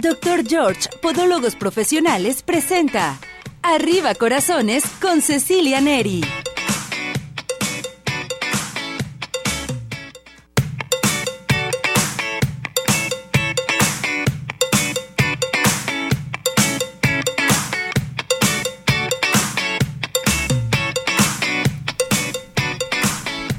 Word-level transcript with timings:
Dr. 0.00 0.44
George, 0.48 0.88
Podólogos 1.02 1.56
Profesionales, 1.56 2.42
presenta 2.42 3.18
Arriba 3.60 4.14
Corazones 4.14 4.82
con 4.98 5.20
Cecilia 5.20 5.82
Neri. 5.82 6.22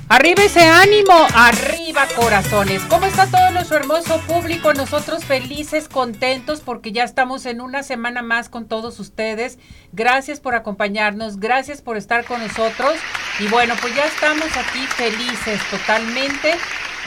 Arriba 0.09 0.43
ese 0.43 0.61
ánimo, 0.61 1.13
arriba 1.35 1.70
corazones. 2.09 2.81
¿Cómo 2.83 3.05
está 3.05 3.27
todo 3.27 3.51
nuestro 3.51 3.77
hermoso 3.77 4.19
público? 4.27 4.73
Nosotros 4.73 5.23
felices, 5.23 5.87
contentos 5.87 6.61
porque 6.61 6.91
ya 6.91 7.03
estamos 7.03 7.45
en 7.45 7.61
una 7.61 7.83
semana 7.83 8.21
más 8.21 8.49
con 8.49 8.67
todos 8.67 8.99
ustedes. 8.99 9.59
Gracias 9.91 10.39
por 10.39 10.55
acompañarnos, 10.55 11.39
gracias 11.39 11.81
por 11.81 11.97
estar 11.97 12.25
con 12.25 12.41
nosotros. 12.41 12.93
Y 13.39 13.47
bueno, 13.47 13.75
pues 13.81 13.95
ya 13.95 14.05
estamos 14.05 14.49
aquí 14.57 14.85
felices 14.87 15.61
totalmente 15.69 16.55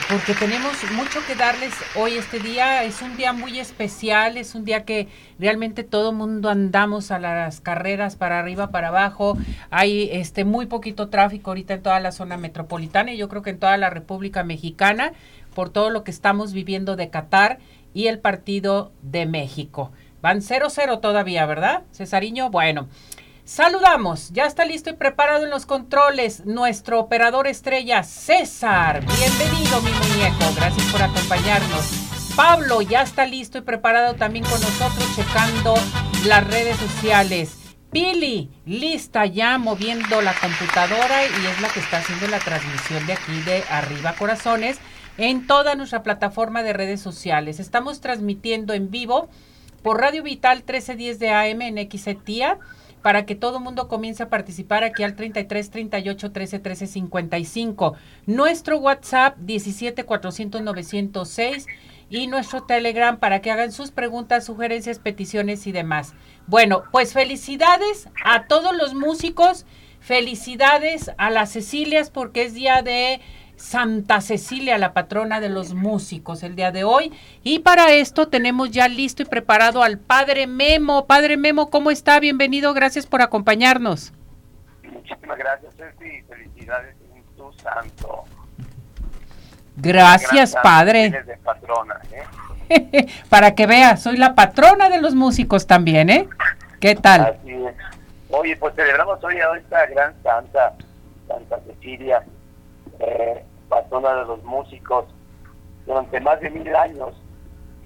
porque 0.09 0.35
tenemos 0.35 0.73
mucho 0.93 1.21
que 1.27 1.35
darles 1.35 1.73
hoy 1.95 2.15
este 2.15 2.39
día. 2.39 2.85
Es 2.85 3.03
un 3.03 3.17
día 3.17 3.33
muy 3.33 3.59
especial, 3.59 4.37
es 4.37 4.55
un 4.55 4.65
día 4.65 4.85
que 4.85 5.09
realmente 5.39 5.85
todo 5.85 6.13
mundo 6.13 6.51
andamos 6.51 7.11
a 7.11 7.19
las 7.19 7.61
carreras 7.61 8.17
para 8.17 8.39
arriba, 8.39 8.71
para 8.71 8.89
abajo. 8.89 9.37
Hay 9.71 10.11
este 10.13 10.45
muy 10.45 10.67
poquito 10.67 11.09
tráfico 11.09 11.51
ahorita 11.51 11.75
en 11.75 11.83
toda 11.83 12.01
la 12.01 12.13
zona 12.13 12.37
metropolitana 12.37 13.13
y 13.13 13.17
yo 13.17 13.29
creo 13.29 13.43
que 13.43 13.51
en 13.51 13.59
toda 13.59 13.77
la 13.77 13.91
República 13.91 14.45
Mexicana 14.45 15.13
por 15.55 15.71
todo 15.71 15.91
lo 15.91 16.05
que 16.05 16.11
estamos 16.11 16.53
viviendo 16.53 16.97
de 16.97 17.11
Qatar 17.11 17.59
y 17.95 18.09
el 18.09 18.19
partido 18.19 18.93
de 19.03 19.25
México. 19.27 19.93
Van 20.21 20.41
0-0 20.41 21.01
todavía, 21.01 21.47
¿verdad? 21.47 21.83
Cesariño, 21.93 22.51
bueno. 22.51 22.89
Saludamos, 23.45 24.31
ya 24.31 24.47
está 24.47 24.65
listo 24.65 24.89
y 24.89 24.95
preparado 24.95 25.45
en 25.45 25.51
los 25.51 25.67
controles 25.67 26.47
nuestro 26.47 26.99
operador 26.99 27.47
estrella 27.47 28.03
César. 28.03 29.05
Bienvenido 29.05 29.83
mi 29.83 29.91
muñeco, 29.91 30.55
gracias 30.57 30.91
por 30.91 31.03
acompañarnos. 31.03 32.33
Pablo 32.35 32.81
ya 32.81 33.03
está 33.03 33.27
listo 33.27 33.59
y 33.59 33.61
preparado 33.61 34.15
también 34.15 34.47
con 34.47 34.59
nosotros 34.59 35.15
checando 35.15 35.75
las 36.27 36.47
redes 36.47 36.79
sociales. 36.79 37.59
Pili, 37.91 38.51
lista 38.65 39.27
ya 39.27 39.59
moviendo 39.59 40.23
la 40.23 40.33
computadora 40.33 41.27
y 41.27 41.47
es 41.47 41.61
la 41.61 41.69
que 41.69 41.81
está 41.81 41.99
haciendo 41.99 42.27
la 42.29 42.39
transmisión 42.39 43.07
de 43.07 43.13
aquí 43.13 43.41
de 43.43 43.63
Arriba 43.69 44.15
Corazones 44.15 44.79
en 45.19 45.47
toda 45.47 45.75
nuestra 45.75 46.03
plataforma 46.03 46.63
de 46.63 46.73
redes 46.73 47.03
sociales. 47.03 47.61
Estamos 47.61 48.01
transmitiendo 48.01 48.73
en 48.73 48.91
vivo 48.91 49.29
por 49.83 50.01
Radio 50.01 50.23
Vital 50.23 50.61
1310 50.61 51.19
de 51.19 51.31
AM 51.31 51.61
en 51.61 51.91
XETIA 51.91 52.59
para 53.05 53.27
que 53.27 53.35
todo 53.35 53.61
mundo 53.61 53.87
comience 53.87 54.23
a 54.23 54.31
participar 54.31 54.83
aquí 54.83 55.03
al 55.03 55.15
33 55.15 55.69
38 55.69 56.33
13 56.33 56.59
13 56.59 56.87
55. 56.87 57.97
Nuestro 58.25 58.79
WhatsApp 58.79 59.37
17 59.41 60.05
400 60.05 60.63
906 60.63 61.67
y 62.09 62.29
nuestro 62.29 62.63
Telegram 62.63 63.19
para 63.19 63.43
que 63.43 63.51
hagan 63.51 63.73
sus 63.73 63.91
preguntas, 63.91 64.47
sugerencias, 64.47 65.01
peticiones 65.01 65.67
y 65.67 65.73
demás. 65.73 66.15
Bueno, 66.47 66.85
pues 66.93 67.13
felicidades 67.13 68.09
a 68.25 68.47
todos 68.47 68.75
los 68.75 68.95
músicos, 68.95 69.67
felicidades 70.01 71.11
a 71.19 71.29
las 71.29 71.53
Cecilias 71.53 72.09
porque 72.09 72.45
es 72.45 72.55
día 72.55 72.81
de 72.81 73.21
Santa 73.57 74.21
Cecilia, 74.21 74.79
la 74.79 74.93
patrona 74.93 75.41
de 75.41 75.49
los 75.49 75.75
músicos, 75.75 76.43
el 76.43 76.57
día 76.57 76.73
de 76.73 76.85
hoy. 76.85 77.13
Y 77.43 77.61
para 77.61 77.93
esto 77.93 78.29
tenemos 78.29 78.71
ya 78.71 78.89
listo 78.89 79.23
y 79.23 79.27
preparado 79.27 79.83
al 79.83 79.99
Padre 79.99 80.47
Memo. 80.47 81.07
Padre 81.07 81.37
Memo, 81.37 81.71
¿cómo 81.71 81.91
está? 81.91 82.19
Bienvenido, 82.21 82.75
gracias 82.75 83.07
por 83.07 83.23
acompañarnos. 83.23 84.13
Muchísimas 84.83 85.39
gracias, 85.39 85.75
Ceci. 85.77 86.23
Felicidades 86.23 86.97
en 87.15 87.23
tu 87.37 87.53
santo. 87.55 88.25
Gracias, 89.77 90.55
Padre. 90.63 91.11
De 91.11 91.37
patrona, 91.39 92.01
¿eh? 92.13 93.07
para 93.29 93.55
que 93.55 93.67
vea, 93.67 93.97
soy 93.97 94.17
la 94.17 94.35
patrona 94.35 94.89
de 94.89 95.01
los 95.01 95.15
músicos 95.15 95.67
también, 95.67 96.11
¿eh? 96.11 96.29
¿Qué 96.81 96.95
tal? 96.95 97.39
Así 97.41 97.53
es. 97.53 97.75
Oye, 98.31 98.57
pues 98.57 98.75
celebramos 98.75 99.23
hoy 99.23 99.37
a 99.37 99.57
esta 99.57 99.87
gran 99.87 100.15
santa, 100.23 100.75
Santa 101.29 101.61
Cecilia 101.67 102.25
eh, 102.99 103.45
patrona 103.69 104.15
de 104.17 104.25
los 104.25 104.43
músicos. 104.45 105.07
Durante 105.87 106.21
más 106.21 106.41
de 106.41 106.51
mil 106.51 106.75
años, 106.75 107.15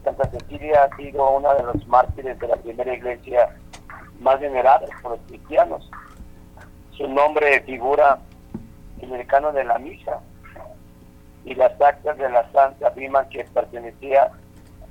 Santa 0.05 0.31
Cecilia 0.31 0.85
ha 0.85 0.97
sido 0.97 1.31
una 1.31 1.55
de 1.55 1.65
los 1.65 1.87
mártires 1.87 2.39
de 2.39 2.49
la 2.49 2.57
primera 2.57 2.95
iglesia 2.95 3.57
más 4.21 4.41
venerada 4.41 4.87
por 5.03 5.13
los 5.13 5.21
cristianos. 5.27 5.91
Su 6.93 7.09
nombre 7.09 7.61
figura 7.63 8.19
en 9.01 9.13
el 9.13 9.27
canon 9.27 9.55
de 9.55 9.65
la 9.65 9.79
misa 9.79 10.21
y 11.45 11.55
las 11.55 11.81
actas 11.81 12.19
de 12.19 12.29
la 12.29 12.51
santa 12.53 12.89
afirman 12.89 13.29
que 13.29 13.45
pertenecía 13.45 14.31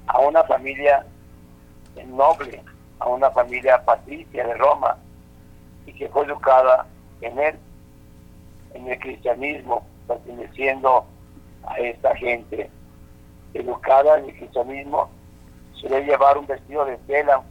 a 0.07 0.19
una 0.19 0.43
familia 0.43 1.05
noble, 2.05 2.63
a 2.99 3.07
una 3.07 3.29
familia 3.31 3.83
patricia 3.83 4.45
de 4.45 4.53
Roma 4.55 4.97
y 5.85 5.93
que 5.93 6.07
fue 6.09 6.25
educada 6.25 6.85
en 7.21 7.39
él, 7.39 7.55
en 8.73 8.87
el 8.87 8.99
cristianismo, 8.99 9.85
perteneciendo 10.07 11.05
a 11.65 11.77
esta 11.79 12.15
gente 12.15 12.69
educada 13.53 14.17
en 14.17 14.25
el 14.25 14.37
cristianismo, 14.37 15.09
suele 15.73 16.03
llevar 16.05 16.37
un 16.37 16.47
vestido 16.47 16.85
de 16.85 16.97
tela 16.99 17.41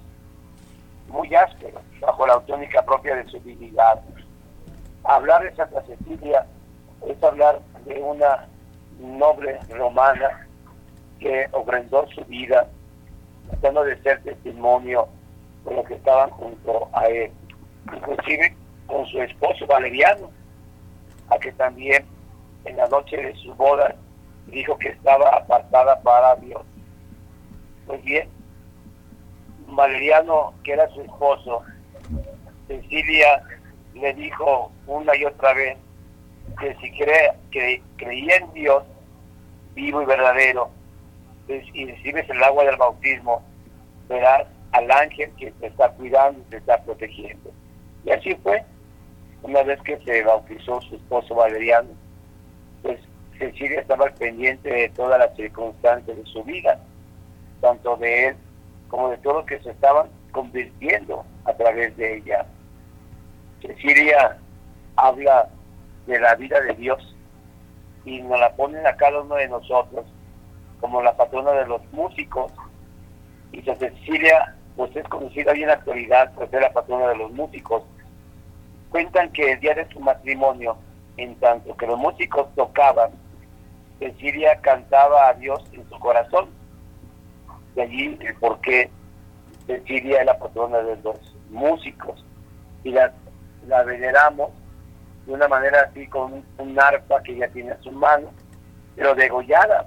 muy 1.08 1.34
áspero, 1.34 1.80
bajo 2.00 2.26
la 2.26 2.40
tónica 2.40 2.82
propia 2.82 3.16
de 3.16 3.26
su 3.28 3.38
dignidad. 3.40 4.00
Hablar 5.04 5.42
de 5.44 5.54
Santa 5.54 5.82
Cecilia 5.82 6.46
es 7.06 7.22
hablar 7.22 7.60
de 7.84 8.00
una 8.02 8.48
noble 8.98 9.58
romana 9.70 10.46
que 11.20 11.48
ofrendó 11.52 12.06
su 12.08 12.24
vida, 12.24 12.68
tratando 13.48 13.84
de 13.84 14.00
ser 14.02 14.22
testimonio 14.22 15.08
de 15.64 15.74
lo 15.74 15.84
que 15.84 15.94
estaban 15.94 16.30
junto 16.30 16.88
a 16.92 17.06
él, 17.06 17.30
inclusive 17.94 18.56
con 18.86 19.06
su 19.06 19.20
esposo 19.20 19.66
Valeriano, 19.66 20.30
a 21.28 21.38
que 21.38 21.52
también 21.52 22.04
en 22.66 22.76
la 22.76 22.88
noche 22.88 23.16
de 23.16 23.34
su 23.36 23.54
boda 23.54 23.94
dijo 24.46 24.78
que 24.78 24.90
estaba 24.90 25.30
apartada 25.30 26.00
para 26.02 26.36
Dios. 26.36 26.62
Pues 27.86 28.02
bien, 28.02 28.28
Valeriano, 29.68 30.54
que 30.64 30.72
era 30.72 30.88
su 30.90 31.00
esposo, 31.02 31.62
Cecilia 32.68 33.42
le 33.94 34.12
dijo 34.14 34.70
una 34.86 35.16
y 35.16 35.24
otra 35.24 35.54
vez 35.54 35.78
que 36.60 36.74
si 36.76 36.90
cree, 36.92 37.32
que 37.50 37.82
creía 37.96 38.36
en 38.36 38.52
Dios 38.52 38.84
vivo 39.74 40.02
y 40.02 40.06
verdadero 40.06 40.70
pues, 41.46 41.64
y 41.72 41.86
recibes 41.86 42.28
el 42.28 42.42
agua 42.42 42.64
del 42.64 42.76
bautismo, 42.76 43.42
verás 44.08 44.46
al 44.72 44.90
ángel 44.90 45.30
que 45.38 45.52
te 45.52 45.68
está 45.68 45.90
cuidando 45.90 46.40
y 46.40 46.50
te 46.50 46.56
está 46.58 46.82
protegiendo. 46.82 47.50
Y 48.04 48.10
así 48.10 48.34
fue, 48.42 48.64
una 49.42 49.62
vez 49.62 49.80
que 49.82 49.98
se 49.98 50.22
bautizó 50.22 50.80
su 50.82 50.96
esposo 50.96 51.34
Valeriano, 51.34 51.90
pues 52.86 53.00
Cecilia 53.36 53.80
estaba 53.80 54.06
al 54.06 54.14
pendiente 54.14 54.72
de 54.72 54.88
todas 54.90 55.18
las 55.18 55.34
circunstancias 55.34 56.16
de 56.16 56.24
su 56.26 56.44
vida, 56.44 56.78
tanto 57.60 57.96
de 57.96 58.28
él 58.28 58.36
como 58.88 59.10
de 59.10 59.18
todos 59.18 59.38
los 59.38 59.46
que 59.46 59.58
se 59.58 59.70
estaban 59.70 60.06
convirtiendo 60.30 61.24
a 61.44 61.52
través 61.54 61.96
de 61.96 62.18
ella. 62.18 62.46
Cecilia 63.60 64.38
habla 64.94 65.48
de 66.06 66.20
la 66.20 66.36
vida 66.36 66.60
de 66.60 66.74
Dios 66.74 67.16
y 68.04 68.22
nos 68.22 68.38
la 68.38 68.54
ponen 68.54 68.86
a 68.86 68.96
cada 68.96 69.20
uno 69.20 69.34
de 69.34 69.48
nosotros 69.48 70.06
como 70.80 71.02
la 71.02 71.16
patrona 71.16 71.50
de 71.52 71.66
los 71.66 71.82
músicos. 71.92 72.52
Y 73.50 73.62
Cecilia, 73.62 74.54
pues 74.76 74.94
es 74.94 75.04
conocida 75.08 75.52
bien 75.52 75.64
en 75.64 75.68
la 75.68 75.74
actualidad 75.74 76.32
por 76.34 76.48
ser 76.50 76.62
la 76.62 76.72
patrona 76.72 77.08
de 77.08 77.16
los 77.16 77.32
músicos. 77.32 77.82
Cuentan 78.90 79.32
que 79.32 79.52
el 79.52 79.60
día 79.60 79.74
de 79.74 79.88
su 79.88 79.98
matrimonio, 79.98 80.76
en 81.16 81.34
tanto 81.36 81.76
que 81.76 81.86
los 81.86 81.98
músicos 81.98 82.48
tocaban, 82.54 83.10
Cecilia 83.98 84.60
cantaba 84.60 85.28
a 85.28 85.34
Dios 85.34 85.62
en 85.72 85.88
su 85.88 85.98
corazón. 85.98 86.48
De 87.74 87.82
allí 87.82 88.18
el 88.20 88.90
Cecilia 89.66 90.20
es 90.20 90.26
la 90.26 90.38
patrona 90.38 90.78
de 90.78 90.96
los 91.02 91.18
músicos. 91.50 92.24
Y 92.84 92.90
la, 92.90 93.12
veneramos 93.84 94.50
de 95.26 95.32
una 95.32 95.48
manera 95.48 95.88
así 95.88 96.06
con 96.06 96.44
un, 96.58 96.80
arpa 96.80 97.22
que 97.22 97.32
ella 97.32 97.48
tiene 97.48 97.72
en 97.72 97.82
su 97.82 97.90
mano, 97.90 98.30
pero 98.94 99.14
degollada 99.14 99.86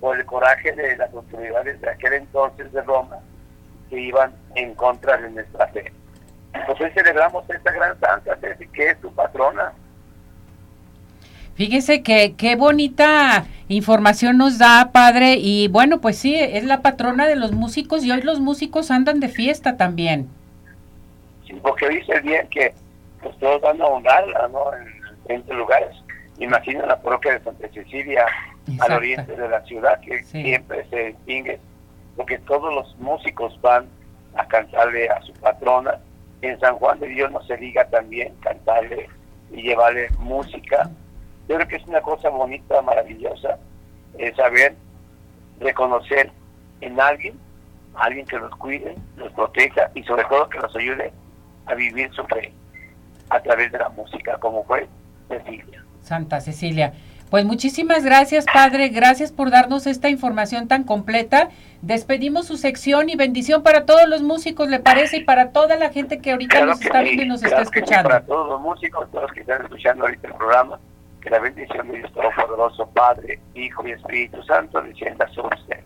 por 0.00 0.18
el 0.18 0.24
coraje 0.24 0.72
de 0.72 0.96
las 0.96 1.12
autoridades 1.12 1.80
de 1.80 1.90
aquel 1.90 2.14
entonces 2.14 2.72
de 2.72 2.82
Roma 2.82 3.18
que 3.90 4.00
iban 4.00 4.32
en 4.54 4.74
contra 4.74 5.16
de 5.16 5.30
nuestra 5.30 5.66
fe. 5.68 5.92
Entonces 6.54 6.92
celebramos 6.94 7.48
esta 7.50 7.70
gran 7.72 7.98
santa, 8.00 8.36
que 8.72 8.88
es 8.88 8.98
su 9.00 9.12
patrona. 9.12 9.72
Fíjese 11.58 12.04
que 12.04 12.34
qué 12.36 12.54
bonita 12.54 13.44
información 13.66 14.38
nos 14.38 14.58
da, 14.58 14.90
padre. 14.92 15.34
Y 15.38 15.66
bueno, 15.66 16.00
pues 16.00 16.16
sí, 16.16 16.36
es 16.36 16.62
la 16.62 16.82
patrona 16.82 17.26
de 17.26 17.34
los 17.34 17.50
músicos 17.50 18.04
y 18.04 18.12
hoy 18.12 18.22
los 18.22 18.38
músicos 18.38 18.92
andan 18.92 19.18
de 19.18 19.28
fiesta 19.28 19.76
también. 19.76 20.28
Sí, 21.44 21.54
porque 21.60 21.88
dice 21.88 22.20
bien 22.20 22.46
que 22.48 22.72
pues, 23.20 23.36
todos 23.40 23.60
van 23.60 23.82
a 23.82 23.86
honrarla, 23.86 24.46
¿no? 24.52 24.72
En 24.72 24.84
diferentes 24.84 25.56
lugares. 25.56 25.96
Imagina 26.38 26.86
la 26.86 27.02
parroquia 27.02 27.32
de 27.32 27.40
Santa 27.40 27.68
Cecilia 27.74 28.24
al 28.78 28.92
oriente 28.92 29.34
de 29.34 29.48
la 29.48 29.60
ciudad, 29.64 29.98
que 29.98 30.22
siempre 30.22 30.86
se 30.90 31.06
distingue, 31.06 31.58
porque 32.16 32.38
todos 32.38 32.72
los 32.72 32.96
músicos 32.98 33.60
van 33.62 33.86
a 34.36 34.46
cantarle 34.46 35.08
a 35.08 35.20
su 35.22 35.32
patrona. 35.32 35.98
En 36.40 36.60
San 36.60 36.76
Juan 36.76 37.00
de 37.00 37.08
Dios 37.08 37.32
no 37.32 37.42
se 37.42 37.56
diga 37.56 37.84
también 37.88 38.32
cantarle 38.42 39.08
y 39.50 39.62
llevarle 39.62 40.08
música. 40.20 40.88
Yo 41.48 41.56
creo 41.56 41.68
que 41.68 41.76
es 41.76 41.86
una 41.86 42.00
cosa 42.02 42.28
bonita, 42.28 42.82
maravillosa, 42.82 43.58
es 44.18 44.36
saber 44.36 44.74
reconocer 45.60 46.30
en 46.80 47.00
alguien, 47.00 47.38
alguien 47.94 48.26
que 48.26 48.38
los 48.38 48.54
cuide, 48.56 48.96
los 49.16 49.32
proteja 49.32 49.90
y 49.94 50.02
sobre 50.04 50.24
todo 50.24 50.48
que 50.48 50.58
los 50.58 50.74
ayude 50.76 51.12
a 51.66 51.74
vivir 51.74 52.12
su 52.12 52.24
fe 52.24 52.52
a 53.30 53.40
través 53.40 53.72
de 53.72 53.78
la 53.78 53.88
música, 53.90 54.36
como 54.38 54.64
fue 54.64 54.86
Cecilia. 55.28 55.84
Santa 56.02 56.40
Cecilia. 56.40 56.92
Pues 57.30 57.44
muchísimas 57.44 58.04
gracias, 58.04 58.46
padre. 58.46 58.88
Gracias 58.88 59.32
por 59.32 59.50
darnos 59.50 59.86
esta 59.86 60.08
información 60.08 60.66
tan 60.66 60.84
completa. 60.84 61.50
Despedimos 61.82 62.46
su 62.46 62.56
sección 62.56 63.10
y 63.10 63.16
bendición 63.16 63.62
para 63.62 63.84
todos 63.84 64.08
los 64.08 64.22
músicos, 64.22 64.68
¿le 64.68 64.80
parece? 64.80 65.18
Y 65.18 65.24
para 65.24 65.50
toda 65.50 65.76
la 65.76 65.90
gente 65.90 66.20
que 66.20 66.32
ahorita 66.32 66.64
nos 66.64 66.80
está 66.80 67.02
viendo 67.02 67.22
y 67.24 67.28
nos 67.28 67.42
está 67.42 67.60
escuchando. 67.60 68.08
para 68.08 68.24
todos 68.24 68.48
los 68.48 68.60
músicos, 68.60 69.10
todos 69.10 69.24
los 69.24 69.32
que 69.32 69.40
están 69.40 69.62
escuchando 69.62 70.04
ahorita 70.04 70.28
el 70.28 70.34
programa, 70.34 70.80
que 71.20 71.30
la 71.30 71.38
bendición 71.38 71.88
de 71.88 71.98
Dios 71.98 72.12
Todopoderoso, 72.12 72.86
Padre, 72.90 73.40
Hijo 73.54 73.86
y 73.86 73.92
Espíritu 73.92 74.42
Santo 74.44 74.80
descienda 74.82 75.28
sobre 75.34 75.56
ustedes. 75.56 75.84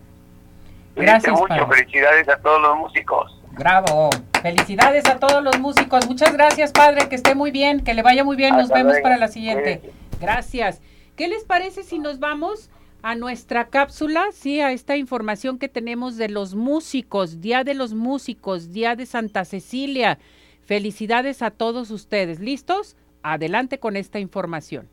Gracias, 0.95 1.39
mucho. 1.39 1.67
Felicidades 1.67 2.29
a 2.29 2.37
todos 2.37 2.61
los 2.61 2.77
músicos. 2.77 3.39
Bravo. 3.51 4.09
Felicidades 4.41 5.07
a 5.07 5.19
todos 5.19 5.43
los 5.43 5.59
músicos. 5.59 6.07
Muchas 6.07 6.33
gracias, 6.33 6.71
padre. 6.71 7.07
Que 7.09 7.15
esté 7.15 7.35
muy 7.35 7.51
bien, 7.51 7.83
que 7.83 7.93
le 7.93 8.03
vaya 8.03 8.23
muy 8.23 8.35
bien. 8.35 8.55
Nos 8.55 8.69
vemos 8.69 8.97
para 9.01 9.17
la 9.17 9.27
siguiente. 9.27 9.81
Gracias. 10.19 10.81
¿Qué 11.15 11.27
les 11.27 11.43
parece 11.43 11.83
si 11.83 11.99
nos 11.99 12.19
vamos 12.19 12.69
a 13.01 13.15
nuestra 13.15 13.67
cápsula? 13.67 14.25
Sí, 14.31 14.59
a 14.59 14.71
esta 14.71 14.97
información 14.97 15.59
que 15.59 15.69
tenemos 15.69 16.17
de 16.17 16.29
los 16.29 16.55
músicos, 16.55 17.41
Día 17.41 17.63
de 17.63 17.73
los 17.73 17.93
Músicos, 17.93 18.71
Día 18.71 18.95
de 18.95 19.05
Santa 19.05 19.45
Cecilia. 19.45 20.17
Felicidades 20.65 21.41
a 21.41 21.51
todos 21.51 21.91
ustedes. 21.91 22.39
¿Listos? 22.39 22.95
Adelante 23.21 23.79
con 23.79 23.95
esta 23.95 24.19
información. 24.19 24.89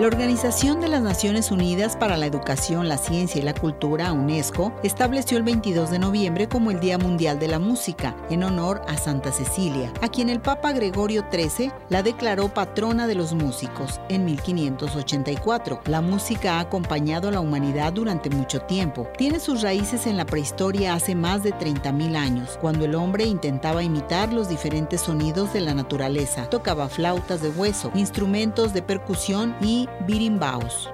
La 0.00 0.08
Organización 0.08 0.80
de 0.80 0.88
las 0.88 1.02
Naciones 1.02 1.52
Unidas 1.52 1.96
para 1.96 2.16
la 2.16 2.26
Educación, 2.26 2.88
la 2.88 2.98
Ciencia 2.98 3.40
y 3.40 3.44
la 3.44 3.54
Cultura, 3.54 4.12
UNESCO, 4.12 4.72
estableció 4.82 5.38
el 5.38 5.44
22 5.44 5.88
de 5.88 6.00
noviembre 6.00 6.48
como 6.48 6.72
el 6.72 6.80
Día 6.80 6.98
Mundial 6.98 7.38
de 7.38 7.46
la 7.46 7.60
Música, 7.60 8.16
en 8.28 8.42
honor 8.42 8.82
a 8.88 8.96
Santa 8.96 9.30
Cecilia, 9.30 9.92
a 10.02 10.08
quien 10.08 10.30
el 10.30 10.40
Papa 10.40 10.72
Gregorio 10.72 11.24
XIII 11.30 11.70
la 11.90 12.02
declaró 12.02 12.48
patrona 12.48 13.06
de 13.06 13.14
los 13.14 13.34
músicos 13.34 14.00
en 14.08 14.24
1584. 14.24 15.82
La 15.86 16.00
música 16.00 16.56
ha 16.56 16.60
acompañado 16.60 17.28
a 17.28 17.30
la 17.30 17.38
humanidad 17.38 17.92
durante 17.92 18.30
mucho 18.30 18.62
tiempo. 18.62 19.06
Tiene 19.16 19.38
sus 19.38 19.62
raíces 19.62 20.08
en 20.08 20.16
la 20.16 20.26
prehistoria 20.26 20.94
hace 20.94 21.14
más 21.14 21.44
de 21.44 21.54
30.000 21.54 22.16
años, 22.16 22.58
cuando 22.60 22.84
el 22.84 22.96
hombre 22.96 23.26
intentaba 23.26 23.84
imitar 23.84 24.32
los 24.32 24.48
diferentes 24.48 25.02
sonidos 25.02 25.52
de 25.52 25.60
la 25.60 25.72
naturaleza. 25.72 26.50
Tocaba 26.50 26.88
flautas 26.88 27.40
de 27.42 27.50
hueso, 27.50 27.92
instrumentos 27.94 28.74
de 28.74 28.82
percusión 28.82 29.54
y 29.60 29.83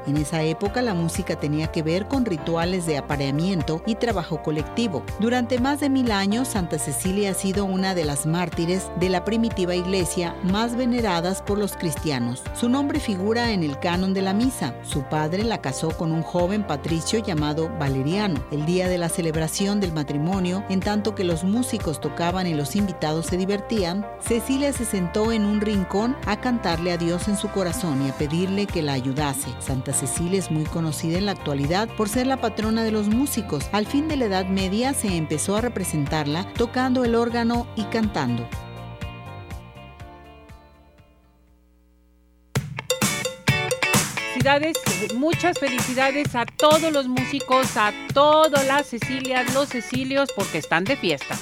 En 0.06 0.16
esa 0.16 0.42
época 0.42 0.82
la 0.82 0.94
música 0.94 1.36
tenía 1.36 1.68
que 1.68 1.82
ver 1.82 2.08
con 2.08 2.24
rituales 2.24 2.86
de 2.86 2.98
apareamiento 2.98 3.82
y 3.86 3.94
trabajo 3.96 4.42
colectivo. 4.42 5.02
Durante 5.18 5.58
más 5.58 5.80
de 5.80 5.90
mil 5.90 6.10
años, 6.10 6.48
Santa 6.48 6.78
Cecilia 6.78 7.30
ha 7.30 7.34
sido 7.34 7.64
una 7.64 7.94
de 7.94 8.04
las 8.04 8.26
mártires 8.26 8.90
de 8.98 9.08
la 9.08 9.24
primitiva 9.24 9.74
iglesia 9.74 10.34
más 10.42 10.76
veneradas 10.76 11.42
por 11.42 11.58
los 11.58 11.76
cristianos. 11.76 12.42
Su 12.54 12.68
nombre 12.68 13.00
figura 13.00 13.52
en 13.52 13.62
el 13.62 13.78
canon 13.78 14.14
de 14.14 14.22
la 14.22 14.32
misa. 14.32 14.74
Su 14.82 15.02
padre 15.02 15.44
la 15.44 15.60
casó 15.60 15.90
con 15.90 16.12
un 16.12 16.22
joven 16.22 16.66
patricio 16.66 17.18
llamado 17.18 17.70
Valeriano. 17.78 18.42
El 18.50 18.66
día 18.66 18.88
de 18.88 18.98
la 18.98 19.08
celebración 19.08 19.80
del 19.80 19.92
matrimonio, 19.92 20.64
en 20.68 20.80
tanto 20.80 21.14
que 21.14 21.24
los 21.24 21.44
músicos 21.44 22.00
tocaban 22.00 22.46
y 22.46 22.54
los 22.54 22.76
invitados 22.76 23.26
se 23.26 23.36
divertían, 23.36 24.06
Cecilia 24.20 24.72
se 24.72 24.84
sentó 24.84 25.32
en 25.32 25.44
un 25.44 25.60
rincón 25.60 26.16
a 26.26 26.40
cantarle 26.40 26.92
a 26.92 26.96
Dios 26.96 27.28
en 27.28 27.36
su 27.36 27.48
corazón 27.48 28.06
y 28.06 28.10
a 28.10 28.12
pedirle 28.12 28.66
que 28.66 28.79
la 28.82 28.92
ayudase. 28.92 29.50
Santa 29.60 29.92
Cecilia 29.92 30.38
es 30.38 30.50
muy 30.50 30.64
conocida 30.64 31.18
en 31.18 31.26
la 31.26 31.32
actualidad 31.32 31.88
por 31.96 32.08
ser 32.08 32.26
la 32.26 32.40
patrona 32.40 32.84
de 32.84 32.92
los 32.92 33.08
músicos. 33.08 33.68
Al 33.72 33.86
fin 33.86 34.08
de 34.08 34.16
la 34.16 34.26
Edad 34.26 34.46
Media 34.46 34.94
se 34.94 35.16
empezó 35.16 35.56
a 35.56 35.60
representarla 35.60 36.46
tocando 36.54 37.04
el 37.04 37.14
órgano 37.14 37.66
y 37.76 37.84
cantando. 37.84 38.48
Muchas 45.14 45.58
felicidades 45.58 46.34
a 46.34 46.44
todos 46.44 46.90
los 46.92 47.06
músicos, 47.06 47.76
a 47.76 47.92
todas 48.12 48.66
las 48.66 48.88
Cecilias, 48.88 49.54
los 49.54 49.68
Cecilios, 49.68 50.30
porque 50.34 50.58
están 50.58 50.84
de 50.84 50.96
fiesta. 50.96 51.38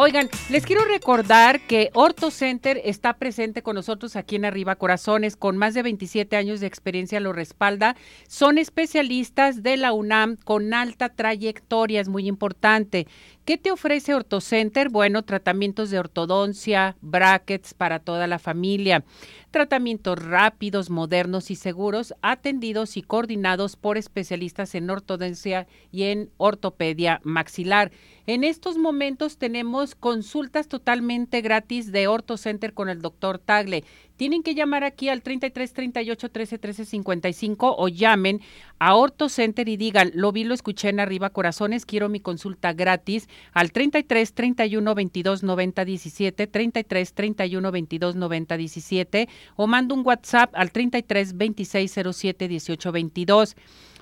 Oigan, 0.00 0.28
les 0.48 0.64
quiero 0.64 0.84
recordar 0.84 1.58
que 1.66 1.90
Orto 1.92 2.30
Center 2.30 2.80
está 2.84 3.14
presente 3.14 3.64
con 3.64 3.74
nosotros 3.74 4.14
aquí 4.14 4.36
en 4.36 4.44
Arriba 4.44 4.76
Corazones, 4.76 5.34
con 5.34 5.56
más 5.56 5.74
de 5.74 5.82
27 5.82 6.36
años 6.36 6.60
de 6.60 6.68
experiencia 6.68 7.18
lo 7.18 7.32
respalda. 7.32 7.96
Son 8.28 8.58
especialistas 8.58 9.64
de 9.64 9.76
la 9.76 9.92
UNAM 9.92 10.36
con 10.36 10.72
alta 10.72 11.08
trayectoria, 11.08 12.00
es 12.00 12.08
muy 12.08 12.28
importante. 12.28 13.08
¿Qué 13.44 13.58
te 13.58 13.72
ofrece 13.72 14.14
OrtoCenter? 14.14 14.88
Bueno, 14.88 15.24
tratamientos 15.24 15.90
de 15.90 15.98
ortodoncia, 15.98 16.96
brackets 17.00 17.74
para 17.74 17.98
toda 17.98 18.28
la 18.28 18.38
familia, 18.38 19.02
tratamientos 19.50 20.18
rápidos, 20.18 20.90
modernos 20.90 21.50
y 21.50 21.56
seguros, 21.56 22.14
atendidos 22.22 22.96
y 22.96 23.02
coordinados 23.02 23.76
por 23.76 23.96
especialistas 23.96 24.74
en 24.74 24.90
ortodoncia 24.90 25.66
y 25.90 26.04
en 26.04 26.30
ortopedia 26.36 27.20
maxilar. 27.24 27.90
En 28.26 28.44
estos 28.44 28.76
momentos 28.76 29.38
tenemos 29.38 29.94
consultas 29.94 30.68
totalmente 30.68 31.40
gratis 31.40 31.92
de 31.92 32.08
OrtoCenter 32.08 32.74
con 32.74 32.88
el 32.88 33.00
doctor 33.00 33.38
Tagle. 33.38 33.84
Tienen 34.18 34.42
que 34.42 34.56
llamar 34.56 34.82
aquí 34.82 35.08
al 35.08 35.22
33 35.22 35.72
38 35.72 36.28
13 36.28 36.58
13 36.58 36.84
55 36.84 37.76
o 37.78 37.86
llamen 37.86 38.40
a 38.80 38.96
Orto 38.96 39.28
Center 39.28 39.68
y 39.68 39.76
digan, 39.76 40.10
lo 40.12 40.32
vi, 40.32 40.42
lo 40.42 40.54
escuché 40.54 40.88
en 40.88 40.98
Arriba 40.98 41.30
Corazones, 41.30 41.86
quiero 41.86 42.08
mi 42.08 42.18
consulta 42.18 42.72
gratis 42.72 43.28
al 43.52 43.70
33 43.70 44.34
31 44.34 44.94
22 44.96 45.44
90 45.44 45.84
17, 45.84 46.46
33 46.48 47.14
31 47.14 47.70
22 47.70 48.16
90 48.16 48.56
17 48.56 49.28
o 49.54 49.68
mando 49.68 49.94
un 49.94 50.04
WhatsApp 50.04 50.52
al 50.56 50.72
33 50.72 51.36
26 51.36 52.00
07 52.12 52.48
18 52.48 52.92
22. 52.92 53.56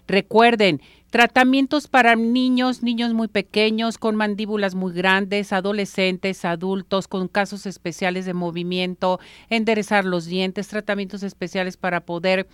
Recuerden, 0.08 0.80
tratamientos 1.10 1.88
para 1.88 2.14
niños, 2.14 2.82
niños 2.82 3.12
muy 3.12 3.26
pequeños, 3.26 3.98
con 3.98 4.14
mandíbulas 4.14 4.74
muy 4.74 4.92
grandes, 4.92 5.52
adolescentes, 5.52 6.44
adultos, 6.44 7.08
con 7.08 7.26
casos 7.26 7.66
especiales 7.66 8.24
de 8.24 8.34
movimiento, 8.34 9.18
enderezar 9.50 10.04
los 10.04 10.26
dientes, 10.26 10.68
tratamientos 10.68 11.22
especiales 11.24 11.76
para 11.76 12.00
poder 12.00 12.46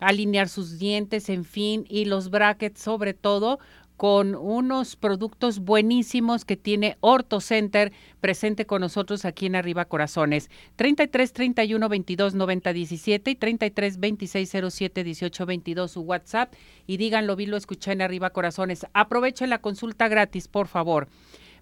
alinear 0.00 0.48
sus 0.48 0.78
dientes, 0.78 1.28
en 1.28 1.44
fin, 1.44 1.84
y 1.88 2.04
los 2.04 2.30
brackets 2.30 2.80
sobre 2.80 3.14
todo 3.14 3.58
con 3.98 4.36
unos 4.36 4.94
productos 4.94 5.58
buenísimos 5.58 6.44
que 6.44 6.56
tiene 6.56 6.96
Orto 7.00 7.40
Center 7.40 7.92
presente 8.20 8.64
con 8.64 8.80
nosotros 8.80 9.24
aquí 9.24 9.46
en 9.46 9.56
Arriba 9.56 9.86
Corazones. 9.86 10.50
33 10.76 11.32
31 11.32 11.88
22 11.88 12.34
90 12.34 12.72
17 12.72 13.30
y 13.32 13.34
33 13.34 13.98
26 13.98 14.52
07 14.70 15.02
18 15.02 15.46
22 15.46 15.90
su 15.90 16.02
WhatsApp 16.02 16.54
y 16.86 16.96
díganlo, 16.96 17.34
vi 17.34 17.46
lo 17.46 17.56
escuché 17.56 17.90
en 17.90 18.00
Arriba 18.00 18.30
Corazones. 18.30 18.86
Aprovechen 18.92 19.50
la 19.50 19.58
consulta 19.58 20.06
gratis, 20.06 20.46
por 20.46 20.68
favor. 20.68 21.08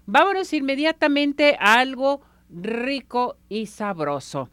Vámonos 0.05 0.53
inmediatamente 0.53 1.57
a 1.59 1.79
algo 1.79 2.21
rico 2.51 3.37
y 3.49 3.65
sabroso. 3.65 4.51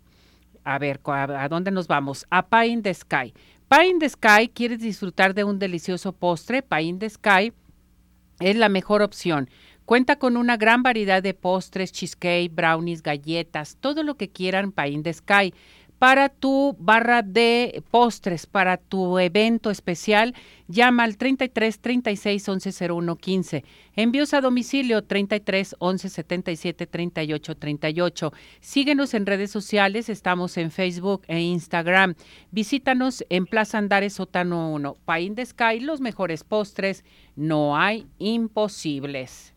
A 0.65 0.79
ver, 0.79 1.01
¿a 1.05 1.49
dónde 1.51 1.71
nos 1.71 1.87
vamos? 1.87 2.25
A 2.31 2.47
Pie 2.47 2.69
in 2.69 2.83
the 2.83 2.95
Sky. 2.95 3.35
Pie 3.69 3.89
in 3.89 3.99
the 3.99 4.09
Sky, 4.09 4.49
¿quieres 4.49 4.79
disfrutar 4.79 5.35
de 5.35 5.45
un 5.45 5.59
delicioso 5.59 6.13
postre? 6.15 6.63
Pie 6.63 6.85
in 6.85 6.99
the 6.99 7.11
Sky 7.11 7.53
es 8.41 8.57
la 8.57 8.69
mejor 8.69 9.03
opción. 9.03 9.49
Cuenta 9.85 10.17
con 10.17 10.37
una 10.37 10.57
gran 10.57 10.83
variedad 10.83 11.23
de 11.23 11.35
postres, 11.35 11.93
cheesecake, 11.93 12.55
brownies, 12.55 13.03
galletas, 13.03 13.77
todo 13.81 14.03
lo 14.03 14.17
que 14.17 14.31
quieran 14.31 14.73
Pie 14.73 14.89
in 14.89 15.03
the 15.03 15.13
Sky. 15.13 15.53
Para 15.99 16.29
tu 16.29 16.77
barra 16.79 17.23
de 17.23 17.83
postres, 17.91 18.47
para 18.47 18.77
tu 18.77 19.19
evento 19.19 19.71
especial, 19.71 20.35
llama 20.69 21.05
al 21.05 21.17
33 21.17 21.79
36 21.79 22.49
11 22.49 22.93
01 22.93 23.17
15. 23.17 23.65
Envíos 23.97 24.35
a 24.35 24.41
domicilio 24.41 25.05
33 25.05 25.77
11 25.79 26.09
77 26.09 26.87
38 26.87 27.57
38. 27.57 28.33
Síguenos 28.61 29.15
en 29.15 29.27
redes 29.27 29.51
sociales, 29.51 30.09
estamos 30.09 30.57
en 30.57 30.71
Facebook 30.71 31.23
e 31.29 31.41
Instagram. 31.41 32.15
Visítanos 32.51 33.25
en 33.29 33.47
Plaza 33.47 33.79
Andares 33.79 34.15
Sotano 34.15 34.73
1. 34.73 34.97
Paín 35.05 35.35
de 35.35 35.47
Sky, 35.47 35.81
los 35.81 36.01
mejores 36.01 36.45
postres, 36.45 37.05
no 37.37 37.77
hay 37.77 38.07
imposibles. 38.19 39.54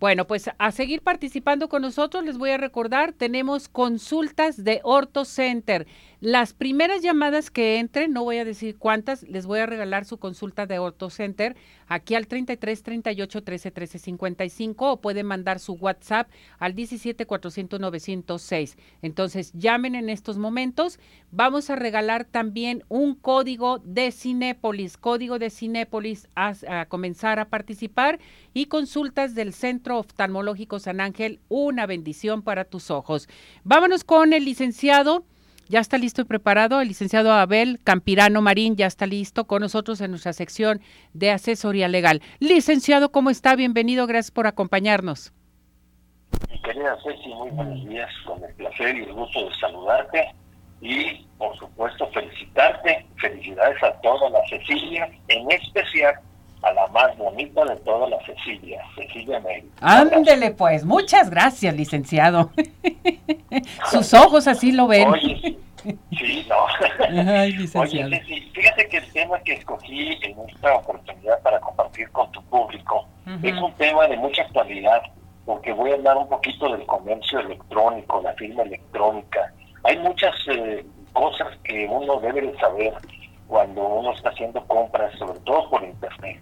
Bueno, 0.00 0.26
pues 0.26 0.48
a 0.56 0.72
seguir 0.72 1.02
participando 1.02 1.68
con 1.68 1.82
nosotros, 1.82 2.24
les 2.24 2.38
voy 2.38 2.48
a 2.48 2.56
recordar, 2.56 3.12
tenemos 3.12 3.68
consultas 3.68 4.64
de 4.64 4.80
Orto 4.82 5.26
Center. 5.26 5.86
Las 6.22 6.52
primeras 6.52 7.00
llamadas 7.00 7.50
que 7.50 7.78
entren, 7.78 8.12
no 8.12 8.24
voy 8.24 8.36
a 8.36 8.44
decir 8.44 8.76
cuántas, 8.76 9.22
les 9.22 9.46
voy 9.46 9.60
a 9.60 9.64
regalar 9.64 10.04
su 10.04 10.18
consulta 10.18 10.66
de 10.66 10.78
Orto 10.78 11.08
Center 11.08 11.56
aquí 11.86 12.14
al 12.14 12.26
33 12.26 12.82
38 12.82 13.42
13 13.42 13.70
13 13.70 13.98
55 13.98 14.92
o 14.92 15.00
puede 15.00 15.24
mandar 15.24 15.58
su 15.60 15.72
WhatsApp 15.72 16.28
al 16.58 16.74
17 16.74 17.24
400 17.24 17.80
906. 17.80 18.76
Entonces, 19.00 19.50
llamen 19.54 19.94
en 19.94 20.10
estos 20.10 20.36
momentos. 20.36 21.00
Vamos 21.30 21.70
a 21.70 21.76
regalar 21.76 22.26
también 22.26 22.84
un 22.88 23.14
código 23.14 23.78
de 23.78 24.12
Cinépolis, 24.12 24.98
código 24.98 25.38
de 25.38 25.48
Cinépolis 25.48 26.28
a, 26.34 26.52
a 26.68 26.84
comenzar 26.84 27.38
a 27.38 27.48
participar 27.48 28.20
y 28.52 28.66
consultas 28.66 29.34
del 29.34 29.54
Centro 29.54 29.98
Oftalmológico 29.98 30.80
San 30.80 31.00
Ángel, 31.00 31.40
una 31.48 31.86
bendición 31.86 32.42
para 32.42 32.66
tus 32.66 32.90
ojos. 32.90 33.26
Vámonos 33.64 34.04
con 34.04 34.34
el 34.34 34.44
licenciado 34.44 35.24
ya 35.70 35.78
está 35.78 35.98
listo 35.98 36.20
y 36.20 36.24
preparado. 36.24 36.80
El 36.80 36.88
licenciado 36.88 37.32
Abel 37.32 37.78
Campirano 37.82 38.42
Marín 38.42 38.76
ya 38.76 38.86
está 38.86 39.06
listo 39.06 39.46
con 39.46 39.62
nosotros 39.62 40.00
en 40.00 40.10
nuestra 40.10 40.32
sección 40.32 40.80
de 41.14 41.30
asesoría 41.30 41.86
legal. 41.86 42.20
Licenciado, 42.40 43.12
¿cómo 43.12 43.30
está? 43.30 43.54
Bienvenido, 43.54 44.06
gracias 44.08 44.32
por 44.32 44.48
acompañarnos. 44.48 45.32
Mi 46.50 46.60
querida 46.62 46.96
Ceci, 47.04 47.28
muy 47.28 47.50
buenos 47.50 47.88
días, 47.88 48.10
con 48.26 48.42
el 48.42 48.52
placer 48.54 48.96
y 48.96 49.04
el 49.04 49.12
gusto 49.12 49.48
de 49.48 49.54
saludarte 49.60 50.34
y, 50.80 51.24
por 51.38 51.56
supuesto, 51.56 52.10
felicitarte. 52.10 53.06
Felicidades 53.20 53.80
a 53.84 53.92
toda 54.00 54.28
la 54.30 54.40
Cecilia, 54.48 55.08
en 55.28 55.50
especial 55.52 56.14
a 56.62 56.72
la 56.72 56.86
más 56.88 57.16
bonita 57.16 57.64
de 57.64 57.76
todas 57.76 58.10
las 58.10 58.24
Cecilia, 58.24 58.82
Cecilia 58.94 59.40
Mary. 59.40 59.68
Ándele 59.80 60.50
pues, 60.52 60.84
muchas 60.84 61.30
gracias, 61.30 61.74
licenciado. 61.74 62.50
Sus 63.90 64.12
ojos 64.14 64.46
así 64.46 64.72
lo 64.72 64.86
ven. 64.86 65.08
Oye, 65.08 65.58
sí, 66.10 66.46
no. 66.48 67.30
Ay, 67.30 67.52
licenciado. 67.52 68.08
Oye, 68.08 68.50
fíjate 68.52 68.88
que 68.88 68.98
el 68.98 69.12
tema 69.12 69.38
que 69.40 69.54
escogí 69.54 70.18
en 70.22 70.36
esta 70.48 70.76
oportunidad 70.76 71.40
para 71.42 71.60
compartir 71.60 72.10
con 72.10 72.30
tu 72.32 72.42
público 72.44 73.06
es 73.42 73.56
un 73.56 73.72
tema 73.74 74.08
de 74.08 74.16
mucha 74.16 74.42
actualidad, 74.42 75.02
porque 75.46 75.72
voy 75.72 75.92
a 75.92 75.94
hablar 75.94 76.16
un 76.16 76.28
poquito 76.28 76.68
del 76.70 76.84
comercio 76.86 77.38
electrónico, 77.38 78.20
la 78.22 78.32
firma 78.34 78.64
electrónica. 78.64 79.52
Hay 79.84 79.98
muchas 79.98 80.34
eh, 80.48 80.84
cosas 81.12 81.56
que 81.62 81.86
uno 81.88 82.20
debe 82.20 82.42
de 82.42 82.58
saber 82.58 82.92
cuando 83.46 83.82
uno 83.82 84.12
está 84.12 84.30
haciendo 84.30 84.64
compras, 84.66 85.16
sobre 85.18 85.38
todo 85.40 85.70
por 85.70 85.82
internet 85.84 86.40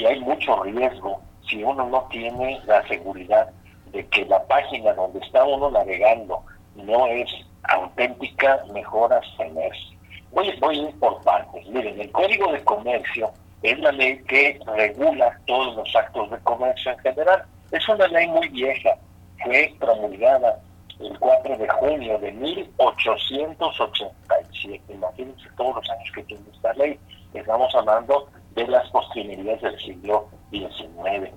y 0.00 0.06
hay 0.06 0.18
mucho 0.20 0.62
riesgo 0.62 1.20
si 1.48 1.62
uno 1.62 1.86
no 1.86 2.08
tiene 2.10 2.60
la 2.64 2.86
seguridad 2.88 3.50
de 3.92 4.06
que 4.08 4.24
la 4.24 4.42
página 4.46 4.94
donde 4.94 5.20
está 5.20 5.44
uno 5.44 5.70
navegando 5.70 6.42
no 6.74 7.06
es 7.06 7.30
auténtica, 7.64 8.64
mejor 8.72 9.12
abstenerse. 9.12 9.98
Voy, 10.32 10.50
voy 10.60 10.78
a 10.78 10.82
ir 10.88 10.98
por 11.00 11.20
partes. 11.22 11.68
Miren, 11.68 12.00
el 12.00 12.10
Código 12.12 12.50
de 12.52 12.64
Comercio 12.64 13.30
es 13.62 13.78
la 13.80 13.92
ley 13.92 14.22
que 14.24 14.58
regula 14.74 15.38
todos 15.46 15.76
los 15.76 15.94
actos 15.94 16.30
de 16.30 16.38
comercio 16.38 16.92
en 16.92 16.98
general. 17.00 17.44
Es 17.72 17.86
una 17.88 18.06
ley 18.08 18.26
muy 18.28 18.48
vieja, 18.48 18.96
fue 19.44 19.74
promulgada 19.78 20.58
el 20.98 21.18
4 21.18 21.58
de 21.58 21.68
junio 21.68 22.18
de 22.20 22.32
1887. 22.32 24.82
Imagínense 24.88 25.46
todos 25.56 25.76
los 25.76 25.90
años 25.90 26.10
que 26.14 26.22
tiene 26.22 26.44
esta 26.54 26.72
ley. 26.74 26.98
Estamos 27.34 27.74
hablando 27.74 28.30
de 28.54 28.66
las 28.66 28.88
postrimerías 28.90 29.60
del 29.60 29.78
siglo 29.80 30.28
XIX. 30.50 31.30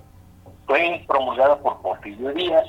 Fue 0.66 1.04
promulgada 1.06 1.56
por 1.58 1.80
Porfirio 1.82 2.32
Díaz, 2.32 2.66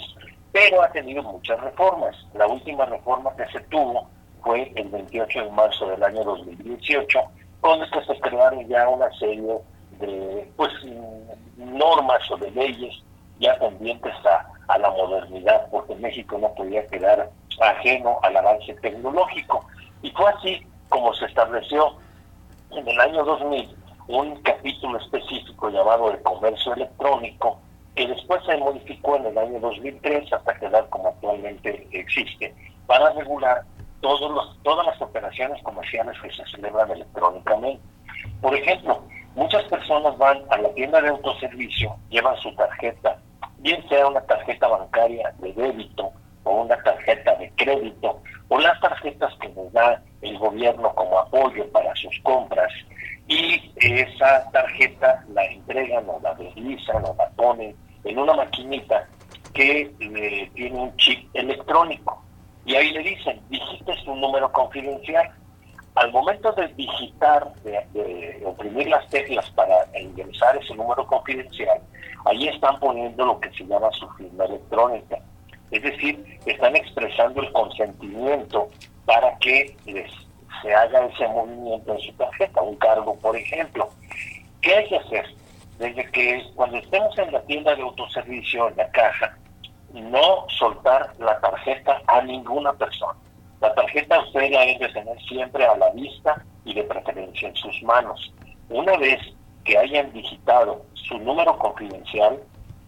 pero 0.52 0.82
ha 0.82 0.90
tenido 0.92 1.24
muchas 1.24 1.60
reformas. 1.62 2.16
La 2.34 2.48
última 2.48 2.86
reforma 2.86 3.36
que 3.36 3.46
se 3.48 3.60
tuvo 3.66 4.08
fue 4.44 4.72
el 4.76 4.90
28 4.90 5.46
de 5.46 5.52
marzo 5.52 5.88
del 5.88 6.04
año 6.04 6.24
2018, 6.24 7.20
donde 7.62 7.88
se 7.88 8.20
crearon 8.20 8.68
ya 8.68 8.88
una 8.88 9.12
serie 9.18 9.58
de 10.00 10.52
pues 10.56 10.72
normas 11.58 12.20
o 12.30 12.38
de 12.38 12.52
leyes 12.52 12.94
ya 13.40 13.58
pendientes 13.58 14.14
a, 14.26 14.48
a 14.68 14.78
la 14.78 14.92
modernidad, 14.92 15.68
porque 15.72 15.96
México 15.96 16.38
no 16.38 16.54
podía 16.54 16.86
quedar 16.88 17.30
ajeno 17.60 18.20
al 18.24 18.38
avance 18.38 18.74
tecnológico. 18.76 19.66
Y 20.02 20.12
fue 20.12 20.30
así 20.30 20.68
como 20.90 21.14
se 21.16 21.26
estableció 21.26 21.96
en 22.72 22.88
el 22.88 23.00
año 23.00 23.24
2000 23.24 23.85
un 24.08 24.36
capítulo 24.44 25.00
específico 25.00 25.70
llamado 25.70 26.12
el 26.12 26.22
comercio 26.22 26.74
electrónico, 26.74 27.60
que 27.96 28.08
después 28.08 28.44
se 28.46 28.58
modificó 28.58 29.16
en 29.16 29.26
el 29.28 29.38
año 29.38 29.60
2003 29.60 30.32
hasta 30.34 30.60
quedar 30.60 30.88
como 30.90 31.10
actualmente 31.10 31.88
existe, 31.92 32.54
para 32.86 33.12
regular 33.14 33.64
todos 34.02 34.32
los, 34.32 34.62
todas 34.64 34.86
las 34.86 35.02
operaciones 35.02 35.62
comerciales 35.64 36.16
que 36.22 36.32
se 36.32 36.46
celebran 36.46 36.92
electrónicamente. 36.92 37.82
Por 38.42 38.54
ejemplo, 38.54 39.02
muchas 39.34 39.64
personas 39.64 40.18
van 40.18 40.42
a 40.50 40.58
la 40.58 40.70
tienda 40.74 41.02
de 41.02 41.10
autoservicio, 41.10 41.96
llevan 42.10 42.38
su 42.38 42.54
tarjeta, 42.56 43.18
bien 43.60 43.84
sea 43.90 44.08
una 44.08 44.22
tarjeta 44.22 44.68
bancaria 44.68 45.34
de 45.40 45.54
débito 45.54 46.12
o 46.44 46.62
una 46.62 46.76
tarjeta 46.84 47.36
de 47.38 47.52
crédito, 47.56 48.22
o 48.50 48.60
las 48.60 48.80
tarjetas 48.80 49.34
que 49.40 49.50
nos 49.50 49.72
da 49.74 50.00
el 50.22 50.38
gobierno 50.38 50.94
como 50.94 51.18
apoyo 51.18 51.68
para 51.72 51.96
sus 51.96 52.20
compras, 52.22 52.72
y 53.28 53.72
esa 53.78 54.50
tarjeta 54.52 55.24
la 55.30 55.46
entregan 55.46 56.08
o 56.08 56.20
la 56.22 56.34
deslizan 56.36 57.04
o 57.06 57.16
la 57.18 57.30
ponen 57.32 57.76
en 58.04 58.20
una 58.20 58.34
maquinita 58.34 59.08
que 59.54 59.92
eh, 60.00 60.52
tiene 60.54 60.78
un 60.78 60.96
chip 60.98 61.28
electrónico. 61.34 62.22
Y 62.66 62.76
ahí 62.76 62.92
le 62.92 63.00
dicen, 63.00 63.40
digite 63.50 63.96
su 64.04 64.16
número 64.16 64.52
confidencial. 64.52 65.30
Al 65.96 66.12
momento 66.12 66.52
de 66.52 66.68
digitar, 66.70 67.54
de, 67.64 67.86
de 67.94 68.42
oprimir 68.46 68.90
las 68.90 69.08
teclas 69.10 69.50
para 69.52 69.88
ingresar 69.98 70.58
ese 70.58 70.76
número 70.76 71.08
confidencial, 71.08 71.80
ahí 72.26 72.50
están 72.50 72.78
poniendo 72.80 73.26
lo 73.26 73.40
que 73.40 73.50
se 73.52 73.66
llama 73.66 73.90
su 73.94 74.08
firma 74.12 74.46
electrónica. 74.46 75.18
Es 75.72 75.82
decir, 75.82 76.40
están 76.46 76.76
expresando 76.76 77.42
el 77.42 77.52
consentimiento 77.54 78.70
para 79.06 79.38
que 79.40 79.76
les 79.86 80.12
se 80.62 80.74
haga 80.74 81.06
ese 81.06 81.28
movimiento 81.28 81.94
en 81.94 82.00
su 82.00 82.14
tarjeta, 82.14 82.62
un 82.62 82.76
cargo, 82.78 83.16
por 83.20 83.36
ejemplo. 83.36 83.90
¿Qué 84.62 84.74
hay 84.74 84.88
que 84.88 84.98
hacer? 84.98 85.26
Desde 85.78 86.10
que 86.12 86.44
cuando 86.56 86.78
estemos 86.78 87.18
en 87.18 87.32
la 87.32 87.42
tienda 87.44 87.76
de 87.76 87.82
autoservicio, 87.82 88.70
en 88.70 88.78
la 88.78 88.90
caja, 88.92 89.38
no 89.94 90.46
soltar 90.50 91.14
la 91.20 91.40
tarjeta 91.40 92.02
a 92.08 92.22
ninguna 92.22 92.74
persona. 92.74 93.18
La 93.62 93.74
tarjeta 93.74 94.20
usted 94.20 94.52
la 94.52 94.62
debe 94.62 94.90
tener 94.90 95.22
siempre 95.24 95.66
a 95.66 95.76
la 95.78 95.90
vista 95.92 96.44
y 96.66 96.74
de 96.74 96.84
preferencia 96.84 97.48
en 97.48 97.56
sus 97.56 97.82
manos. 97.84 98.34
Una 98.70 98.98
vez 98.98 99.20
que 99.64 99.78
hayan 99.78 100.12
digitado 100.14 100.86
su 100.94 101.18
número 101.20 101.58
confidencial 101.58 102.40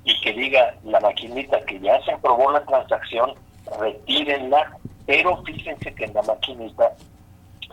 y 0.03 0.19
que 0.21 0.33
diga 0.33 0.75
la 0.83 0.99
maquinita 0.99 1.59
que 1.65 1.79
ya 1.79 2.01
se 2.03 2.11
aprobó 2.11 2.51
la 2.51 2.63
transacción, 2.65 3.33
retírenla, 3.79 4.77
pero 5.05 5.43
fíjense 5.43 5.93
que 5.93 6.05
en 6.05 6.13
la 6.13 6.21
maquinita 6.21 6.93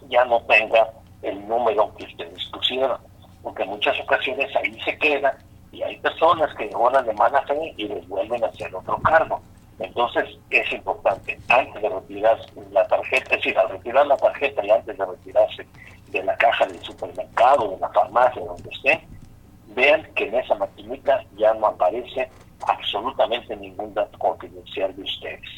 ya 0.08 0.24
no 0.24 0.40
tenga 0.42 0.90
el 1.22 1.46
número 1.48 1.94
que 1.96 2.04
ustedes 2.04 2.44
pusieron, 2.52 2.98
porque 3.42 3.62
en 3.62 3.70
muchas 3.70 3.98
ocasiones 4.00 4.54
ahí 4.56 4.78
se 4.84 4.96
queda 4.98 5.36
y 5.72 5.82
hay 5.82 5.98
personas 5.98 6.54
que 6.54 6.70
oran 6.74 7.04
de 7.04 7.12
mala 7.14 7.42
fe 7.42 7.74
y 7.76 7.88
les 7.88 8.06
vuelven 8.08 8.44
a 8.44 8.48
hacer 8.48 8.74
otro 8.74 8.96
cargo. 8.98 9.40
Entonces 9.78 10.38
es 10.50 10.72
importante, 10.72 11.38
antes 11.48 11.82
de 11.82 11.88
retirar 11.88 12.38
la 12.70 12.86
tarjeta, 12.86 13.34
es 13.34 13.42
decir, 13.42 13.58
al 13.58 13.70
retirar 13.70 14.06
la 14.06 14.16
tarjeta 14.16 14.64
y 14.64 14.70
antes 14.70 14.96
de 14.96 15.04
retirarse 15.04 15.66
de 16.10 16.22
la 16.22 16.36
caja 16.36 16.66
del 16.66 16.80
supermercado, 16.80 17.70
de 17.70 17.78
la 17.78 17.88
farmacia, 17.88 18.44
donde 18.44 18.70
esté, 18.70 19.04
vean 19.68 20.04
que 20.14 20.28
en 20.28 20.36
esa 20.36 20.54
maquinita 20.54 21.24
ya 21.36 21.52
no 21.54 21.66
aparece 21.66 22.30
absolutamente 22.68 23.56
ningún 23.56 23.92
dato 23.94 24.16
confidencial 24.18 24.94
de 24.94 25.02
ustedes. 25.02 25.50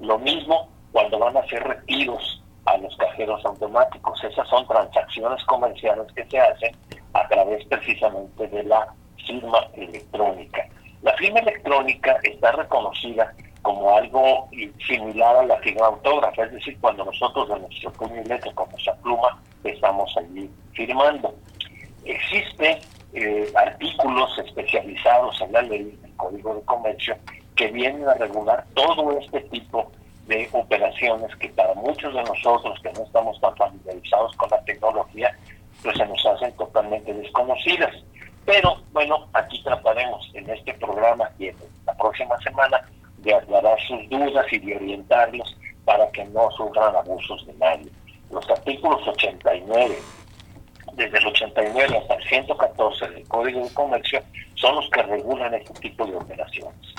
Lo 0.00 0.18
mismo 0.18 0.68
cuando 0.92 1.18
van 1.18 1.36
a 1.36 1.40
hacer 1.40 1.62
retiros 1.62 2.42
los 2.78 2.96
cajeros 2.96 3.44
automáticos. 3.44 4.22
Esas 4.24 4.48
son 4.48 4.66
transacciones 4.66 5.42
comerciales 5.44 6.06
que 6.14 6.24
se 6.26 6.38
hacen 6.38 6.76
a 7.12 7.26
través 7.28 7.64
precisamente 7.66 8.46
de 8.48 8.62
la 8.64 8.92
firma 9.26 9.58
electrónica. 9.74 10.66
La 11.02 11.12
firma 11.14 11.40
electrónica 11.40 12.18
está 12.22 12.52
reconocida 12.52 13.32
como 13.62 13.96
algo 13.96 14.48
similar 14.86 15.36
a 15.36 15.44
la 15.44 15.56
firma 15.58 15.86
autógrafa, 15.86 16.44
es 16.44 16.52
decir, 16.52 16.78
cuando 16.80 17.04
nosotros 17.04 17.48
de 17.48 17.58
nuestro 17.58 17.92
puño 17.92 18.22
y 18.22 18.24
letra 18.24 18.52
con 18.54 18.70
nuestra 18.70 18.94
pluma 18.96 19.40
estamos 19.64 20.16
allí 20.16 20.48
firmando. 20.72 21.34
Existe 22.04 22.80
eh, 23.12 23.52
artículos 23.56 24.38
especializados 24.38 25.40
en 25.40 25.52
la 25.52 25.62
ley 25.62 25.98
del 26.00 26.16
Código 26.16 26.54
de 26.54 26.62
Comercio 26.62 27.16
que 27.56 27.68
vienen 27.68 28.08
a 28.08 28.14
regular 28.14 28.64
todo 28.74 29.18
este 29.18 29.40
tipo 29.42 29.90
de 30.04 30.05
operaciones 30.52 31.34
que 31.36 31.48
para 31.50 31.74
muchos 31.74 32.12
de 32.12 32.22
nosotros 32.22 32.78
que 32.82 32.92
no 32.92 33.04
estamos 33.04 33.40
tan 33.40 33.56
familiarizados 33.56 34.34
con 34.36 34.50
la 34.50 34.60
tecnología, 34.64 35.36
pues 35.82 35.96
se 35.96 36.06
nos 36.06 36.26
hacen 36.26 36.52
totalmente 36.56 37.12
desconocidas. 37.14 37.94
Pero 38.44 38.76
bueno, 38.92 39.28
aquí 39.32 39.62
trataremos 39.62 40.30
en 40.34 40.48
este 40.50 40.74
programa 40.74 41.30
y 41.38 41.48
en 41.48 41.56
la 41.84 41.94
próxima 41.94 42.36
semana 42.38 42.80
de 43.18 43.34
aclarar 43.34 43.78
sus 43.86 44.08
dudas 44.08 44.46
y 44.52 44.58
de 44.58 44.76
orientarlos 44.76 45.56
para 45.84 46.08
que 46.10 46.24
no 46.26 46.50
sufran 46.52 46.94
abusos 46.94 47.46
de 47.46 47.54
nadie. 47.54 47.90
Los 48.30 48.48
artículos 48.50 49.06
89, 49.06 49.96
desde 50.94 51.18
el 51.18 51.26
89 51.26 51.98
hasta 51.98 52.14
el 52.14 52.24
114 52.24 53.08
del 53.10 53.28
Código 53.28 53.60
de 53.62 53.74
Comercio, 53.74 54.20
son 54.54 54.76
los 54.76 54.90
que 54.90 55.02
regulan 55.02 55.54
este 55.54 55.74
tipo 55.80 56.06
de 56.06 56.16
operaciones. 56.16 56.94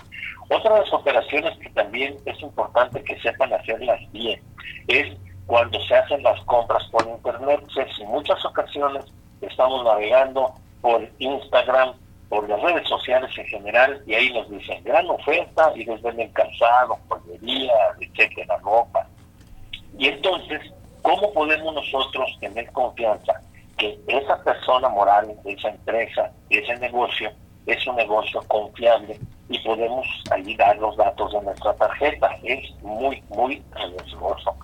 Otra 0.50 0.76
de 0.76 0.80
las 0.80 0.94
operaciones 0.94 1.58
que 1.58 1.70
también 1.72 2.16
es 2.26 2.42
importante 2.42 3.04
que 3.04 3.20
sepan 3.20 3.52
hacerlas 3.54 4.00
bien 4.12 4.42
es 4.88 5.18
cuando 5.46 5.80
se 5.82 5.96
hacen 5.96 6.24
las 6.24 6.40
compras 6.42 6.84
por 6.90 7.06
Internet. 7.06 7.62
en 7.76 8.08
muchas 8.08 8.44
ocasiones 8.46 9.06
estamos 9.42 9.84
navegando 9.84 10.54
por 10.82 11.08
Instagram, 11.20 11.94
por 12.30 12.48
las 12.48 12.62
redes 12.62 12.88
sociales 12.88 13.30
en 13.38 13.46
general, 13.48 14.02
y 14.06 14.14
ahí 14.14 14.32
nos 14.32 14.50
dicen 14.50 14.84
gran 14.84 15.10
oferta 15.10 15.74
y 15.76 15.86
nos 15.86 16.02
venden 16.02 16.32
calzado, 16.32 16.98
pollería, 17.10 17.74
etcétera, 18.00 18.58
ropa. 18.58 19.06
Y 19.98 20.08
entonces, 20.08 20.62
¿cómo 21.02 21.34
podemos 21.34 21.74
nosotros 21.74 22.38
tener 22.40 22.72
confianza 22.72 23.42
que 23.78 24.00
esa 24.08 24.42
persona 24.44 24.88
moral, 24.90 25.34
esa 25.46 25.70
empresa, 25.70 26.32
ese 26.50 26.78
negocio, 26.78 27.32
es 27.66 27.86
un 27.86 27.96
negocio 27.98 28.42
confiable 28.48 29.20
y 29.50 29.60
podemos 29.60 30.06
ahí 30.32 30.56
dar 30.56 30.78
los 30.78 30.96
datos 30.98 31.32
de 31.32 31.42
nuestra 31.42 31.74
tarjeta? 31.76 32.30
Es 32.44 32.72
muy, 32.82 33.22
muy 33.30 33.64
riesgoso. 33.74 34.56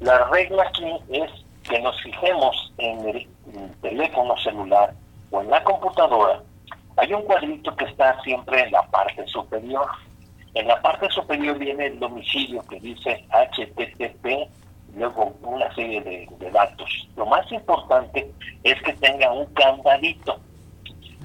La 0.00 0.24
regla 0.28 0.64
aquí 0.64 0.92
es 1.10 1.30
que 1.68 1.80
nos 1.80 2.00
fijemos 2.02 2.72
en 2.78 3.08
el 3.08 3.28
teléfono 3.80 4.36
celular 4.38 4.92
o 5.30 5.40
en 5.40 5.50
la 5.50 5.62
computadora 5.64 6.42
hay 6.96 7.12
un 7.12 7.22
cuadrito 7.22 7.74
que 7.76 7.86
está 7.86 8.20
siempre 8.22 8.60
en 8.60 8.70
la 8.70 8.82
parte 8.82 9.26
superior. 9.26 9.86
En 10.54 10.68
la 10.68 10.80
parte 10.80 11.08
superior 11.10 11.58
viene 11.58 11.86
el 11.86 11.98
domicilio 11.98 12.62
que 12.68 12.78
dice 12.78 13.24
HTTP, 13.30 14.48
luego 14.94 15.34
una 15.42 15.74
serie 15.74 16.00
de, 16.02 16.50
datos. 16.52 17.08
Lo 17.16 17.26
más 17.26 17.50
importante 17.50 18.30
es 18.62 18.80
que 18.82 18.92
tenga 18.94 19.32
un 19.32 19.46
candadito. 19.54 20.38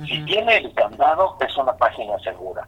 Si 0.07 0.23
tiene 0.25 0.57
el 0.57 0.73
candado, 0.73 1.37
es 1.39 1.55
una 1.55 1.73
página 1.73 2.17
segura. 2.19 2.67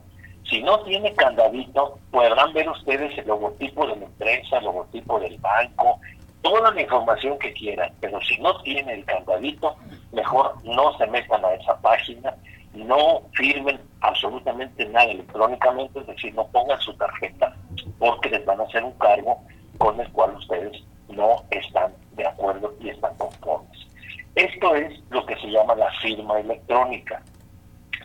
Si 0.52 0.62
no 0.62 0.80
tiene 0.82 1.12
candadito, 1.16 1.98
podrán 2.12 2.54
ver 2.54 2.70
ustedes 2.70 3.18
el 3.18 3.26
logotipo 3.26 3.88
de 3.88 3.96
la 3.96 4.06
empresa, 4.06 4.58
el 4.60 4.66
logotipo 4.66 5.20
del 5.20 5.38
banco, 5.40 6.00
toda 6.44 6.72
la 6.72 6.82
información 6.82 7.40
que 7.40 7.54
quieran. 7.54 7.92
Pero 8.00 8.22
si 8.22 8.38
no 8.40 8.62
tiene 8.62 8.94
el 8.94 9.06
candadito, 9.06 9.76
mejor 10.12 10.64
no 10.64 10.96
se 11.00 11.08
metan 11.08 11.44
a 11.44 11.54
esa 11.54 11.80
página 11.82 12.36
no 12.74 13.22
firmen 13.34 13.80
absolutamente 14.02 14.86
nada 14.86 15.12
electrónicamente, 15.12 16.00
es 16.00 16.08
decir, 16.08 16.34
no 16.34 16.48
pongan 16.48 16.80
su 16.80 16.94
tarjeta 16.94 17.56
porque 18.00 18.30
les 18.30 18.46
van 18.46 18.62
a 18.62 18.64
hacer 18.64 18.84
un 18.84 18.94
cargo 18.94 19.38
con 19.78 20.00
el 20.00 20.10
cual 20.12 20.36
ustedes 20.36 20.84
no 21.10 21.44
están 21.52 21.94
de 22.14 22.26
acuerdo 22.26 22.74
y 22.80 22.90
están 22.90 23.16
conformes. 23.18 23.88
Esto 24.36 24.76
es 24.76 25.00
lo 25.10 25.26
que 25.26 25.36
se 25.38 25.48
llama 25.48 25.76
la 25.76 25.92
firma 26.02 26.40
electrónica. 26.40 27.22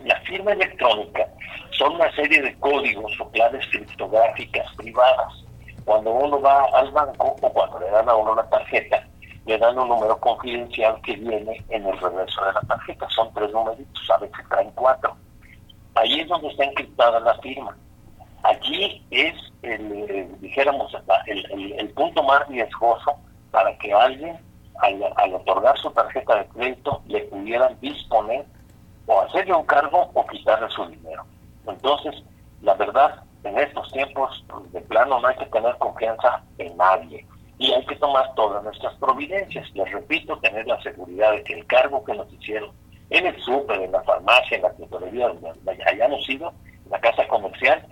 La 0.05 0.21
firma 0.21 0.53
electrónica 0.53 1.27
son 1.71 1.95
una 1.95 2.11
serie 2.15 2.43
de 2.43 2.59
códigos 2.59 3.13
o 3.21 3.31
claves 3.31 3.67
criptográficas 3.69 4.75
privadas. 4.77 5.45
Cuando 5.85 6.11
uno 6.11 6.41
va 6.41 6.65
al 6.75 6.91
banco 6.91 7.37
o 7.41 7.53
cuando 7.53 7.79
le 7.81 7.91
dan 7.91 8.09
a 8.09 8.17
uno 8.17 8.33
una 8.33 8.49
tarjeta, 8.49 9.07
le 9.47 9.59
dan 9.59 9.79
un 9.79 9.89
número 9.89 10.19
confidencial 10.19 11.01
que 11.03 11.15
viene 11.17 11.65
en 11.69 11.87
el 11.87 11.99
reverso 11.99 12.45
de 12.45 12.53
la 12.53 12.61
tarjeta. 12.63 13.09
Son 13.11 13.33
tres 13.33 13.53
numeritos, 13.53 14.11
a 14.11 14.19
veces 14.19 14.49
traen 14.49 14.71
cuatro. 14.75 15.17
Ahí 15.95 16.21
es 16.21 16.29
donde 16.29 16.49
está 16.49 16.65
encriptada 16.65 17.21
la 17.21 17.35
firma. 17.39 17.77
Allí 18.43 19.03
es, 19.11 19.35
el, 19.63 19.93
eh, 19.93 20.29
dijéramos, 20.41 20.95
el, 21.27 21.91
punto 21.91 22.23
más 22.23 22.47
riesgoso 22.49 23.17
para 23.51 23.77
que 23.79 23.93
alguien, 23.93 24.39
al, 24.83 25.35
otorgar 25.35 25.77
su 25.79 25.91
tarjeta 25.91 26.37
de 26.37 26.47
crédito, 26.49 27.03
le 27.07 27.21
pudieran 27.23 27.79
disponer 27.81 28.45
o 29.07 29.21
hacerle 29.21 29.55
un 29.55 29.65
cargo 29.67 30.11
o 30.15 30.27
quitarle 30.27 30.69
su 30.71 30.87
dinero. 30.87 31.25
Entonces, 31.67 32.23
la 32.63 32.75
verdad, 32.75 33.23
en 33.45 33.59
estos 33.59 33.91
tiempos, 33.93 34.45
de 34.73 34.81
plano, 34.83 35.21
no 35.21 35.29
hay 35.29 35.37
que 35.37 35.47
tener 35.47 35.77
confianza 35.79 36.43
en 36.59 36.77
nadie 36.77 37.25
y 37.59 37.73
hay 37.73 37.85
que 37.87 37.97
tomar 37.97 38.35
todas 38.35 38.63
nuestras 38.65 38.95
providencias. 38.97 39.69
Les 39.75 39.91
repito, 39.93 40.39
tener 40.39 40.67
la 40.67 40.81
seguridad 40.83 41.33
de 41.33 41.45
que 41.45 41.55
el 41.55 41.67
cargo 41.67 42.05
que 42.05 42.15
nos 42.15 42.33
hicieron 42.33 42.71
en 43.11 43.27
el 43.27 43.41
súper, 43.41 43.81
en 43.81 43.93
la 43.93 44.03
farmacia, 44.03 44.57
en 44.57 44.63
la 44.63 44.73
tintorería, 44.75 45.29
donde 45.29 45.85
hayamos 45.87 46.29
ido, 46.29 46.53
en 46.85 46.91
la 46.91 47.01
casa 47.01 47.27
comercial, 47.29 47.87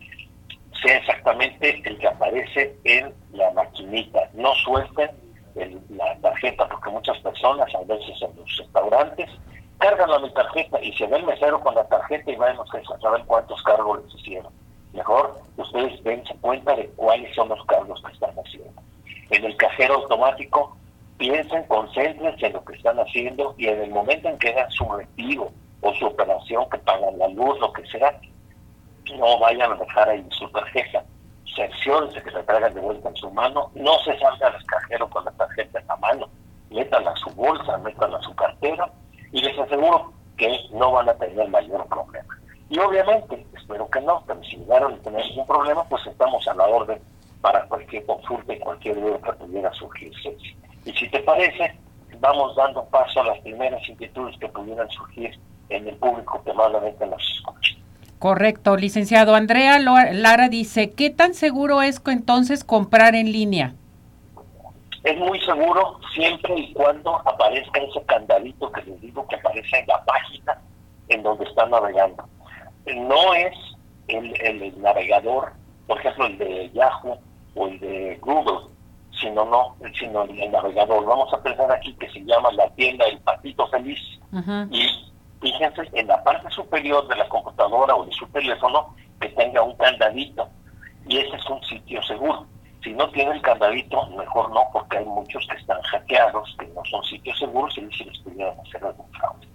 sea 0.82 0.96
exactamente 0.96 1.82
el 1.84 1.98
que 1.98 2.08
aparece 2.08 2.76
en 2.84 3.14
la 3.32 3.50
maquinita. 3.52 4.28
No 4.34 4.52
suelten 4.56 5.10
la 5.90 6.16
tarjeta, 6.16 6.68
porque 6.68 6.90
muchas 6.90 7.18
personas, 7.18 7.72
a 7.74 7.84
veces 7.84 8.20
en 8.22 8.36
los 8.36 8.56
restaurantes, 8.58 9.30
cargan 9.84 10.08
la 10.08 10.32
tarjeta 10.32 10.82
y 10.82 10.94
se 10.94 11.06
ve 11.06 11.18
el 11.18 11.26
mesero 11.26 11.60
con 11.60 11.74
la 11.74 11.84
tarjeta 11.84 12.30
y 12.30 12.36
van 12.36 12.56
a 12.58 12.64
saber 13.02 13.22
cuántos 13.26 13.62
cargos 13.64 14.02
les 14.02 14.14
hicieron. 14.14 14.50
Mejor 14.94 15.38
ustedes 15.58 16.02
dense 16.02 16.34
cuenta 16.40 16.74
de 16.74 16.88
cuáles 16.96 17.34
son 17.34 17.50
los 17.50 17.62
cargos 17.66 18.02
que 18.02 18.12
están 18.12 18.30
haciendo 18.30 18.82
en 19.30 19.44
el 19.44 19.54
cajero 19.56 19.96
automático, 19.96 20.74
piensen, 21.18 21.64
concéntrense 21.64 22.46
en 22.46 22.54
lo 22.54 22.64
que 22.64 22.76
están 22.76 22.98
haciendo 22.98 23.54
y 23.58 23.66
en 23.66 23.82
el 23.82 23.90
momento 23.90 24.28
en 24.28 24.38
que 24.38 24.48
hagan 24.48 24.70
su 24.70 24.90
retiro 24.90 25.50
o 25.82 25.92
su 25.94 26.06
operación, 26.06 26.66
que 26.70 26.78
pagan 26.78 27.18
la 27.18 27.28
luz, 27.28 27.58
lo 27.60 27.70
que 27.74 27.84
sea, 27.86 28.18
no 29.18 29.38
vayan 29.38 29.72
a 29.72 29.76
dejar 29.76 30.08
ahí 30.08 30.24
su 30.30 30.48
tarjeta. 30.48 31.04
Cerciórense 31.54 32.22
que 32.22 32.30
se 32.30 32.42
traigan 32.44 32.72
de 32.72 32.80
vuelta 32.80 33.10
en 33.10 33.16
su 33.16 33.30
mano, 33.30 33.70
no 33.74 33.98
se 33.98 34.18
salgan 34.18 34.54
al 34.54 34.64
cajero 34.64 35.10
con 35.10 35.26
la 35.26 35.30
tarjeta 35.32 35.78
en 35.78 35.86
la 35.86 35.96
mano, 35.96 36.26
métanla 36.70 37.10
a 37.10 37.16
su 37.16 37.28
bolsa, 37.34 37.76
métanla 37.78 38.16
a 38.16 38.22
su 38.22 38.34
cartera 38.34 38.90
y 39.34 39.40
les 39.40 39.58
aseguro 39.58 40.12
que 40.38 40.48
no 40.72 40.92
van 40.92 41.08
a 41.08 41.14
tener 41.14 41.48
mayor 41.48 41.86
problema. 41.88 42.38
Y 42.70 42.78
obviamente, 42.78 43.44
espero 43.56 43.90
que 43.90 44.00
no, 44.00 44.22
pero 44.26 44.42
si 44.44 44.56
llegaron 44.56 44.94
a 44.94 44.98
tener 44.98 45.22
algún 45.22 45.46
problema, 45.46 45.84
pues 45.88 46.06
estamos 46.06 46.46
a 46.46 46.54
la 46.54 46.64
orden 46.64 46.98
para 47.40 47.64
cualquier 47.66 48.06
consulta 48.06 48.54
y 48.54 48.58
cualquier 48.60 49.00
duda 49.00 49.18
que 49.18 49.32
pudiera 49.32 49.72
surgirse. 49.74 50.36
Y 50.84 50.92
si 50.92 51.08
te 51.10 51.18
parece, 51.20 51.76
vamos 52.20 52.54
dando 52.54 52.84
paso 52.86 53.20
a 53.20 53.24
las 53.24 53.40
primeras 53.40 53.86
inquietudes 53.88 54.38
que 54.38 54.48
pudieran 54.48 54.88
surgir 54.90 55.36
en 55.68 55.88
el 55.88 55.96
público 55.96 56.40
que 56.44 56.52
malamente 56.52 57.04
nos 57.04 57.22
escucha. 57.36 57.74
Correcto, 58.20 58.76
licenciado. 58.76 59.34
Andrea 59.34 59.80
Lara 59.80 60.48
dice, 60.48 60.92
¿qué 60.92 61.10
tan 61.10 61.34
seguro 61.34 61.82
es 61.82 62.00
entonces 62.06 62.62
comprar 62.62 63.16
en 63.16 63.32
línea? 63.32 63.74
Es 65.04 65.18
muy 65.18 65.38
seguro 65.40 66.00
siempre 66.14 66.58
y 66.58 66.72
cuando 66.72 67.16
aparezca 67.28 67.78
ese 67.80 68.02
candadito 68.06 68.72
que 68.72 68.82
les 68.84 69.00
digo 69.02 69.26
que 69.28 69.36
aparece 69.36 69.78
en 69.78 69.86
la 69.86 70.02
página 70.04 70.58
en 71.08 71.22
donde 71.22 71.44
están 71.44 71.70
navegando. 71.70 72.24
No 72.86 73.34
es 73.34 73.54
el, 74.08 74.34
el 74.40 74.80
navegador, 74.80 75.52
por 75.86 75.98
ejemplo, 75.98 76.26
el 76.26 76.38
de 76.38 76.70
Yahoo 76.72 77.18
o 77.54 77.68
el 77.68 77.78
de 77.80 78.18
Google, 78.22 78.68
sino 79.20 79.44
no, 79.44 79.76
sino 79.98 80.22
el, 80.22 80.50
navegador. 80.50 81.04
Vamos 81.04 81.32
a 81.34 81.42
pensar 81.42 81.70
aquí 81.70 81.92
que 81.94 82.08
se 82.10 82.24
llama 82.24 82.50
la 82.52 82.68
tienda 82.70 83.04
El 83.06 83.18
Patito 83.20 83.66
Feliz. 83.68 84.00
Y 84.70 85.12
fíjense 85.42 85.82
en 85.92 86.06
la 86.06 86.24
parte 86.24 86.50
superior 86.50 87.06
de 87.08 87.16
la 87.16 87.28
computadora 87.28 87.94
o 87.94 88.06
de 88.06 88.12
su 88.12 88.26
teléfono 88.28 88.94
que 89.20 89.28
tenga 89.28 89.62
un 89.62 89.76
candadito. 89.76 90.48
Y 91.06 91.18
ese 91.18 91.36
es 91.36 91.50
un 91.50 91.62
sitio 91.64 92.02
seguro. 92.04 92.46
Si 92.84 92.92
no 92.92 93.08
tiene 93.10 93.32
el 93.32 93.42
candadito, 93.42 94.06
mejor 94.10 94.50
no, 94.50 94.60
porque 94.72 94.98
hay 94.98 95.06
muchos 95.06 95.46
que 95.50 95.56
están 95.56 95.80
hackeados, 95.80 96.54
que 96.58 96.66
no 96.68 96.82
son 96.84 97.02
sitios 97.04 97.38
seguros 97.38 97.76
y 97.78 97.96
si 97.96 98.04
les 98.04 98.18
pudieran 98.18 98.60
hacer 98.60 98.84
algún 98.84 99.10
fraude. 99.12 99.48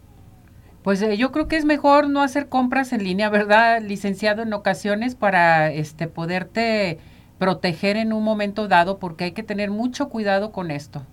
Pues 0.83 1.01
eh, 1.03 1.15
yo 1.15 1.31
creo 1.31 1.47
que 1.47 1.57
es 1.57 1.65
mejor 1.65 2.09
no 2.09 2.23
hacer 2.23 2.49
compras 2.49 2.91
en 2.91 3.03
línea, 3.03 3.29
¿verdad, 3.29 3.81
licenciado? 3.81 4.41
En 4.41 4.53
ocasiones 4.53 5.13
para 5.13 5.71
este 5.71 6.07
poderte 6.07 6.99
proteger 7.37 7.97
en 7.97 8.13
un 8.13 8.23
momento 8.23 8.67
dado 8.67 8.97
porque 8.97 9.25
hay 9.25 9.31
que 9.33 9.43
tener 9.43 9.69
mucho 9.69 10.09
cuidado 10.09 10.51
con 10.51 10.71
esto. 10.71 11.03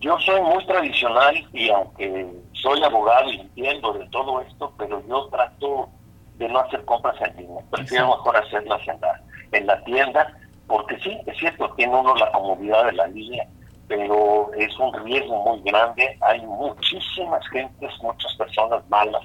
Yo 0.00 0.18
soy 0.20 0.40
muy 0.42 0.64
tradicional 0.66 1.34
y 1.54 1.70
aunque 1.70 2.26
soy 2.52 2.82
abogado 2.82 3.30
y 3.30 3.40
entiendo 3.40 3.92
de 3.94 4.06
todo 4.10 4.42
esto, 4.42 4.72
pero 4.76 5.02
yo 5.08 5.28
trato 5.28 5.88
de 6.36 6.48
no 6.48 6.58
hacer 6.58 6.84
compras 6.84 7.16
en 7.22 7.36
línea, 7.36 7.64
prefiero 7.70 8.08
mejor 8.08 8.36
hacerlas 8.36 8.86
en 8.86 9.00
la, 9.00 9.22
en 9.52 9.66
la 9.66 9.84
tienda, 9.84 10.36
porque 10.66 10.98
sí, 11.00 11.18
es 11.26 11.36
cierto, 11.38 11.70
tiene 11.76 11.94
uno 11.96 12.14
la 12.14 12.30
comodidad 12.32 12.86
de 12.86 12.92
la 12.92 13.06
línea, 13.08 13.46
pero 13.88 14.50
es 14.54 14.76
un 14.78 14.92
riesgo 15.04 15.42
muy 15.44 15.60
grande. 15.62 16.16
Hay 16.22 16.40
muchísimas 16.42 17.46
gentes, 17.48 17.90
muchas 18.02 18.34
personas 18.36 18.82
malas 18.88 19.22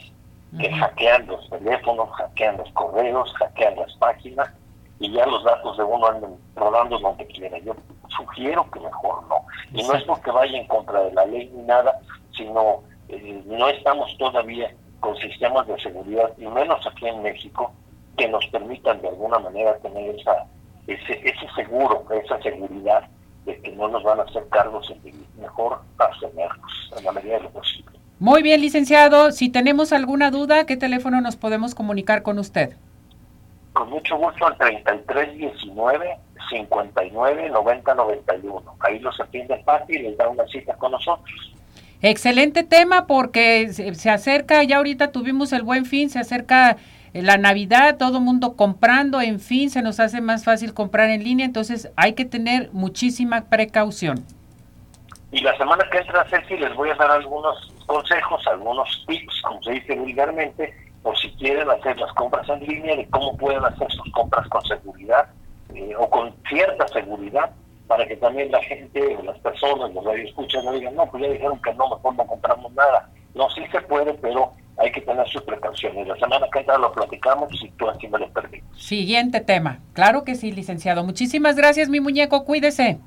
que 0.57 0.71
hackean 0.71 1.27
los 1.27 1.47
teléfonos, 1.49 2.09
hackean 2.11 2.57
los 2.57 2.71
correos, 2.71 3.31
hackean 3.35 3.75
las 3.75 3.93
páginas 3.97 4.49
y 4.99 5.11
ya 5.11 5.25
los 5.25 5.43
datos 5.43 5.77
de 5.77 5.83
uno 5.83 6.07
andan 6.07 6.35
rodando 6.55 6.99
donde 6.99 7.25
quiera. 7.27 7.57
Yo 7.59 7.73
sugiero 8.07 8.69
que 8.71 8.79
mejor 8.79 9.23
no. 9.27 9.35
Y 9.73 9.83
no 9.83 9.93
es 9.93 10.03
porque 10.03 10.31
vaya 10.31 10.57
en 10.57 10.67
contra 10.67 11.01
de 11.01 11.13
la 11.13 11.25
ley 11.25 11.49
ni 11.53 11.63
nada, 11.63 11.99
sino 12.35 12.81
eh, 13.07 13.41
no 13.45 13.69
estamos 13.69 14.15
todavía 14.17 14.73
con 14.99 15.15
sistemas 15.17 15.65
de 15.67 15.79
seguridad, 15.79 16.31
y 16.37 16.45
menos 16.45 16.85
aquí 16.85 17.07
en 17.07 17.21
México, 17.21 17.71
que 18.17 18.27
nos 18.27 18.45
permitan 18.47 19.01
de 19.01 19.07
alguna 19.07 19.39
manera 19.39 19.77
tener 19.77 20.13
esa 20.15 20.45
ese, 20.93 21.13
ese 21.23 21.47
seguro, 21.55 22.05
esa 22.23 22.41
seguridad 22.41 23.07
de 23.45 23.59
que 23.61 23.71
no 23.71 23.87
nos 23.87 24.03
van 24.03 24.19
a 24.19 24.23
hacer 24.23 24.43
cargos 24.49 24.89
en 24.89 25.25
mejor 25.39 25.79
abstenernos 25.97 26.91
en 26.97 27.05
la 27.05 27.11
medida 27.11 27.37
de 27.37 27.43
lo 27.43 27.49
posible. 27.51 27.99
Muy 28.19 28.43
bien, 28.43 28.59
licenciado. 28.59 29.31
Si 29.31 29.49
tenemos 29.49 29.93
alguna 29.93 30.29
duda, 30.29 30.65
¿qué 30.65 30.75
teléfono 30.75 31.21
nos 31.21 31.37
podemos 31.37 31.73
comunicar 31.73 32.21
con 32.21 32.37
usted? 32.37 32.75
Con 33.73 33.89
mucho 33.89 34.17
gusto 34.17 34.45
al 34.45 34.57
3319 34.57 36.17
59 36.49 37.49
90 37.49 37.95
91. 37.95 38.75
Ahí 38.81 38.99
los 38.99 39.19
atiende 39.19 39.61
fácil 39.63 40.01
y 40.01 40.03
les 40.03 40.17
da 40.17 40.27
una 40.27 40.45
cita 40.47 40.73
con 40.75 40.91
nosotros. 40.91 41.53
Excelente 42.01 42.63
tema 42.63 43.07
porque 43.07 43.71
se 43.73 44.09
acerca, 44.09 44.63
ya 44.63 44.77
ahorita 44.77 45.11
tuvimos 45.11 45.51
el 45.51 45.63
buen 45.63 45.85
fin, 45.85 46.09
se 46.09 46.19
acerca 46.19 46.77
la 47.13 47.37
Navidad, 47.37 47.97
todo 47.97 48.19
mundo 48.19 48.55
comprando, 48.55 49.21
en 49.21 49.39
fin, 49.39 49.69
se 49.69 49.81
nos 49.81 49.99
hace 49.99 50.21
más 50.21 50.45
fácil 50.45 50.73
comprar 50.73 51.09
en 51.09 51.23
línea, 51.23 51.45
entonces 51.45 51.91
hay 51.95 52.13
que 52.13 52.25
tener 52.25 52.69
muchísima 52.71 53.45
precaución. 53.45 54.25
Y 55.31 55.41
la 55.41 55.55
semana 55.57 55.85
que 55.91 55.99
entra, 55.99 56.25
Ceci, 56.29 56.57
les 56.57 56.73
voy 56.75 56.89
a 56.89 56.95
dar 56.95 57.11
algunos 57.11 57.71
consejos, 57.85 58.45
algunos 58.47 59.05
tips, 59.07 59.41
como 59.43 59.61
se 59.61 59.71
dice 59.73 59.95
vulgarmente, 59.95 60.73
por 61.03 61.17
si 61.17 61.29
quieren 61.33 61.69
hacer 61.69 61.97
las 61.97 62.11
compras 62.13 62.47
en 62.49 62.59
línea, 62.61 62.95
de 62.95 63.07
cómo 63.09 63.37
pueden 63.37 63.63
hacer 63.63 63.89
sus 63.91 64.11
compras 64.11 64.47
con 64.49 64.63
seguridad 64.65 65.29
eh, 65.73 65.93
o 65.97 66.09
con 66.09 66.33
cierta 66.49 66.87
seguridad, 66.87 67.51
para 67.87 68.07
que 68.07 68.15
también 68.17 68.51
la 68.51 68.61
gente, 68.63 69.17
las 69.23 69.37
personas, 69.39 69.91
los 69.93 70.05
escuchan 70.15 70.63
no 70.65 70.73
digan, 70.73 70.95
no, 70.95 71.05
pues 71.09 71.23
ya 71.23 71.29
dijeron 71.29 71.59
que 71.61 71.73
no, 71.73 71.89
mejor 71.89 72.15
no 72.15 72.27
compramos 72.27 72.71
nada. 72.73 73.09
No, 73.33 73.49
sí 73.51 73.63
se 73.71 73.81
puede, 73.81 74.13
pero 74.15 74.51
hay 74.79 74.91
que 74.91 75.01
tener 75.01 75.27
sus 75.27 75.41
precauciones. 75.43 76.07
La 76.07 76.15
semana 76.15 76.47
que 76.51 76.59
entra 76.59 76.77
lo 76.77 76.91
platicamos 76.91 77.49
si 77.59 77.69
tú 77.71 77.87
así 77.89 78.07
me 78.07 78.19
lo 78.19 78.29
permites. 78.29 78.63
Siguiente 78.77 79.41
tema. 79.41 79.79
Claro 79.93 80.23
que 80.23 80.35
sí, 80.35 80.51
licenciado. 80.51 81.03
Muchísimas 81.03 81.55
gracias, 81.55 81.89
mi 81.89 81.99
muñeco. 81.99 82.45
Cuídese. 82.45 82.99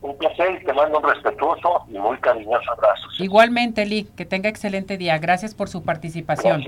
Un 0.00 0.16
placer 0.16 0.60
y 0.60 0.64
te 0.64 0.72
mando 0.72 0.98
un 0.98 1.04
respetuoso 1.04 1.84
y 1.88 1.98
muy 1.98 2.16
cariñoso 2.18 2.72
abrazo. 2.72 3.08
Igualmente, 3.18 3.84
Lee, 3.84 4.08
que 4.16 4.24
tenga 4.24 4.48
excelente 4.48 4.96
día. 4.96 5.18
Gracias 5.18 5.54
por 5.54 5.68
su 5.68 5.82
participación. 5.82 6.64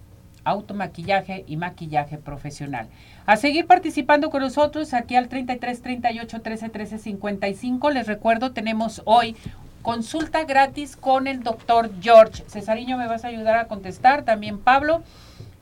automaquillaje 0.44 1.44
y 1.46 1.56
maquillaje 1.56 2.16
profesional. 2.16 2.88
A 3.26 3.36
seguir 3.36 3.66
participando 3.66 4.30
con 4.30 4.42
nosotros 4.42 4.94
aquí 4.94 5.16
al 5.16 5.28
33 5.28 5.82
38 5.82 6.40
13 6.40 6.68
13 6.68 6.98
55. 6.98 7.90
Les 7.90 8.06
recuerdo, 8.06 8.52
tenemos 8.52 9.02
hoy 9.04 9.36
consulta 9.82 10.44
gratis 10.44 10.96
con 10.96 11.26
el 11.26 11.42
doctor 11.42 11.90
George. 12.00 12.44
Cesariño, 12.46 12.96
¿me 12.96 13.06
vas 13.06 13.24
a 13.24 13.28
ayudar 13.28 13.56
a 13.56 13.68
contestar? 13.68 14.22
También 14.22 14.58
Pablo. 14.58 15.02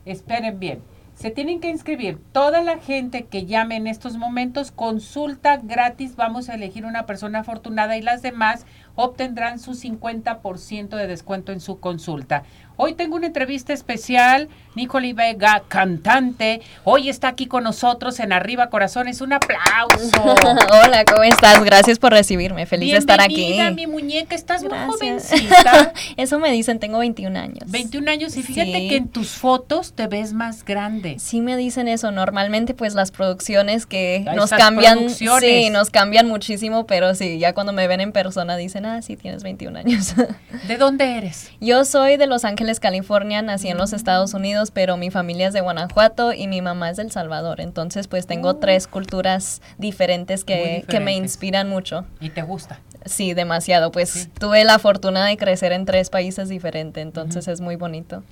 Esperen 0.05 0.59
bien. 0.59 0.81
Se 1.15 1.31
tienen 1.31 1.59
que 1.59 1.69
inscribir 1.69 2.19
toda 2.31 2.61
la 2.61 2.77
gente 2.77 3.25
que 3.25 3.47
llame 3.47 3.75
en 3.75 3.87
estos 3.87 4.17
momentos, 4.17 4.71
consulta 4.71 5.57
gratis, 5.57 6.15
vamos 6.15 6.47
a 6.47 6.53
elegir 6.53 6.85
una 6.85 7.07
persona 7.07 7.39
afortunada 7.39 7.97
y 7.97 8.03
las 8.03 8.21
demás 8.21 8.67
obtendrán 8.97 9.59
su 9.59 9.71
50% 9.71 10.89
de 10.89 11.07
descuento 11.07 11.53
en 11.53 11.61
su 11.61 11.79
consulta. 11.79 12.43
Hoy 12.79 12.93
tengo 12.93 13.15
una 13.15 13.25
entrevista 13.25 13.73
especial, 13.73 14.49
Nicole 14.75 15.13
Vega, 15.13 15.63
cantante. 15.67 16.61
Hoy 16.83 17.09
está 17.09 17.29
aquí 17.29 17.47
con 17.47 17.63
nosotros 17.63 18.19
en 18.19 18.31
Arriba 18.31 18.69
Corazones. 18.69 19.19
Un 19.21 19.33
aplauso. 19.33 20.23
Hola, 20.85 21.03
¿cómo 21.03 21.23
estás? 21.23 21.63
Gracias 21.63 21.97
por 21.97 22.11
recibirme. 22.11 22.67
Feliz 22.67 22.91
de 22.91 22.99
estar 22.99 23.19
aquí. 23.19 23.57
mi 23.73 23.87
muñeca. 23.87 24.35
Estás 24.35 24.61
muy 24.61 24.77
jovencita. 24.77 25.91
Eso 26.17 26.37
me 26.37 26.51
dicen, 26.51 26.77
tengo 26.77 26.99
21 26.99 27.39
años. 27.39 27.63
21 27.65 28.11
años 28.11 28.37
y 28.37 28.43
fíjate 28.43 28.87
que 28.87 28.97
en 28.97 29.07
tus 29.07 29.31
fotos 29.31 29.93
te 29.93 30.05
ves 30.05 30.33
más 30.33 30.63
grande. 30.63 31.17
Sí 31.17 31.41
me 31.41 31.57
dicen 31.57 31.87
eso. 31.87 32.11
Normalmente 32.11 32.75
pues 32.75 32.93
las 32.93 33.09
producciones 33.09 33.87
que 33.87 34.23
nos 34.35 34.51
cambian, 34.51 35.09
sí, 35.09 35.69
nos 35.71 35.89
cambian 35.89 36.27
muchísimo, 36.27 36.85
pero 36.85 37.15
sí, 37.15 37.39
ya 37.39 37.53
cuando 37.53 37.73
me 37.73 37.87
ven 37.87 38.01
en 38.01 38.11
persona 38.11 38.55
dicen, 38.55 38.85
sí, 39.01 39.17
tienes 39.17 39.43
21 39.43 39.79
años. 39.79 40.15
¿De 40.67 40.77
dónde 40.77 41.17
eres? 41.17 41.51
Yo 41.59 41.85
soy 41.85 42.17
de 42.17 42.27
Los 42.27 42.45
Ángeles 42.45 42.79
California, 42.79 43.41
nací 43.41 43.67
en 43.67 43.77
los 43.77 43.93
Estados 43.93 44.33
Unidos, 44.33 44.71
pero 44.71 44.97
mi 44.97 45.11
familia 45.11 45.47
es 45.47 45.53
de 45.53 45.61
Guanajuato 45.61 46.33
y 46.33 46.47
mi 46.47 46.61
mamá 46.61 46.89
es 46.89 46.97
del 46.97 47.11
Salvador. 47.11 47.61
Entonces, 47.61 48.07
pues 48.07 48.27
tengo 48.27 48.53
mm. 48.53 48.59
tres 48.59 48.87
culturas 48.87 49.61
diferentes 49.77 50.43
que, 50.43 50.85
que, 50.87 50.99
me 50.99 51.15
inspiran 51.15 51.69
mucho. 51.69 52.05
¿Y 52.19 52.29
te 52.29 52.41
gusta? 52.41 52.79
Sí, 53.05 53.33
demasiado. 53.33 53.91
Pues 53.91 54.29
tuve 54.39 54.63
la 54.63 54.79
fortuna 54.79 55.25
de 55.25 55.37
crecer 55.37 55.71
en 55.71 55.85
tres 55.85 56.09
países 56.09 56.49
diferentes, 56.49 57.01
entonces 57.01 57.47
es 57.47 57.61
muy 57.61 57.75
bonito. 57.75 58.23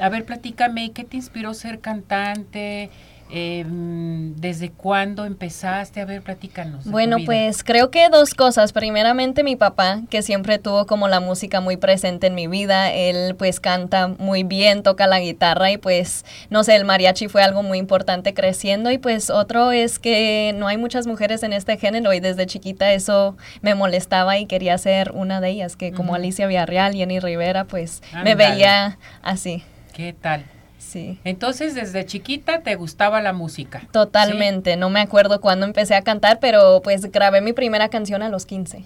A 0.00 0.08
ver, 0.08 0.24
platícame, 0.24 0.90
¿qué 0.92 1.04
te 1.04 1.16
inspiró 1.16 1.54
ser 1.54 1.80
cantante? 1.80 2.90
Eh, 3.30 3.64
¿Desde 3.66 4.70
cuándo 4.70 5.24
empezaste? 5.24 6.00
A 6.00 6.04
ver, 6.04 6.22
platícanos. 6.22 6.84
Bueno, 6.84 7.16
pues 7.24 7.64
creo 7.64 7.90
que 7.90 8.08
dos 8.08 8.34
cosas. 8.34 8.72
Primeramente 8.72 9.42
mi 9.42 9.56
papá, 9.56 10.02
que 10.10 10.22
siempre 10.22 10.58
tuvo 10.58 10.86
como 10.86 11.08
la 11.08 11.20
música 11.20 11.60
muy 11.60 11.76
presente 11.76 12.26
en 12.26 12.34
mi 12.34 12.46
vida. 12.46 12.92
Él 12.92 13.34
pues 13.36 13.60
canta 13.60 14.08
muy 14.08 14.44
bien, 14.44 14.82
toca 14.82 15.06
la 15.06 15.20
guitarra 15.20 15.70
y 15.70 15.78
pues 15.78 16.24
no 16.50 16.64
sé, 16.64 16.76
el 16.76 16.84
mariachi 16.84 17.28
fue 17.28 17.42
algo 17.42 17.62
muy 17.62 17.78
importante 17.78 18.34
creciendo. 18.34 18.90
Y 18.90 18.98
pues 18.98 19.30
otro 19.30 19.72
es 19.72 19.98
que 19.98 20.54
no 20.56 20.68
hay 20.68 20.76
muchas 20.76 21.06
mujeres 21.06 21.42
en 21.42 21.52
este 21.52 21.76
género 21.76 22.12
y 22.12 22.20
desde 22.20 22.46
chiquita 22.46 22.92
eso 22.92 23.36
me 23.62 23.74
molestaba 23.74 24.38
y 24.38 24.46
quería 24.46 24.76
ser 24.78 25.12
una 25.12 25.40
de 25.40 25.50
ellas, 25.50 25.76
que 25.76 25.92
como 25.92 26.14
Alicia 26.14 26.46
Villarreal, 26.46 26.94
Jenny 26.94 27.20
Rivera, 27.20 27.64
pues 27.64 28.02
me 28.22 28.34
veía 28.34 28.98
así. 29.22 29.62
¿Qué 29.92 30.12
tal? 30.12 30.44
Entonces, 31.24 31.74
desde 31.74 32.04
chiquita 32.06 32.62
te 32.62 32.74
gustaba 32.74 33.20
la 33.20 33.32
música. 33.32 33.86
Totalmente. 33.92 34.76
No 34.76 34.90
me 34.90 35.00
acuerdo 35.00 35.40
cuándo 35.40 35.66
empecé 35.66 35.94
a 35.94 36.02
cantar, 36.02 36.38
pero 36.40 36.80
pues 36.82 37.10
grabé 37.10 37.40
mi 37.40 37.52
primera 37.52 37.88
canción 37.88 38.22
a 38.22 38.28
los 38.28 38.46
15. 38.46 38.84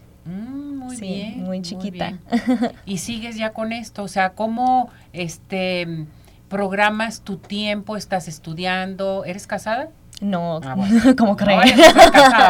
bien. 1.01 1.45
Muy 1.45 1.63
chiquita. 1.63 2.19
y 2.87 2.99
sigues 2.99 3.37
ya 3.37 3.53
con 3.53 3.73
esto, 3.73 4.03
o 4.03 4.09
sea, 4.09 4.31
¿cómo 4.31 4.91
este 5.13 6.07
programas 6.49 7.21
tu 7.21 7.37
tiempo? 7.37 7.97
¿Estás 7.97 8.27
estudiando? 8.27 9.25
¿Eres 9.25 9.47
casada? 9.47 9.91
No, 10.21 10.61
ah, 10.65 10.77
como 11.19 11.37
creen. 11.37 11.61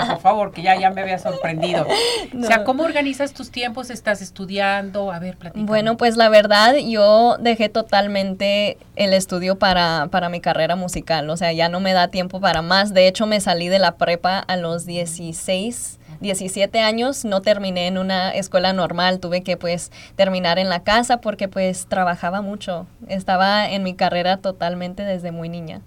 por 0.08 0.20
favor, 0.20 0.52
que 0.52 0.62
ya, 0.62 0.78
ya 0.78 0.90
me 0.90 1.02
había 1.02 1.18
sorprendido. 1.18 1.86
O 2.38 2.42
sea, 2.44 2.64
¿cómo 2.64 2.84
organizas 2.84 3.32
tus 3.32 3.50
tiempos? 3.50 3.90
¿Estás 3.90 4.22
estudiando? 4.22 5.10
A 5.12 5.18
ver, 5.18 5.36
platícame. 5.36 5.66
Bueno, 5.66 5.96
pues 5.96 6.16
la 6.16 6.28
verdad, 6.28 6.76
yo 6.76 7.36
dejé 7.38 7.68
totalmente 7.68 8.78
el 8.96 9.12
estudio 9.12 9.58
para, 9.58 10.08
para 10.10 10.28
mi 10.28 10.40
carrera 10.40 10.76
musical. 10.76 11.28
O 11.30 11.36
sea, 11.36 11.52
ya 11.52 11.68
no 11.68 11.80
me 11.80 11.92
da 11.92 12.08
tiempo 12.08 12.40
para 12.40 12.62
más. 12.62 12.94
De 12.94 13.08
hecho, 13.08 13.26
me 13.26 13.40
salí 13.40 13.68
de 13.68 13.78
la 13.78 13.96
prepa 13.96 14.38
a 14.38 14.56
los 14.56 14.86
16 14.86 15.98
17 16.20 16.80
años 16.80 17.24
no 17.24 17.42
terminé 17.42 17.86
en 17.86 17.96
una 17.96 18.30
escuela 18.30 18.72
normal, 18.72 19.20
tuve 19.20 19.42
que 19.42 19.56
pues 19.56 19.92
terminar 20.16 20.58
en 20.58 20.68
la 20.68 20.82
casa 20.82 21.20
porque 21.20 21.46
pues 21.46 21.86
trabajaba 21.86 22.42
mucho, 22.42 22.86
estaba 23.06 23.70
en 23.70 23.84
mi 23.84 23.94
carrera 23.94 24.38
totalmente 24.38 25.04
desde 25.04 25.30
muy 25.30 25.48
niña. 25.48 25.82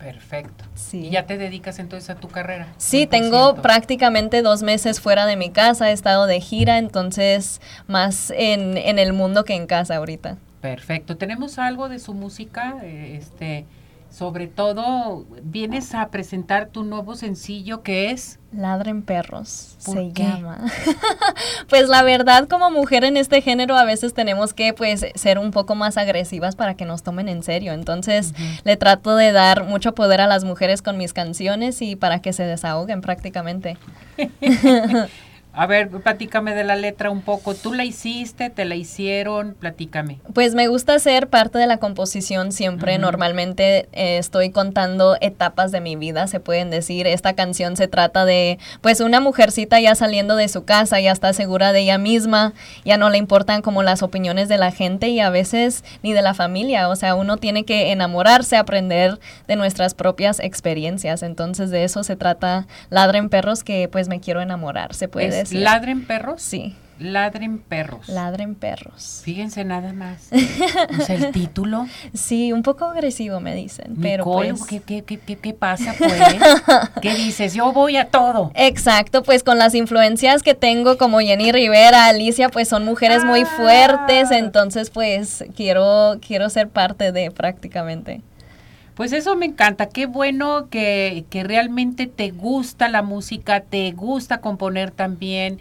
Perfecto. 0.00 0.64
¿Y 0.92 1.10
ya 1.10 1.26
te 1.26 1.36
dedicas 1.36 1.78
entonces 1.78 2.08
a 2.08 2.14
tu 2.14 2.28
carrera? 2.28 2.68
Sí, 2.78 3.06
tengo 3.06 3.56
prácticamente 3.56 4.40
dos 4.40 4.62
meses 4.62 4.98
fuera 4.98 5.26
de 5.26 5.36
mi 5.36 5.50
casa, 5.50 5.90
he 5.90 5.92
estado 5.92 6.26
de 6.26 6.40
gira, 6.40 6.78
entonces 6.78 7.60
más 7.86 8.32
en, 8.34 8.78
en 8.78 8.98
el 8.98 9.12
mundo 9.12 9.44
que 9.44 9.54
en 9.54 9.66
casa 9.66 9.96
ahorita. 9.96 10.38
Perfecto. 10.62 11.18
¿Tenemos 11.18 11.58
algo 11.58 11.88
de 11.90 11.98
su 11.98 12.14
música? 12.14 12.76
Eh, 12.82 13.18
este, 13.20 13.66
sobre 14.10 14.48
todo, 14.48 15.24
vienes 15.42 15.94
a 15.94 16.08
presentar 16.08 16.66
tu 16.66 16.82
nuevo 16.82 17.14
sencillo 17.14 17.82
que 17.82 18.10
es... 18.10 18.38
Ladren 18.52 19.02
perros, 19.02 19.76
se 19.78 20.12
llama. 20.12 20.58
pues 21.68 21.88
la 21.88 22.02
verdad, 22.02 22.48
como 22.48 22.68
mujer 22.70 23.04
en 23.04 23.16
este 23.16 23.40
género, 23.40 23.76
a 23.76 23.84
veces 23.84 24.12
tenemos 24.12 24.52
que 24.52 24.72
pues 24.72 25.06
ser 25.14 25.38
un 25.38 25.52
poco 25.52 25.76
más 25.76 25.96
agresivas 25.96 26.56
para 26.56 26.74
que 26.74 26.84
nos 26.84 27.04
tomen 27.04 27.28
en 27.28 27.44
serio. 27.44 27.72
Entonces, 27.72 28.34
le 28.64 28.76
trato 28.76 29.14
de 29.14 29.30
dar 29.30 29.62
mucho 29.62 29.94
poder 29.94 30.20
a 30.20 30.26
las 30.26 30.42
mujeres 30.42 30.82
con 30.82 30.96
mis 30.96 31.12
canciones 31.12 31.80
y 31.80 31.94
para 31.94 32.20
que 32.20 32.32
se 32.32 32.42
desahoguen 32.42 33.02
prácticamente. 33.02 33.78
A 35.60 35.66
ver, 35.66 35.90
platícame 35.90 36.54
de 36.54 36.64
la 36.64 36.74
letra 36.74 37.10
un 37.10 37.20
poco. 37.20 37.54
¿Tú 37.54 37.74
la 37.74 37.84
hiciste? 37.84 38.48
¿Te 38.48 38.64
la 38.64 38.76
hicieron? 38.76 39.52
Platícame. 39.52 40.18
Pues 40.32 40.54
me 40.54 40.68
gusta 40.68 40.98
ser 40.98 41.28
parte 41.28 41.58
de 41.58 41.66
la 41.66 41.76
composición 41.76 42.50
siempre. 42.50 42.96
Normalmente 42.96 43.86
eh, 43.92 44.16
estoy 44.16 44.52
contando 44.52 45.18
etapas 45.20 45.70
de 45.70 45.82
mi 45.82 45.96
vida, 45.96 46.28
se 46.28 46.40
pueden 46.40 46.70
decir. 46.70 47.06
Esta 47.06 47.34
canción 47.34 47.76
se 47.76 47.88
trata 47.88 48.24
de, 48.24 48.58
pues, 48.80 49.00
una 49.00 49.20
mujercita 49.20 49.78
ya 49.80 49.94
saliendo 49.94 50.34
de 50.34 50.48
su 50.48 50.64
casa, 50.64 50.98
ya 50.98 51.12
está 51.12 51.34
segura 51.34 51.74
de 51.74 51.80
ella 51.80 51.98
misma, 51.98 52.54
ya 52.86 52.96
no 52.96 53.10
le 53.10 53.18
importan 53.18 53.60
como 53.60 53.82
las 53.82 54.02
opiniones 54.02 54.48
de 54.48 54.56
la 54.56 54.70
gente 54.70 55.08
y 55.08 55.20
a 55.20 55.28
veces 55.28 55.84
ni 56.02 56.14
de 56.14 56.22
la 56.22 56.32
familia. 56.32 56.88
O 56.88 56.96
sea, 56.96 57.14
uno 57.14 57.36
tiene 57.36 57.66
que 57.66 57.92
enamorarse, 57.92 58.56
aprender 58.56 59.20
de 59.46 59.56
nuestras 59.56 59.92
propias 59.92 60.40
experiencias. 60.40 61.22
Entonces 61.22 61.68
de 61.68 61.84
eso 61.84 62.02
se 62.02 62.16
trata 62.16 62.66
Ladren 62.88 63.28
Perros, 63.28 63.62
que 63.62 63.88
pues 63.88 64.08
me 64.08 64.20
quiero 64.20 64.40
enamorar, 64.40 64.94
se 64.94 65.06
puede 65.06 65.49
¿Ladren 65.52 66.04
perros? 66.04 66.42
Sí. 66.42 66.76
Ladren 67.00 67.58
perros. 67.58 68.08
Ladren 68.10 68.54
perros. 68.54 69.22
Fíjense 69.24 69.64
nada 69.64 69.94
más. 69.94 70.28
¿Es 70.32 71.08
el 71.08 71.32
título? 71.32 71.88
Sí, 72.12 72.52
un 72.52 72.62
poco 72.62 72.84
agresivo 72.84 73.40
me 73.40 73.54
dicen. 73.54 73.96
pero 74.02 74.24
pues... 74.24 74.66
¿qué, 74.66 74.80
qué, 74.80 75.02
qué, 75.02 75.18
qué, 75.18 75.54
pasa 75.54 75.94
pues? 75.96 76.12
¿Qué 77.00 77.14
dices? 77.14 77.54
Yo 77.54 77.72
voy 77.72 77.96
a 77.96 78.10
todo. 78.10 78.52
Exacto, 78.54 79.22
pues 79.22 79.42
con 79.42 79.56
las 79.56 79.74
influencias 79.74 80.42
que 80.42 80.54
tengo 80.54 80.98
como 80.98 81.20
Jenny 81.20 81.52
Rivera, 81.52 82.04
Alicia, 82.04 82.50
pues 82.50 82.68
son 82.68 82.84
mujeres 82.84 83.24
muy 83.24 83.46
fuertes, 83.46 84.30
ah. 84.30 84.38
entonces 84.38 84.90
pues 84.90 85.44
quiero, 85.56 86.18
quiero 86.20 86.50
ser 86.50 86.68
parte 86.68 87.12
de 87.12 87.30
prácticamente. 87.30 88.20
Pues 89.00 89.14
eso 89.14 89.34
me 89.34 89.46
encanta, 89.46 89.88
qué 89.88 90.04
bueno 90.04 90.68
que, 90.68 91.24
que 91.30 91.42
realmente 91.42 92.06
te 92.06 92.32
gusta 92.32 92.86
la 92.90 93.00
música, 93.00 93.60
te 93.60 93.92
gusta 93.92 94.42
componer 94.42 94.90
también, 94.90 95.58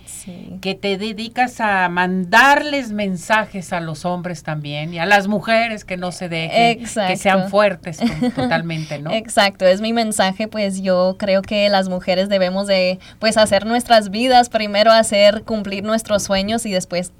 que 0.59 0.75
te 0.75 0.97
dedicas 0.97 1.61
a 1.61 1.87
mandarles 1.87 2.91
mensajes 2.91 3.71
a 3.71 3.79
los 3.79 4.03
hombres 4.03 4.43
también 4.43 4.93
y 4.93 4.99
a 4.99 5.05
las 5.05 5.29
mujeres 5.29 5.85
que 5.85 5.95
no 5.95 6.11
se 6.11 6.27
dejen, 6.27 6.83
que 6.83 7.15
sean 7.15 7.49
fuertes 7.49 7.99
totalmente, 8.35 8.99
¿no? 8.99 9.13
Exacto, 9.13 9.65
es 9.65 9.79
mi 9.79 9.93
mensaje, 9.93 10.49
pues 10.49 10.81
yo 10.81 11.15
creo 11.17 11.41
que 11.41 11.69
las 11.69 11.87
mujeres 11.87 12.27
debemos 12.27 12.67
de 12.67 12.99
pues 13.19 13.37
hacer 13.37 13.65
nuestras 13.65 14.09
vidas, 14.09 14.49
primero 14.49 14.91
hacer 14.91 15.43
cumplir 15.43 15.85
nuestros 15.85 16.23
sueños 16.23 16.65
y 16.65 16.73
después 16.73 17.13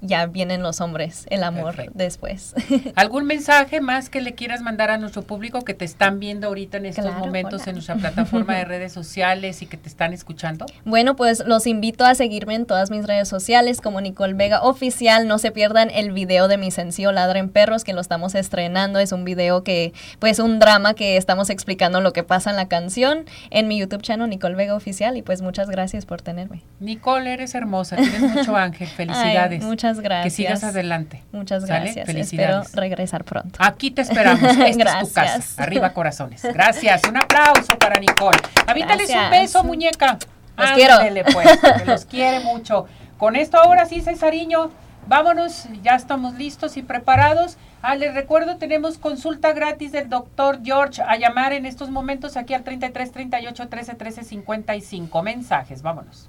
ya 0.00 0.26
vienen 0.26 0.62
los 0.62 0.80
hombres, 0.80 1.26
el 1.30 1.44
amor 1.44 1.90
después. 1.94 2.54
¿Algún 2.94 3.26
mensaje 3.26 3.80
más 3.80 4.08
que 4.08 4.20
le 4.20 4.34
quieras 4.34 4.62
mandar 4.62 4.90
a 4.90 4.98
nuestro 4.98 5.22
público 5.22 5.62
que 5.62 5.74
te 5.74 5.84
están 5.84 6.20
viendo 6.20 6.46
ahorita 6.46 6.78
en 6.78 6.86
estos 6.86 7.14
momentos 7.14 7.66
en 7.66 7.74
nuestra 7.74 7.96
plataforma 7.96 8.56
de 8.56 8.64
redes 8.66 8.92
sociales 8.92 9.62
y 9.62 9.66
que 9.66 9.76
te 9.76 9.88
están 9.88 10.12
escuchando? 10.12 10.66
Bueno, 10.84 11.16
pues 11.16 11.44
los 11.46 11.66
invito 11.66 12.04
a 12.04 12.14
seguirme 12.14 12.54
en 12.54 12.66
todas 12.66 12.90
mis 12.90 13.06
redes 13.06 13.28
sociales 13.28 13.80
como 13.80 14.00
Nicole 14.00 14.34
Vega 14.34 14.62
Oficial. 14.62 15.26
No 15.28 15.38
se 15.38 15.50
pierdan 15.50 15.90
el 15.90 16.12
video 16.12 16.48
de 16.48 16.56
mi 16.56 16.70
sencillo 16.70 17.12
Ladren 17.12 17.48
Perros 17.48 17.84
que 17.84 17.92
lo 17.92 18.00
estamos 18.00 18.34
estrenando. 18.34 18.98
Es 18.98 19.12
un 19.12 19.24
video 19.24 19.64
que, 19.64 19.92
pues 20.18 20.38
un 20.38 20.58
drama 20.58 20.94
que 20.94 21.16
estamos 21.16 21.50
explicando 21.50 22.00
lo 22.00 22.12
que 22.12 22.22
pasa 22.22 22.50
en 22.50 22.56
la 22.56 22.68
canción 22.68 23.24
en 23.50 23.68
mi 23.68 23.78
YouTube 23.78 24.02
channel 24.02 24.28
Nicole 24.28 24.54
Vega 24.54 24.74
Oficial 24.74 25.16
y 25.16 25.22
pues 25.22 25.42
muchas 25.42 25.68
gracias 25.68 26.06
por 26.06 26.22
tenerme. 26.22 26.62
Nicole, 26.78 27.32
eres 27.32 27.54
hermosa, 27.54 27.96
tienes 27.96 28.22
mucho 28.22 28.56
ángel, 28.56 28.88
felicidades. 28.88 29.62
muchas 29.62 29.89
gracias. 29.98 30.24
Que 30.24 30.30
sigas 30.30 30.62
adelante. 30.62 31.24
Muchas 31.32 31.64
gracias. 31.64 32.08
Espero 32.08 32.62
regresar 32.74 33.24
pronto. 33.24 33.58
Aquí 33.60 33.90
te 33.90 34.02
esperamos. 34.02 34.42
Esta 34.66 35.00
es 35.00 35.08
tu 35.08 35.12
casa. 35.12 35.62
Arriba 35.62 35.92
corazones. 35.92 36.42
Gracias. 36.42 37.02
Un 37.08 37.16
aplauso 37.16 37.76
para 37.78 37.98
Nicole. 37.98 38.38
Avítales 38.66 39.10
un 39.10 39.30
beso, 39.30 39.64
muñeca. 39.64 40.18
Los 40.56 40.70
quiero. 40.72 40.94
pues, 41.32 41.58
que 41.78 41.84
los 41.86 42.04
quiere 42.04 42.40
mucho. 42.40 42.86
Con 43.18 43.36
esto 43.36 43.58
ahora 43.58 43.84
sí, 43.84 44.00
Cesariño, 44.00 44.70
vámonos, 45.06 45.66
ya 45.82 45.94
estamos 45.94 46.34
listos 46.34 46.76
y 46.76 46.82
preparados. 46.82 47.58
Ah, 47.82 47.94
les 47.94 48.14
recuerdo, 48.14 48.56
tenemos 48.56 48.98
consulta 48.98 49.52
gratis 49.52 49.92
del 49.92 50.08
doctor 50.08 50.60
George 50.62 51.02
a 51.02 51.16
llamar 51.16 51.52
en 51.52 51.66
estos 51.66 51.90
momentos 51.90 52.36
aquí 52.36 52.54
al 52.54 52.62
33 52.62 53.12
38 53.12 53.68
13 53.68 53.94
13 53.94 54.24
55. 54.24 55.22
Mensajes, 55.22 55.82
vámonos. 55.82 56.28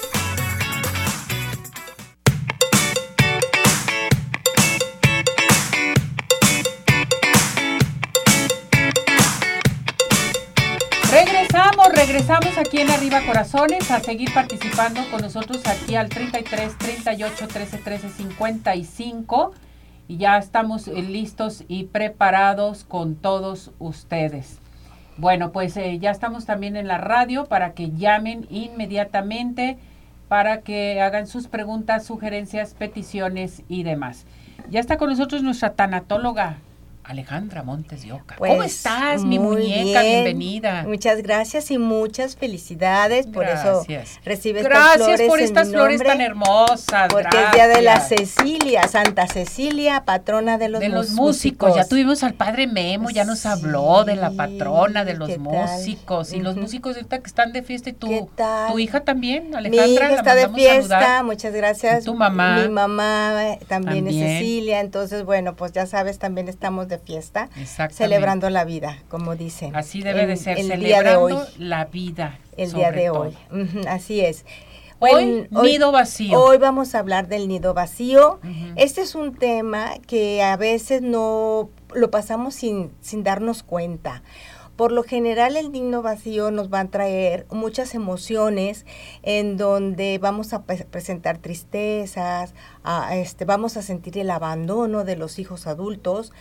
Regresamos, 12.07 12.57
aquí 12.57 12.79
en 12.79 12.89
Arriba 12.89 13.21
Corazones 13.27 13.91
a 13.91 13.99
seguir 13.99 14.33
participando 14.33 15.01
con 15.11 15.21
nosotros 15.21 15.61
aquí 15.67 15.93
al 15.93 16.09
33 16.09 16.75
38 16.79 17.47
13 17.47 17.77
13 17.77 18.09
55 18.09 19.51
y 20.07 20.17
ya 20.17 20.39
estamos 20.39 20.87
eh, 20.87 20.93
listos 21.03 21.63
y 21.67 21.83
preparados 21.83 22.85
con 22.85 23.13
todos 23.13 23.69
ustedes. 23.77 24.57
Bueno, 25.17 25.51
pues 25.51 25.77
eh, 25.77 25.99
ya 25.99 26.09
estamos 26.09 26.47
también 26.47 26.75
en 26.75 26.87
la 26.87 26.97
radio 26.97 27.45
para 27.45 27.73
que 27.73 27.91
llamen 27.91 28.47
inmediatamente, 28.49 29.77
para 30.27 30.61
que 30.61 31.01
hagan 31.01 31.27
sus 31.27 31.47
preguntas, 31.47 32.03
sugerencias, 32.03 32.73
peticiones 32.73 33.61
y 33.69 33.83
demás. 33.83 34.25
Ya 34.71 34.79
está 34.79 34.97
con 34.97 35.11
nosotros 35.11 35.43
nuestra 35.43 35.73
tanatóloga 35.75 36.57
Alejandra 37.03 37.63
Montes 37.63 38.03
de 38.03 38.13
Oca. 38.13 38.35
¿Cómo 38.37 38.57
Pues, 38.57 38.75
estás, 38.75 39.23
mi 39.23 39.39
muñeca? 39.39 40.01
bien. 40.01 40.23
Bienvenida. 40.23 40.83
Muchas 40.87 41.21
gracias 41.23 41.71
y 41.71 41.77
muchas 41.77 42.35
felicidades. 42.35 43.27
Por 43.27 43.43
Gracias. 43.45 43.87
eso 43.89 44.19
recibes 44.23 44.63
estas 44.63 44.69
Gracias 44.97 45.05
flores 45.07 45.27
por 45.27 45.39
en 45.39 45.45
estas 45.45 45.67
mi 45.67 45.73
flores 45.73 45.97
nombre, 45.99 46.07
tan 46.09 46.21
hermosas. 46.21 47.07
Porque 47.11 47.37
es 47.43 47.51
día 47.53 47.67
de 47.67 47.81
la 47.81 47.93
gracias. 47.95 48.29
Cecilia, 48.31 48.87
Santa 48.87 49.27
Cecilia, 49.27 50.03
patrona 50.05 50.57
de 50.57 50.69
los, 50.69 50.79
de 50.79 50.89
los 50.89 51.09
músicos. 51.11 51.75
Ya 51.75 51.85
tuvimos 51.85 52.23
al 52.23 52.33
padre 52.35 52.67
Memo, 52.67 53.09
ya 53.09 53.23
nos 53.25 53.45
habló 53.45 54.03
de 54.03 54.15
la 54.15 54.31
patrona 54.31 55.03
de 55.03 55.15
los 55.15 55.37
músicos. 55.37 56.33
Y 56.33 56.39
los 56.39 56.55
músicos 56.55 56.95
ahorita 56.95 57.19
que 57.19 57.27
están 57.27 57.51
de 57.51 57.63
fiesta 57.63 57.89
y 57.89 57.93
tú, 57.93 58.07
¿Qué 58.09 58.25
tal? 58.35 58.71
tu 58.71 58.79
hija 58.79 59.01
también, 59.03 59.49
Mi 59.49 59.55
Alejandra. 59.55 59.87
hija 59.87 60.09
la 60.09 60.15
está 60.15 60.35
de 60.35 60.49
fiesta, 60.49 60.99
saludar. 60.99 61.23
muchas 61.25 61.53
gracias. 61.53 62.03
¿Y 62.03 62.05
tu 62.05 62.15
mamá? 62.15 62.57
Mi 62.61 62.69
mamá 62.69 63.33
eh, 63.53 63.59
también, 63.67 64.05
También. 64.05 64.23
es 64.25 64.33
Cecilia, 64.39 64.79
entonces 64.81 65.23
bueno, 65.25 65.55
pues 65.55 65.71
ya 65.71 65.85
sabes, 65.85 66.19
también 66.19 66.47
estamos 66.47 66.87
de 66.87 66.97
fiesta, 67.01 67.49
celebrando 67.91 68.49
la 68.49 68.63
vida, 68.63 68.97
como 69.09 69.35
dicen. 69.35 69.75
Así 69.75 70.01
debe 70.01 70.25
de 70.27 70.37
ser, 70.37 70.57
el 70.57 70.67
día 70.67 70.99
de 71.03 71.09
celebrando 71.09 71.23
hoy. 71.41 71.45
la 71.57 71.85
vida. 71.85 72.39
El 72.57 72.71
día 72.73 72.91
de 72.91 73.07
todo. 73.07 73.19
hoy. 73.21 73.37
Así 73.87 74.21
es. 74.21 74.45
Hoy, 74.99 75.47
nido 75.49 75.91
vacío. 75.91 76.39
Hoy 76.39 76.59
vamos 76.59 76.93
a 76.93 76.99
hablar 76.99 77.27
del 77.27 77.47
nido 77.47 77.73
vacío. 77.73 78.39
Este 78.75 79.01
es 79.01 79.15
un 79.15 79.33
tema 79.35 79.93
que 80.05 80.43
a 80.43 80.55
veces 80.57 81.01
no 81.01 81.69
lo 81.95 82.11
pasamos 82.11 82.53
sin, 82.53 82.91
sin 83.01 83.23
darnos 83.23 83.63
cuenta. 83.63 84.21
Por 84.75 84.91
lo 84.91 85.03
general 85.03 85.57
el 85.57 85.71
nido 85.71 86.01
vacío 86.03 86.49
nos 86.51 86.71
va 86.71 86.81
a 86.81 86.85
traer 86.87 87.45
muchas 87.51 87.93
emociones 87.95 88.85
en 89.23 89.57
donde 89.57 90.17
vamos 90.19 90.53
a 90.53 90.63
pre- 90.63 90.85
presentar 90.85 91.39
tristezas, 91.39 92.53
a, 92.83 93.15
este, 93.15 93.45
vamos 93.45 93.77
a 93.77 93.81
sentir 93.81 94.17
el 94.19 94.29
abandono 94.31 95.03
de 95.03 95.15
los 95.17 95.39
hijos 95.39 95.65
adultos. 95.67 96.31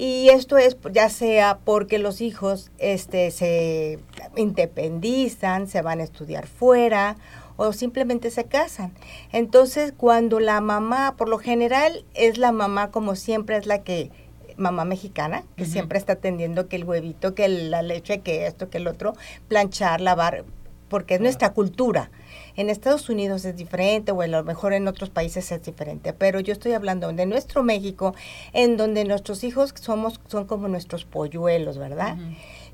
Y 0.00 0.30
esto 0.30 0.56
es 0.56 0.78
ya 0.94 1.10
sea 1.10 1.58
porque 1.62 1.98
los 1.98 2.22
hijos 2.22 2.70
este, 2.78 3.30
se 3.30 3.98
independizan, 4.34 5.68
se 5.68 5.82
van 5.82 6.00
a 6.00 6.04
estudiar 6.04 6.46
fuera 6.46 7.16
o 7.58 7.74
simplemente 7.74 8.30
se 8.30 8.44
casan. 8.44 8.94
Entonces, 9.30 9.92
cuando 9.94 10.40
la 10.40 10.62
mamá, 10.62 11.16
por 11.18 11.28
lo 11.28 11.36
general, 11.36 12.06
es 12.14 12.38
la 12.38 12.50
mamá 12.50 12.90
como 12.90 13.14
siempre 13.14 13.58
es 13.58 13.66
la 13.66 13.82
que 13.82 14.10
mamá 14.56 14.86
mexicana, 14.86 15.44
que 15.56 15.66
siempre 15.66 15.98
está 15.98 16.14
atendiendo 16.14 16.66
que 16.66 16.76
el 16.76 16.84
huevito, 16.84 17.34
que 17.34 17.46
la 17.50 17.82
leche, 17.82 18.20
que 18.20 18.46
esto, 18.46 18.70
que 18.70 18.78
el 18.78 18.86
otro, 18.86 19.12
planchar, 19.48 20.00
lavar, 20.00 20.46
porque 20.88 21.16
es 21.16 21.20
nuestra 21.20 21.52
cultura. 21.52 22.10
En 22.56 22.70
Estados 22.70 23.08
Unidos 23.08 23.44
es 23.44 23.56
diferente, 23.56 24.12
o 24.12 24.22
a 24.22 24.26
lo 24.26 24.42
mejor 24.44 24.72
en 24.72 24.88
otros 24.88 25.10
países 25.10 25.50
es 25.52 25.62
diferente, 25.62 26.12
pero 26.12 26.40
yo 26.40 26.52
estoy 26.52 26.72
hablando 26.72 27.12
de 27.12 27.26
nuestro 27.26 27.62
México, 27.62 28.14
en 28.52 28.76
donde 28.76 29.04
nuestros 29.04 29.44
hijos 29.44 29.74
somos, 29.80 30.20
son 30.28 30.46
como 30.46 30.68
nuestros 30.68 31.04
polluelos, 31.04 31.78
¿verdad? 31.78 32.16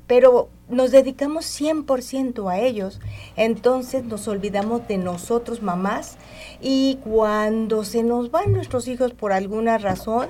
Pero 0.07 0.49
nos 0.69 0.91
dedicamos 0.91 1.45
100% 1.45 2.49
a 2.49 2.59
ellos, 2.59 2.99
entonces 3.35 4.05
nos 4.05 4.27
olvidamos 4.27 4.87
de 4.87 4.97
nosotros 4.97 5.61
mamás 5.61 6.17
y 6.61 6.99
cuando 7.03 7.83
se 7.83 8.03
nos 8.03 8.31
van 8.31 8.53
nuestros 8.53 8.87
hijos 8.87 9.13
por 9.13 9.33
alguna 9.33 9.77
razón, 9.77 10.29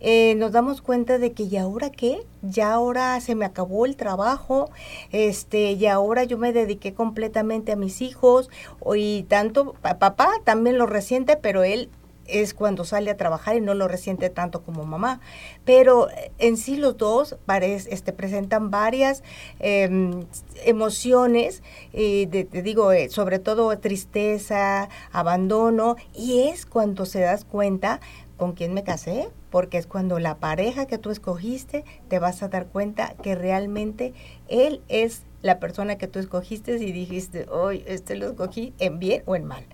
eh, 0.00 0.34
nos 0.36 0.52
damos 0.52 0.82
cuenta 0.82 1.18
de 1.18 1.32
que 1.32 1.48
ya 1.48 1.62
ahora 1.62 1.90
qué, 1.90 2.26
ya 2.42 2.72
ahora 2.72 3.20
se 3.20 3.34
me 3.34 3.44
acabó 3.44 3.86
el 3.86 3.96
trabajo, 3.96 4.70
este, 5.12 5.72
y 5.72 5.86
ahora 5.86 6.24
yo 6.24 6.38
me 6.38 6.52
dediqué 6.52 6.94
completamente 6.94 7.72
a 7.72 7.76
mis 7.76 8.00
hijos, 8.00 8.50
y 8.94 9.24
tanto 9.24 9.74
pa- 9.82 9.98
papá 9.98 10.30
también 10.44 10.78
lo 10.78 10.86
resiente, 10.86 11.36
pero 11.36 11.62
él 11.62 11.90
es 12.26 12.54
cuando 12.54 12.84
sale 12.84 13.10
a 13.10 13.16
trabajar 13.16 13.56
y 13.56 13.60
no 13.60 13.74
lo 13.74 13.88
resiente 13.88 14.30
tanto 14.30 14.62
como 14.62 14.84
mamá. 14.84 15.20
Pero 15.64 16.08
eh, 16.10 16.30
en 16.38 16.56
sí 16.56 16.76
los 16.76 16.96
dos 16.96 17.36
este, 17.48 18.12
presentan 18.12 18.70
varias 18.70 19.24
em, 19.58 20.24
emociones, 20.64 21.62
y 21.92 22.26
te 22.28 22.44
digo, 22.62 22.92
eh, 22.92 23.08
sobre 23.10 23.40
todo 23.40 23.76
tristeza, 23.78 24.88
abandono, 25.10 25.96
y 26.14 26.42
es 26.48 26.66
cuando 26.66 27.04
se 27.04 27.20
das 27.20 27.44
cuenta 27.44 28.00
con 28.40 28.52
quién 28.52 28.72
me 28.72 28.84
casé, 28.84 29.28
porque 29.50 29.76
es 29.76 29.86
cuando 29.86 30.18
la 30.18 30.38
pareja 30.38 30.86
que 30.86 30.96
tú 30.96 31.10
escogiste 31.10 31.84
te 32.08 32.18
vas 32.18 32.42
a 32.42 32.48
dar 32.48 32.68
cuenta 32.68 33.12
que 33.22 33.34
realmente 33.34 34.14
él 34.48 34.80
es 34.88 35.24
la 35.42 35.60
persona 35.60 35.98
que 35.98 36.06
tú 36.06 36.18
escogiste 36.18 36.72
y 36.78 36.90
dijiste, 36.90 37.46
hoy 37.50 37.84
este 37.86 38.16
lo 38.16 38.30
escogí 38.30 38.72
en 38.78 38.98
bien 38.98 39.22
o 39.26 39.36
en 39.36 39.44
mal. 39.44 39.66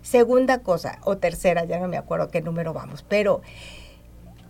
Segunda 0.00 0.60
cosa, 0.60 0.98
o 1.04 1.18
tercera, 1.18 1.66
ya 1.66 1.78
no 1.78 1.88
me 1.88 1.98
acuerdo 1.98 2.30
qué 2.30 2.40
número 2.40 2.72
vamos, 2.72 3.04
pero 3.06 3.42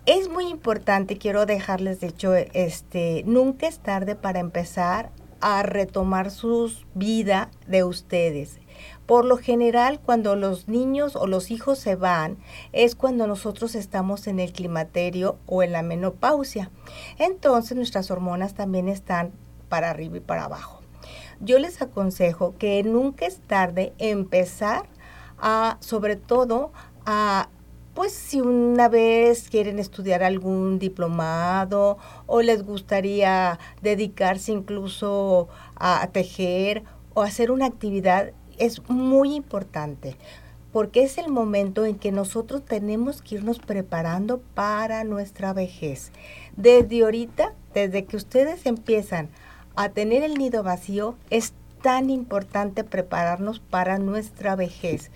es 0.06 0.28
muy 0.28 0.46
importante, 0.48 1.18
quiero 1.18 1.44
dejarles 1.44 1.98
de 1.98 2.06
hecho, 2.06 2.36
este, 2.36 3.24
nunca 3.26 3.66
es 3.66 3.80
tarde 3.80 4.14
para 4.14 4.38
empezar 4.38 5.10
a 5.40 5.64
retomar 5.64 6.30
su 6.30 6.72
vida 6.94 7.50
de 7.66 7.82
ustedes. 7.82 8.60
Por 9.06 9.24
lo 9.24 9.36
general, 9.36 10.00
cuando 10.04 10.34
los 10.36 10.68
niños 10.68 11.16
o 11.16 11.26
los 11.26 11.50
hijos 11.50 11.78
se 11.78 11.94
van, 11.94 12.38
es 12.72 12.94
cuando 12.94 13.26
nosotros 13.26 13.74
estamos 13.74 14.26
en 14.26 14.40
el 14.40 14.52
climaterio 14.52 15.38
o 15.46 15.62
en 15.62 15.72
la 15.72 15.82
menopausia. 15.82 16.70
Entonces, 17.18 17.76
nuestras 17.76 18.10
hormonas 18.10 18.54
también 18.54 18.88
están 18.88 19.32
para 19.68 19.90
arriba 19.90 20.16
y 20.16 20.20
para 20.20 20.44
abajo. 20.44 20.80
Yo 21.40 21.58
les 21.58 21.80
aconsejo 21.82 22.54
que 22.58 22.82
nunca 22.82 23.26
es 23.26 23.38
tarde 23.40 23.92
empezar 23.98 24.86
a, 25.38 25.76
sobre 25.80 26.16
todo, 26.16 26.72
a 27.04 27.48
pues 27.96 28.12
si 28.12 28.42
una 28.42 28.90
vez 28.90 29.48
quieren 29.48 29.78
estudiar 29.78 30.22
algún 30.22 30.78
diplomado 30.78 31.96
o 32.26 32.42
les 32.42 32.62
gustaría 32.62 33.58
dedicarse 33.80 34.52
incluso 34.52 35.48
a, 35.76 36.06
tejer 36.08 36.84
o 37.14 37.22
hacer 37.22 37.50
una 37.50 37.64
actividad, 37.64 38.32
es 38.58 38.88
muy 38.88 39.34
importante 39.34 40.16
porque 40.72 41.04
es 41.04 41.16
el 41.16 41.30
momento 41.30 41.86
en 41.86 41.96
que 41.96 42.12
nosotros 42.12 42.62
tenemos 42.62 43.22
que 43.22 43.36
irnos 43.36 43.58
preparando 43.58 44.42
para 44.54 45.04
nuestra 45.04 45.54
vejez. 45.54 46.12
Desde 46.56 47.02
ahorita, 47.02 47.54
desde 47.72 48.04
que 48.04 48.16
ustedes 48.18 48.66
empiezan 48.66 49.30
a 49.74 49.88
tener 49.88 50.22
el 50.22 50.34
nido 50.34 50.62
vacío, 50.62 51.16
es 51.30 51.54
tan 51.82 52.10
importante 52.10 52.84
prepararnos 52.84 53.60
para 53.60 53.98
nuestra 53.98 54.56
vejez, 54.56 55.10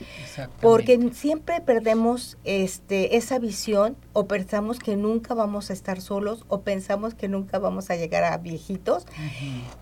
porque 0.60 1.10
siempre 1.12 1.60
perdemos 1.60 2.38
este, 2.44 3.16
esa 3.16 3.38
visión 3.38 3.96
o 4.12 4.26
pensamos 4.26 4.78
que 4.78 4.96
nunca 4.96 5.34
vamos 5.34 5.70
a 5.70 5.72
estar 5.72 6.00
solos 6.00 6.44
o 6.48 6.60
pensamos 6.60 7.14
que 7.14 7.28
nunca 7.28 7.58
vamos 7.58 7.90
a 7.90 7.96
llegar 7.96 8.24
a 8.24 8.36
viejitos. 8.38 9.06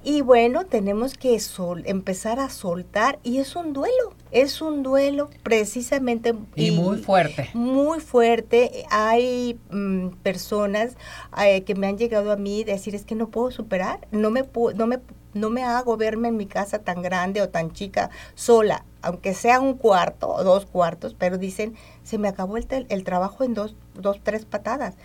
Y 0.05 0.22
bueno, 0.22 0.66
tenemos 0.66 1.14
que 1.14 1.39
sol, 1.41 1.83
empezar 1.87 2.41
a 2.41 2.51
soltar 2.51 3.18
y 3.22 3.39
es 3.39 3.57
un 3.57 3.72
duelo, 3.72 4.14
es 4.31 4.62
un 4.62 4.83
duelo 4.83 5.31
precisamente. 5.43 6.35
Y, 6.55 6.70
muy 6.70 6.99
fuerte. 6.99 7.51
Muy 7.55 8.01
fuerte. 8.01 8.85
Hay 8.91 9.59
mm, 9.70 10.09
personas 10.22 10.97
eh, 11.43 11.62
que 11.64 11.74
me 11.74 11.87
han 11.87 11.99
llegado 11.99 12.33
a 12.33 12.37
mí 12.37 12.64
decir 12.64 12.95
es 12.95 13.05
que 13.05 13.14
no 13.14 13.29
puedo 13.29 13.51
superar, 13.51 14.07
no 14.11 14.31
me, 14.31 14.45
no 14.74 14.87
me 14.87 15.01
no 15.39 15.51
me 15.51 15.64
hago 15.64 15.97
verme 15.97 16.28
en 16.28 16.36
mi 16.36 16.47
casa 16.47 16.80
tan 16.80 17.03
grande 17.03 17.43
o 17.43 17.49
tan 17.49 17.72
chica 17.72 18.11
sola, 18.34 18.84
aunque 19.03 19.34
sea 19.34 19.61
un 19.61 19.74
cuarto 19.74 20.28
o 20.28 20.45
dos 20.45 20.66
cuartos, 20.66 21.14
pero 21.18 21.39
dicen, 21.39 21.74
se 22.03 22.18
me 22.18 22.28
acabó 22.28 22.57
el, 22.57 22.66
el 22.89 23.05
trabajo 23.05 23.45
en 23.45 23.55
dos, 23.55 23.76
dos, 23.95 24.20
tres 24.22 24.45
patadas. 24.45 24.97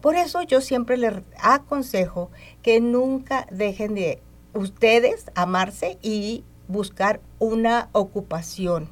Por 0.00 0.16
eso 0.16 0.42
yo 0.42 0.60
siempre 0.60 0.96
les 0.96 1.14
aconsejo 1.40 2.30
que 2.62 2.80
nunca 2.80 3.46
dejen 3.50 3.94
de 3.94 4.20
ustedes 4.52 5.26
amarse 5.34 5.98
y 6.02 6.44
buscar 6.68 7.20
una 7.38 7.88
ocupación 7.92 8.88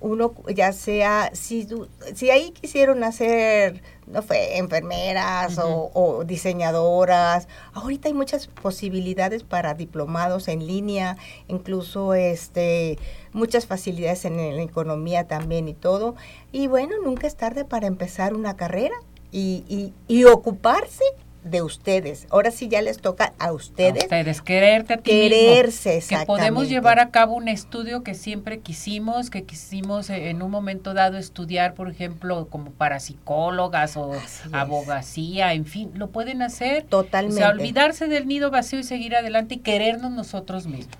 uno 0.00 0.34
ya 0.54 0.72
sea, 0.72 1.30
si, 1.32 1.66
si 2.14 2.30
ahí 2.30 2.50
quisieron 2.50 3.02
hacer, 3.04 3.82
no 4.06 4.22
fue, 4.22 4.58
enfermeras 4.58 5.58
o, 5.58 6.24
diseñadoras, 6.24 7.48
ahorita 7.72 8.08
hay 8.08 8.14
muchas 8.14 8.46
posibilidades 8.46 9.42
para 9.42 9.74
diplomados 9.74 10.48
en 10.48 10.66
línea, 10.66 11.16
incluso 11.48 12.14
este 12.14 12.98
muchas 13.32 13.66
facilidades 13.66 14.24
en 14.24 14.36
la 14.36 14.62
economía 14.62 15.26
también 15.26 15.68
y 15.68 15.74
todo. 15.74 16.14
Y 16.52 16.66
bueno, 16.68 16.94
nunca 17.02 17.26
es 17.26 17.36
tarde 17.36 17.64
para 17.64 17.86
empezar 17.86 18.34
una 18.34 18.56
carrera 18.56 18.94
y, 19.32 19.64
y, 19.68 19.92
y 20.08 20.24
ocuparse 20.24 21.04
de 21.50 21.62
ustedes. 21.62 22.26
Ahora 22.30 22.50
sí 22.50 22.68
ya 22.68 22.82
les 22.82 22.98
toca 22.98 23.32
a 23.38 23.52
ustedes. 23.52 24.02
A 24.02 24.06
ustedes, 24.06 24.42
quererte 24.42 24.94
a 24.94 24.96
ti 24.98 25.10
Quererse, 25.10 25.96
mismo, 25.96 26.18
Que 26.18 26.26
podemos 26.26 26.68
llevar 26.68 26.98
a 26.98 27.10
cabo 27.10 27.34
un 27.34 27.48
estudio 27.48 28.02
que 28.02 28.14
siempre 28.14 28.60
quisimos, 28.60 29.30
que 29.30 29.44
quisimos 29.44 30.10
en 30.10 30.42
un 30.42 30.50
momento 30.50 30.94
dado 30.94 31.18
estudiar, 31.18 31.74
por 31.74 31.88
ejemplo, 31.88 32.48
como 32.48 32.72
para 32.72 33.00
psicólogas 33.00 33.96
o 33.96 34.12
abogacía, 34.52 35.52
en 35.52 35.64
fin, 35.64 35.92
lo 35.94 36.10
pueden 36.10 36.42
hacer. 36.42 36.84
Totalmente. 36.84 37.36
O 37.36 37.38
sea, 37.38 37.50
olvidarse 37.50 38.08
del 38.08 38.26
nido 38.26 38.50
vacío 38.50 38.78
y 38.78 38.84
seguir 38.84 39.14
adelante 39.14 39.54
y 39.54 39.58
querernos 39.58 40.10
nosotros 40.10 40.66
mismos. 40.66 40.96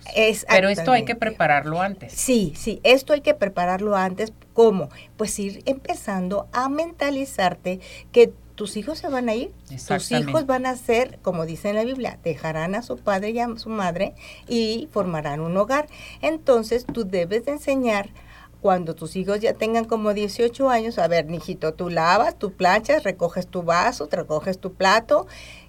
Pero 0.49 0.69
esto 0.69 0.93
hay 0.93 1.05
que 1.05 1.15
prepararlo 1.15 1.81
antes. 1.81 2.13
Sí, 2.13 2.53
sí, 2.57 2.81
esto 2.85 3.13
hay 3.13 3.21
que 3.21 3.35
prepararlo 3.35 3.97
antes. 3.97 4.33
¿Cómo? 4.53 4.89
Pues 5.17 5.39
ir 5.39 5.63
empezando 5.67 6.49
a 6.53 6.69
mentalizarte 6.69 7.81
que 8.13 8.33
tus 8.57 8.77
hijos 8.77 8.99
se 8.99 9.09
van 9.09 9.29
a 9.29 9.35
ir, 9.35 9.53
tus 9.87 10.11
hijos 10.11 10.47
van 10.47 10.67
a 10.67 10.75
ser, 10.77 11.19
como 11.23 11.47
dice 11.47 11.69
en 11.69 11.77
la 11.77 11.85
Biblia, 11.85 12.19
dejarán 12.25 12.75
a 12.75 12.83
su 12.83 12.97
padre 12.97 13.31
y 13.31 13.39
a 13.39 13.57
su 13.57 13.69
madre 13.69 14.15
y 14.49 14.89
formarán 14.91 15.41
un 15.41 15.57
hogar. 15.57 15.87
Entonces 16.23 16.87
tú 16.87 17.05
debes 17.05 17.45
de 17.45 17.53
enseñar 17.53 18.09
cuando 18.61 18.95
tus 18.95 19.15
hijos 19.15 19.41
ya 19.41 19.53
tengan 19.53 19.85
como 19.85 20.15
18 20.15 20.71
años, 20.71 20.99
a 20.99 21.07
ver, 21.07 21.27
mijito, 21.27 21.75
tú 21.75 21.91
lavas, 21.91 22.37
tú 22.39 22.53
planchas, 22.53 23.05
recoges 23.05 23.47
tu 23.47 23.63
vaso, 23.63 24.09
recoges 24.11 24.59
tu 24.59 24.73
plato. 24.73 25.27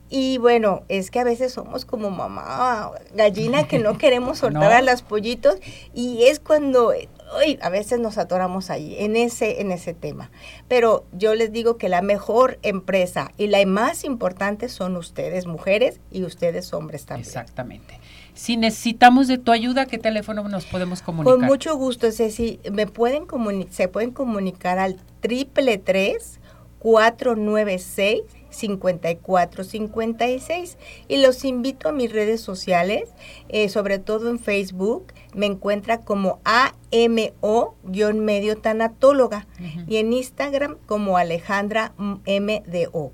Y 0.10 0.38
bueno, 0.38 0.84
es 0.88 1.12
que 1.12 1.20
a 1.20 1.26
veces 1.26 1.52
somos 1.52 1.84
como 1.84 2.10
mamá 2.10 2.92
gallina 3.14 3.68
que 3.68 3.80
no 3.80 3.98
queremos 4.00 4.40
soltar 4.40 4.72
a 4.72 4.82
los 4.82 5.02
pollitos 5.02 5.58
y 5.94 6.24
es 6.24 6.40
cuando 6.40 6.94
a 7.62 7.70
veces 7.70 8.00
nos 8.00 8.18
atoramos 8.18 8.70
ahí, 8.70 8.96
en 9.00 9.16
ese, 9.16 9.62
en 9.62 9.72
ese 9.72 9.94
tema. 9.94 10.32
Pero 10.68 11.06
yo 11.12 11.36
les 11.36 11.52
digo 11.52 11.78
que 11.78 11.90
la 11.90 12.02
mejor 12.02 12.60
empresa 12.62 13.32
y 13.38 13.48
la 13.48 13.66
más 13.66 14.04
importante 14.04 14.70
son 14.70 14.96
ustedes, 14.96 15.46
mujeres, 15.46 16.00
y 16.12 16.24
ustedes, 16.24 16.74
hombres 16.74 17.06
también. 17.06 17.28
Exactamente. 17.28 18.00
Si 18.34 18.56
necesitamos 18.56 19.28
de 19.28 19.38
tu 19.38 19.52
ayuda, 19.52 19.88
¿qué 19.88 19.98
teléfono 19.98 20.48
nos 20.48 20.66
podemos 20.66 21.02
comunicar? 21.02 21.38
Con 21.38 21.46
mucho 21.46 21.76
gusto, 21.76 22.12
Ceci. 22.12 22.60
Me 22.72 22.88
pueden 22.88 23.26
se 23.72 23.88
pueden 23.88 24.12
comunicar 24.12 24.80
al 24.80 24.98
triple 25.22 25.78
tres 25.78 26.40
496 26.80 28.22
5456 28.50 30.78
y 31.08 31.18
los 31.18 31.46
invito 31.46 31.90
a 31.90 31.92
mis 31.92 32.12
redes 32.12 32.42
sociales, 32.42 33.14
eh, 33.50 33.70
sobre 33.70 34.00
todo 34.00 34.30
en 34.30 34.40
Facebook, 34.40 35.14
me 35.34 35.46
encuentra 35.46 36.02
como 36.02 36.40
AMO-medio 36.44 38.58
tanatóloga 38.58 39.46
y 39.88 39.98
en 39.98 40.14
Instagram 40.14 40.78
como 40.86 41.18
Alejandra 41.18 41.94
MDO. 41.98 43.12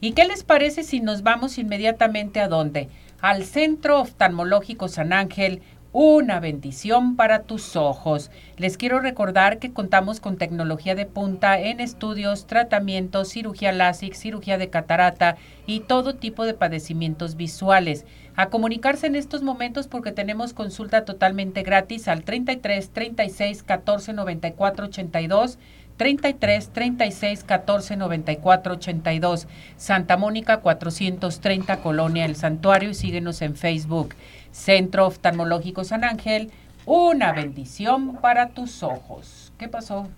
¿Y 0.00 0.10
qué 0.10 0.24
les 0.24 0.42
parece 0.42 0.82
si 0.82 0.98
nos 0.98 1.22
vamos 1.22 1.56
inmediatamente 1.56 2.40
a 2.40 2.48
dónde? 2.48 2.88
Al 3.20 3.44
Centro 3.44 4.00
Oftalmológico 4.00 4.88
San 4.88 5.12
Ángel, 5.12 5.62
una 5.92 6.38
bendición 6.38 7.16
para 7.16 7.42
tus 7.42 7.74
ojos. 7.74 8.30
Les 8.56 8.76
quiero 8.76 9.00
recordar 9.00 9.58
que 9.58 9.72
contamos 9.72 10.20
con 10.20 10.36
tecnología 10.36 10.94
de 10.94 11.06
punta 11.06 11.58
en 11.58 11.80
estudios, 11.80 12.46
tratamientos, 12.46 13.30
cirugía 13.30 13.72
láser, 13.72 14.14
cirugía 14.14 14.56
de 14.56 14.70
catarata 14.70 15.36
y 15.66 15.80
todo 15.80 16.14
tipo 16.14 16.44
de 16.44 16.54
padecimientos 16.54 17.36
visuales. 17.36 18.04
A 18.36 18.46
comunicarse 18.46 19.08
en 19.08 19.16
estos 19.16 19.42
momentos 19.42 19.88
porque 19.88 20.12
tenemos 20.12 20.54
consulta 20.54 21.04
totalmente 21.04 21.62
gratis 21.62 22.06
al 22.06 22.22
33 22.22 22.90
36 22.90 23.62
14 23.64 24.12
94 24.12 24.86
82 24.86 25.58
33 25.96 26.70
36 26.70 27.44
14 27.44 27.96
94 27.96 28.72
82 28.72 29.48
Santa 29.76 30.16
Mónica 30.16 30.60
430 30.60 31.82
Colonia 31.82 32.24
El 32.24 32.36
Santuario 32.36 32.88
y 32.88 32.94
síguenos 32.94 33.42
en 33.42 33.54
Facebook. 33.54 34.14
Centro 34.52 35.06
Oftalmológico 35.06 35.84
San 35.84 36.04
Ángel, 36.04 36.50
una 36.86 37.32
bendición 37.32 38.16
para 38.16 38.50
tus 38.50 38.82
ojos. 38.82 39.52
¿Qué 39.58 39.68
pasó? 39.68 40.08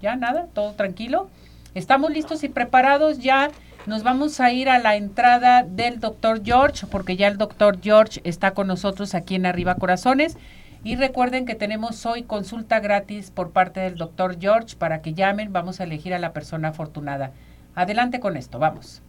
¿Ya 0.00 0.16
nada? 0.16 0.46
¿Todo 0.52 0.72
tranquilo? 0.72 1.28
¿Estamos 1.74 2.10
listos 2.10 2.44
y 2.44 2.48
preparados? 2.48 3.18
Ya 3.18 3.50
nos 3.86 4.02
vamos 4.02 4.40
a 4.40 4.52
ir 4.52 4.68
a 4.68 4.78
la 4.78 4.96
entrada 4.96 5.62
del 5.62 6.00
doctor 6.00 6.42
George, 6.44 6.86
porque 6.86 7.16
ya 7.16 7.28
el 7.28 7.38
doctor 7.38 7.80
George 7.80 8.20
está 8.24 8.52
con 8.52 8.66
nosotros 8.66 9.14
aquí 9.14 9.34
en 9.34 9.46
Arriba 9.46 9.76
Corazones. 9.76 10.36
Y 10.84 10.96
recuerden 10.96 11.44
que 11.44 11.54
tenemos 11.54 12.06
hoy 12.06 12.22
consulta 12.22 12.80
gratis 12.80 13.30
por 13.30 13.50
parte 13.50 13.80
del 13.80 13.96
doctor 13.96 14.38
George 14.38 14.76
para 14.76 15.02
que 15.02 15.14
llamen. 15.14 15.52
Vamos 15.52 15.80
a 15.80 15.84
elegir 15.84 16.14
a 16.14 16.18
la 16.18 16.32
persona 16.32 16.68
afortunada. 16.68 17.32
Adelante 17.74 18.20
con 18.20 18.36
esto, 18.36 18.58
vamos. 18.58 19.02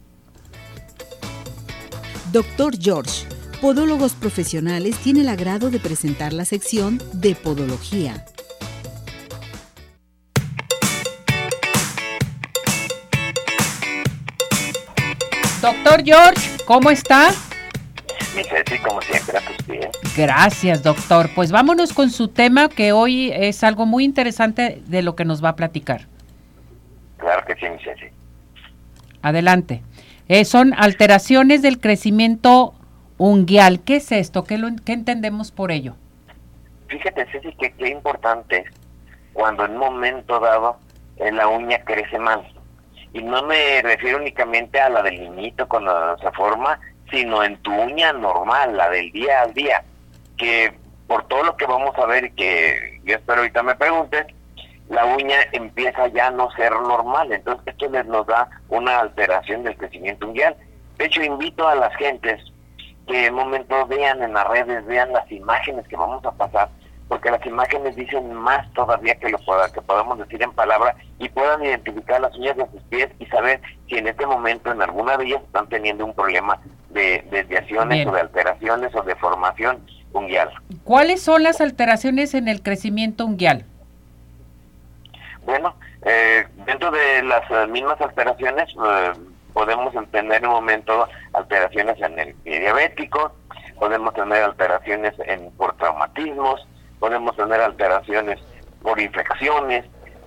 Doctor 2.32 2.76
George 2.80 3.26
Podólogos 3.60 4.14
Profesionales 4.14 4.96
tiene 5.04 5.20
el 5.20 5.28
agrado 5.28 5.68
de 5.70 5.78
presentar 5.78 6.32
la 6.32 6.46
sección 6.46 6.98
de 7.12 7.34
Podología. 7.34 8.24
Doctor 15.60 16.02
George, 16.02 16.56
¿cómo 16.64 16.90
está? 16.90 17.32
Mi 18.34 18.44
Ceci, 18.44 18.78
como 18.78 19.02
siempre, 19.02 19.38
pues 19.44 19.66
bien. 19.66 19.90
Gracias, 20.16 20.82
doctor. 20.82 21.28
Pues 21.34 21.52
vámonos 21.52 21.92
con 21.92 22.08
su 22.08 22.28
tema, 22.28 22.70
que 22.70 22.92
hoy 22.92 23.30
es 23.30 23.62
algo 23.62 23.84
muy 23.84 24.04
interesante 24.04 24.82
de 24.86 25.02
lo 25.02 25.14
que 25.16 25.26
nos 25.26 25.44
va 25.44 25.50
a 25.50 25.56
platicar. 25.56 26.06
Claro 27.18 27.44
que 27.46 27.54
sí, 27.56 27.66
mi 27.68 27.78
Ceci. 27.84 28.06
Adelante. 29.20 29.82
Eh, 30.28 30.46
son 30.46 30.72
alteraciones 30.78 31.60
del 31.60 31.78
crecimiento 31.78 32.74
unguial. 33.20 33.80
¿Qué 33.80 33.96
es 33.96 34.10
esto? 34.12 34.44
¿Qué, 34.44 34.56
lo, 34.56 34.66
entendemos 34.68 35.52
por 35.52 35.70
ello? 35.70 35.94
Fíjate, 36.88 37.26
Ceci, 37.30 37.52
que 37.52 37.70
qué 37.72 37.88
importante 37.90 38.64
cuando 39.34 39.66
en 39.66 39.72
un 39.72 39.78
momento 39.78 40.40
dado 40.40 40.78
eh, 41.16 41.30
la 41.30 41.46
uña 41.46 41.84
crece 41.84 42.18
mal. 42.18 42.50
Y 43.12 43.22
no 43.22 43.42
me 43.42 43.82
refiero 43.82 44.16
únicamente 44.16 44.80
a 44.80 44.88
la 44.88 45.02
del 45.02 45.20
niñito 45.20 45.68
cuando 45.68 46.16
se 46.18 46.30
forma, 46.32 46.80
sino 47.10 47.44
en 47.44 47.58
tu 47.58 47.70
uña 47.72 48.12
normal, 48.14 48.76
la 48.76 48.88
del 48.88 49.12
día 49.12 49.42
al 49.42 49.52
día, 49.52 49.84
que 50.38 50.72
por 51.06 51.28
todo 51.28 51.44
lo 51.44 51.56
que 51.56 51.66
vamos 51.66 51.94
a 51.98 52.06
ver 52.06 52.32
que 52.32 53.00
yo 53.04 53.16
espero 53.16 53.40
ahorita 53.40 53.62
me 53.62 53.74
preguntes, 53.74 54.26
la 54.88 55.04
uña 55.04 55.36
empieza 55.52 56.08
ya 56.08 56.28
a 56.28 56.30
no 56.30 56.50
ser 56.52 56.72
normal. 56.72 57.30
Entonces 57.32 57.66
esto 57.66 57.86
nos 58.04 58.26
da 58.26 58.48
una 58.70 59.00
alteración 59.00 59.62
del 59.62 59.76
crecimiento 59.76 60.26
unguial. 60.26 60.56
De 60.96 61.04
hecho, 61.04 61.22
invito 61.22 61.68
a 61.68 61.74
las 61.74 61.94
gentes 61.96 62.40
en 63.10 63.34
momento 63.34 63.86
vean 63.86 64.22
en 64.22 64.32
las 64.32 64.46
redes, 64.48 64.84
vean 64.86 65.12
las 65.12 65.30
imágenes 65.30 65.86
que 65.88 65.96
vamos 65.96 66.24
a 66.24 66.32
pasar, 66.32 66.68
porque 67.08 67.30
las 67.30 67.44
imágenes 67.44 67.96
dicen 67.96 68.32
más 68.32 68.70
todavía 68.72 69.14
que 69.16 69.28
lo 69.28 69.38
que 69.38 69.82
podamos 69.82 70.18
decir 70.18 70.42
en 70.42 70.52
palabra 70.52 70.94
y 71.18 71.28
puedan 71.28 71.64
identificar 71.64 72.20
las 72.20 72.36
uñas 72.36 72.56
de 72.56 72.66
sus 72.70 72.82
pies 72.84 73.08
y 73.18 73.26
saber 73.26 73.60
si 73.88 73.96
en 73.96 74.06
este 74.06 74.26
momento 74.26 74.70
en 74.70 74.80
alguna 74.80 75.16
de 75.16 75.26
ellas 75.26 75.42
están 75.42 75.68
teniendo 75.68 76.04
un 76.04 76.14
problema 76.14 76.58
de 76.90 77.24
desviaciones 77.30 78.06
o 78.06 78.12
de 78.12 78.20
alteraciones 78.20 78.94
o 78.94 79.02
de 79.02 79.14
formación 79.16 79.84
unguial. 80.12 80.50
¿Cuáles 80.84 81.22
son 81.22 81.42
las 81.42 81.60
alteraciones 81.60 82.34
en 82.34 82.48
el 82.48 82.62
crecimiento 82.62 83.24
unguial? 83.26 83.64
Bueno, 85.44 85.74
eh, 86.02 86.46
dentro 86.66 86.90
de 86.90 87.22
las 87.22 87.68
mismas 87.68 88.00
alteraciones 88.00 88.68
eh, 88.70 89.12
podemos 89.60 89.92
tener 90.10 90.38
en 90.38 90.46
un 90.46 90.54
momento 90.54 91.06
alteraciones 91.34 92.00
en 92.00 92.18
el 92.18 92.34
diabético, 92.44 93.34
podemos 93.78 94.14
tener 94.14 94.42
alteraciones 94.42 95.12
en, 95.26 95.50
por 95.50 95.76
traumatismos, 95.76 96.66
podemos 96.98 97.36
tener 97.36 97.60
alteraciones 97.60 98.38
por 98.80 98.98
infecciones, 98.98 99.84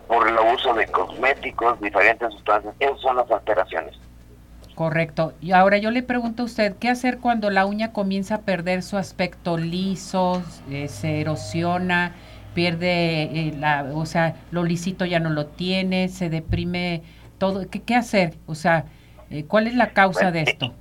por 0.07 0.27
el 0.27 0.35
uso 0.53 0.75
de 0.75 0.85
cosméticos, 0.85 1.81
diferentes 1.81 2.31
sustancias. 2.31 2.75
Esas 2.79 2.99
son 2.99 3.15
las 3.15 3.31
alteraciones. 3.31 3.97
Correcto. 4.75 5.33
Y 5.41 5.51
ahora 5.53 5.79
yo 5.79 5.89
le 5.89 6.03
pregunto 6.03 6.43
a 6.43 6.45
usted, 6.45 6.75
¿qué 6.77 6.89
hacer 6.89 7.17
cuando 7.17 7.49
la 7.49 7.65
uña 7.65 7.91
comienza 7.91 8.35
a 8.35 8.41
perder 8.41 8.83
su 8.83 8.97
aspecto 8.97 9.57
liso, 9.57 10.43
se 10.87 11.21
erosiona? 11.21 12.13
pierde 12.53 13.23
eh, 13.23 13.53
o 13.95 14.05
sea, 14.05 14.35
lo 14.51 14.63
lisito 14.63 15.05
ya 15.05 15.19
no 15.19 15.31
lo 15.31 15.47
tiene, 15.47 16.07
se 16.07 16.29
deprime 16.29 17.01
todo. 17.39 17.67
¿Qué, 17.67 17.81
qué 17.81 17.95
hacer? 17.95 18.35
O 18.45 18.53
sea, 18.53 18.85
eh, 19.33 19.45
¿cuál 19.47 19.67
es 19.67 19.75
la 19.75 19.91
causa 19.91 20.31
de 20.31 20.41
esto? 20.41 20.73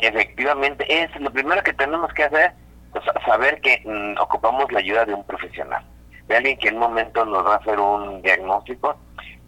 Efectivamente, 0.00 0.84
es 0.88 1.14
lo 1.20 1.30
primero 1.30 1.62
que 1.62 1.72
tenemos 1.72 2.12
que 2.14 2.24
hacer, 2.24 2.52
pues, 2.92 3.04
saber 3.26 3.60
que 3.60 3.82
mm, 3.84 4.20
ocupamos 4.20 4.70
la 4.72 4.80
ayuda 4.80 5.04
de 5.04 5.14
un 5.14 5.24
profesional, 5.24 5.84
de 6.26 6.36
alguien 6.36 6.58
que 6.58 6.68
en 6.68 6.74
un 6.74 6.80
momento 6.80 7.24
nos 7.24 7.44
va 7.44 7.54
a 7.54 7.58
hacer 7.58 7.78
un 7.78 8.22
diagnóstico, 8.22 8.96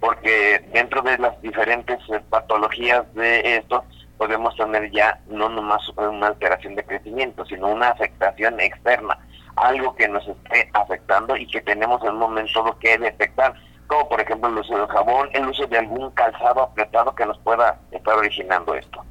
porque 0.01 0.65
dentro 0.73 1.03
de 1.03 1.19
las 1.19 1.41
diferentes 1.43 1.99
eh, 2.11 2.21
patologías 2.31 3.13
de 3.15 3.57
esto, 3.57 3.85
podemos 4.17 4.55
tener 4.57 4.91
ya 4.91 5.19
no 5.29 5.49
nomás 5.49 5.81
una 5.97 6.29
alteración 6.29 6.75
de 6.75 6.85
crecimiento, 6.85 7.45
sino 7.47 7.69
una 7.69 7.89
afectación 7.89 8.61
externa 8.61 9.19
algo 9.57 9.95
que 9.95 10.09
nos 10.09 10.27
esté 10.27 10.71
afectando 10.73 11.37
y 11.37 11.47
que 11.47 11.61
tenemos 11.61 12.03
en 12.03 12.11
un 12.11 12.19
momento 12.19 12.77
que 12.81 12.99
detectar, 12.99 13.55
como 13.91 14.09
por 14.09 14.21
ejemplo 14.21 14.49
el 14.49 14.59
uso 14.59 14.77
del 14.77 14.87
jabón, 14.87 15.29
el 15.33 15.49
uso 15.49 15.67
de 15.67 15.79
algún 15.79 16.13
calzado 16.13 16.63
apretado 16.63 17.13
que 17.13 17.27
nos 17.27 17.37
pueda 17.41 17.81
estar 17.91 18.15
originando 18.17 18.73
esto. 18.75 19.05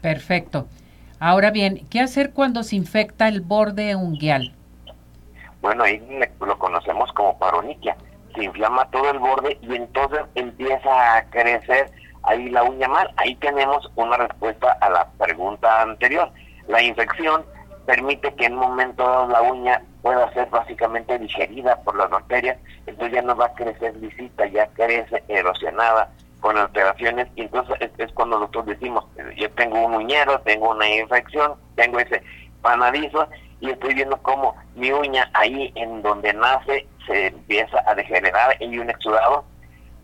Perfecto. 0.00 0.66
Ahora 1.20 1.52
bien, 1.52 1.86
¿qué 1.88 2.00
hacer 2.00 2.32
cuando 2.32 2.64
se 2.64 2.74
infecta 2.74 3.28
el 3.28 3.40
borde 3.40 3.94
unguial? 3.94 4.52
Bueno, 5.60 5.84
ahí 5.84 6.02
lo 6.40 6.58
conocemos 6.58 7.12
como 7.12 7.38
paroniquia. 7.38 7.96
Se 8.34 8.42
inflama 8.42 8.90
todo 8.90 9.08
el 9.12 9.20
borde 9.20 9.56
y 9.62 9.76
entonces 9.76 10.22
empieza 10.34 11.16
a 11.16 11.24
crecer 11.30 11.88
ahí 12.24 12.50
la 12.50 12.64
uña 12.64 12.88
mal. 12.88 13.12
Ahí 13.16 13.36
tenemos 13.36 13.88
una 13.94 14.16
respuesta 14.16 14.76
a 14.80 14.90
la 14.90 15.08
pregunta 15.18 15.82
anterior. 15.82 16.32
La 16.66 16.82
infección 16.82 17.44
permite 17.86 18.34
que 18.34 18.46
en 18.46 18.54
un 18.54 18.60
momento 18.60 19.28
la 19.28 19.40
uña 19.42 19.80
pueda 20.02 20.32
ser 20.34 20.48
básicamente 20.50 21.18
digerida 21.18 21.76
por 21.82 21.96
las 21.96 22.10
bacterias, 22.10 22.58
entonces 22.86 23.14
ya 23.14 23.22
no 23.22 23.36
va 23.36 23.46
a 23.46 23.54
crecer 23.54 23.96
lisita, 23.96 24.46
ya 24.46 24.66
crece 24.68 25.22
erosionada 25.28 26.10
con 26.40 26.58
alteraciones 26.58 27.28
y 27.36 27.42
entonces 27.42 27.76
es, 27.98 28.12
cuando 28.12 28.38
nosotros 28.38 28.66
decimos, 28.66 29.06
yo 29.36 29.50
tengo 29.52 29.86
un 29.86 29.94
uñero, 29.94 30.40
tengo 30.40 30.70
una 30.70 30.88
infección, 30.88 31.54
tengo 31.76 32.00
ese 32.00 32.20
panadizo 32.60 33.28
y 33.60 33.70
estoy 33.70 33.94
viendo 33.94 34.16
cómo 34.18 34.56
mi 34.74 34.90
uña 34.90 35.30
ahí 35.34 35.72
en 35.76 36.02
donde 36.02 36.32
nace 36.32 36.86
se 37.06 37.28
empieza 37.28 37.82
a 37.86 37.94
degenerar 37.94 38.56
y 38.60 38.76
un 38.78 38.90
exudado. 38.90 39.44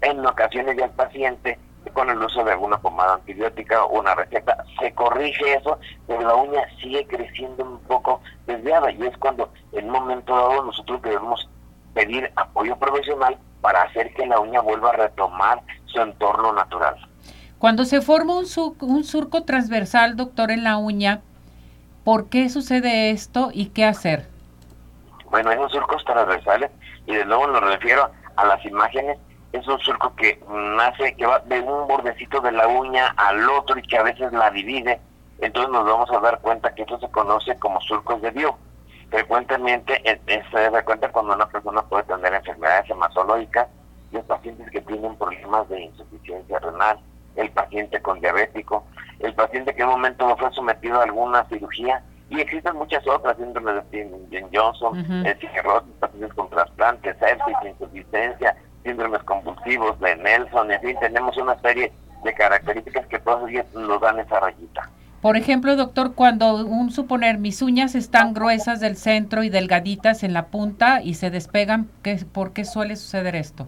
En 0.01 0.24
ocasiones 0.24 0.76
ya 0.76 0.84
el 0.84 0.92
paciente 0.92 1.59
con 1.99 2.11
el 2.11 2.22
uso 2.22 2.44
de 2.44 2.53
alguna 2.53 2.78
pomada 2.78 3.14
antibiótica 3.14 3.84
o 3.84 3.99
una 3.99 4.14
receta, 4.14 4.64
se 4.78 4.92
corrige 4.92 5.55
eso, 5.55 5.80
pero 6.07 6.20
la 6.20 6.36
uña 6.36 6.61
sigue 6.80 7.05
creciendo 7.09 7.64
un 7.64 7.80
poco 7.80 8.20
desviada 8.46 8.92
y 8.92 9.03
es 9.03 9.16
cuando 9.16 9.53
en 9.72 9.86
un 9.86 9.90
momento 9.90 10.32
dado 10.32 10.62
nosotros 10.62 11.03
debemos 11.03 11.51
pedir 11.94 12.30
apoyo 12.36 12.76
profesional 12.76 13.36
para 13.61 13.82
hacer 13.82 14.14
que 14.14 14.28
la 14.28 14.38
uña 14.38 14.61
vuelva 14.61 14.90
a 14.90 14.92
retomar 14.92 15.61
su 15.86 16.01
entorno 16.01 16.53
natural. 16.53 16.94
Cuando 17.59 17.84
se 17.84 18.01
forma 18.01 18.38
un, 18.38 18.46
un 18.82 19.03
surco 19.03 19.42
transversal, 19.42 20.14
doctor, 20.14 20.53
en 20.53 20.62
la 20.62 20.76
uña, 20.76 21.22
¿por 22.05 22.28
qué 22.28 22.49
sucede 22.49 23.11
esto 23.11 23.51
y 23.53 23.70
qué 23.70 23.84
hacer? 23.84 24.28
Bueno, 25.32 25.51
unos 25.51 25.72
surcos 25.72 26.05
transversales 26.05 26.70
y 27.07 27.16
de 27.16 27.24
nuevo 27.24 27.49
nos 27.49 27.62
refiero 27.62 28.09
a 28.36 28.44
las 28.44 28.64
imágenes 28.64 29.18
es 29.53 29.66
un 29.66 29.78
surco 29.80 30.14
que 30.16 30.40
nace, 30.49 31.14
que 31.16 31.26
va 31.26 31.38
de 31.40 31.61
un 31.61 31.88
bordecito 31.88 32.40
de 32.40 32.53
la 32.53 32.68
uña 32.68 33.14
al 33.16 33.49
otro 33.49 33.78
y 33.78 33.82
que 33.82 33.96
a 33.96 34.03
veces 34.03 34.32
la 34.32 34.51
divide. 34.51 35.01
Entonces 35.40 35.70
nos 35.72 35.84
vamos 35.84 36.11
a 36.11 36.20
dar 36.20 36.40
cuenta 36.40 36.74
que 36.74 36.82
esto 36.82 36.99
se 36.99 37.11
conoce 37.11 37.59
como 37.59 37.80
surcos 37.80 38.20
de 38.20 38.30
Dio. 38.32 38.57
Frecuentemente 39.11 40.03
se 40.26 40.70
da 40.70 40.84
cuenta 40.84 41.11
cuando 41.11 41.34
una 41.34 41.49
persona 41.49 41.82
puede 41.82 42.05
tener 42.05 42.34
enfermedades 42.34 42.90
hematológicas, 42.90 43.68
los 44.12 44.24
pacientes 44.24 44.70
que 44.70 44.82
tienen 44.82 45.16
problemas 45.16 45.68
de 45.68 45.80
insuficiencia 45.80 46.59
renal, 46.59 46.99
el 47.36 47.51
paciente 47.51 48.03
con 48.03 48.20
diabético, 48.20 48.84
el 49.20 49.34
paciente 49.34 49.74
que 49.74 49.82
en 49.82 49.88
un 49.88 49.94
momento 49.94 50.36
fue 50.36 50.53
sometido 50.53 51.01
a 51.01 51.05
alguna 51.05 51.44
cirugía 51.49 52.03
y 52.28 52.40
existen 52.40 52.76
muchas 52.76 53.07
otras, 53.07 53.36
síndrome 53.38 53.72
de 53.72 54.46
Johnson, 54.53 54.99
uh 54.99 56.01
pacientes 56.01 56.34
con 56.34 56.51
trasplantes, 56.51 57.16
sepsis, 57.18 57.57
insuficiencia, 57.64 58.55
síndromes 58.89 59.22
convulsivos, 59.24 60.01
de 60.01 60.16
Nelson, 60.16 60.72
en 60.72 60.80
fin, 60.80 60.97
tenemos 60.99 61.36
una 61.36 61.59
serie 61.61 61.93
de 62.24 62.34
características 62.34 63.07
que 63.07 63.18
todavía 63.18 63.64
nos 63.74 64.01
dan 64.01 64.18
esa 64.18 64.41
rayita. 64.41 64.89
Por 65.20 65.36
ejemplo, 65.36 65.76
doctor, 65.76 66.14
cuando 66.14 66.64
un 66.64 66.91
suponer 66.91 67.39
mis 67.39 67.61
uñas 67.61 67.95
están 67.95 68.32
gruesas 68.32 68.80
del 68.80 68.97
centro 68.97 69.43
y 69.43 69.51
delgaditas 69.51 70.22
en 70.22 70.32
la 70.32 70.47
punta 70.47 71.03
y 71.03 71.14
se 71.14 71.30
despegan, 71.30 71.91
¿qué, 72.03 72.16
¿por 72.32 72.53
qué 72.53 72.64
suele 72.64 72.97
suceder 72.97 73.34
esto? 73.36 73.66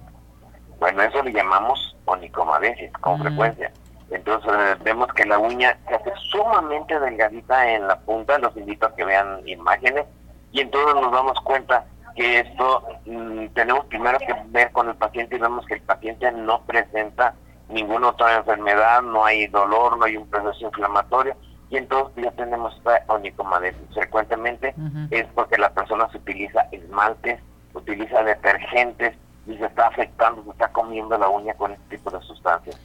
Bueno, 0.78 1.02
eso 1.02 1.22
le 1.22 1.32
llamamos 1.32 1.96
onicomadesis 2.06 2.92
con 2.94 3.18
mm. 3.18 3.22
frecuencia. 3.22 3.72
Entonces 4.10 4.52
vemos 4.82 5.08
que 5.12 5.24
la 5.24 5.38
uña 5.38 5.76
se 5.88 5.94
hace 5.94 6.12
sumamente 6.30 6.98
delgadita 6.98 7.70
en 7.72 7.86
la 7.86 7.98
punta, 7.98 8.38
los 8.38 8.56
invito 8.56 8.86
a 8.86 8.94
que 8.94 9.04
vean 9.04 9.46
imágenes 9.46 10.06
y 10.52 10.60
entonces 10.60 10.94
nos 10.94 11.12
damos 11.12 11.38
cuenta 11.42 11.84
que 12.14 12.40
esto 12.40 12.82
mm, 13.06 13.46
tenemos 13.54 13.86
primero 13.86 14.18
que 14.18 14.34
ver 14.48 14.70
con 14.72 14.88
el 14.88 14.94
paciente 14.94 15.36
y 15.36 15.38
vemos 15.38 15.66
que 15.66 15.74
el 15.74 15.82
paciente 15.82 16.30
no 16.32 16.62
presenta 16.62 17.34
ninguna 17.68 18.08
otra 18.08 18.36
enfermedad, 18.36 19.02
no 19.02 19.24
hay 19.24 19.46
dolor, 19.46 19.96
no 19.98 20.04
hay 20.04 20.16
un 20.16 20.28
proceso 20.28 20.66
inflamatorio 20.66 21.34
y 21.70 21.76
entonces 21.76 22.24
ya 22.24 22.32
tenemos 22.32 22.76
esta 22.76 23.04
onicomadesis. 23.06 23.80
Frecuentemente 23.94 24.74
es 25.10 25.26
porque 25.34 25.56
la 25.56 25.70
persona 25.72 26.08
se 26.10 26.18
utiliza 26.18 26.66
esmaltes, 26.72 27.40
utiliza 27.74 28.22
detergentes 28.24 29.16
y 29.46 29.56
se 29.56 29.66
está 29.66 29.86
afectando, 29.86 30.42
se 30.44 30.50
está 30.50 30.68
comiendo 30.68 31.16
la 31.16 31.28
uña 31.28 31.54
con 31.54 31.72
este 31.72 31.96
tipo 31.96 32.10
de 32.10 32.20
sustancias. 32.22 32.78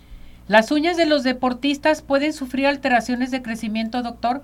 ¿Las 0.47 0.71
uñas 0.71 0.95
de 0.97 1.07
los 1.07 1.23
deportistas 1.23 2.03
pueden 2.03 2.32
sufrir 2.32 2.67
alteraciones 2.67 3.32
de 3.32 3.41
crecimiento, 3.41 4.03
doctor? 4.03 4.43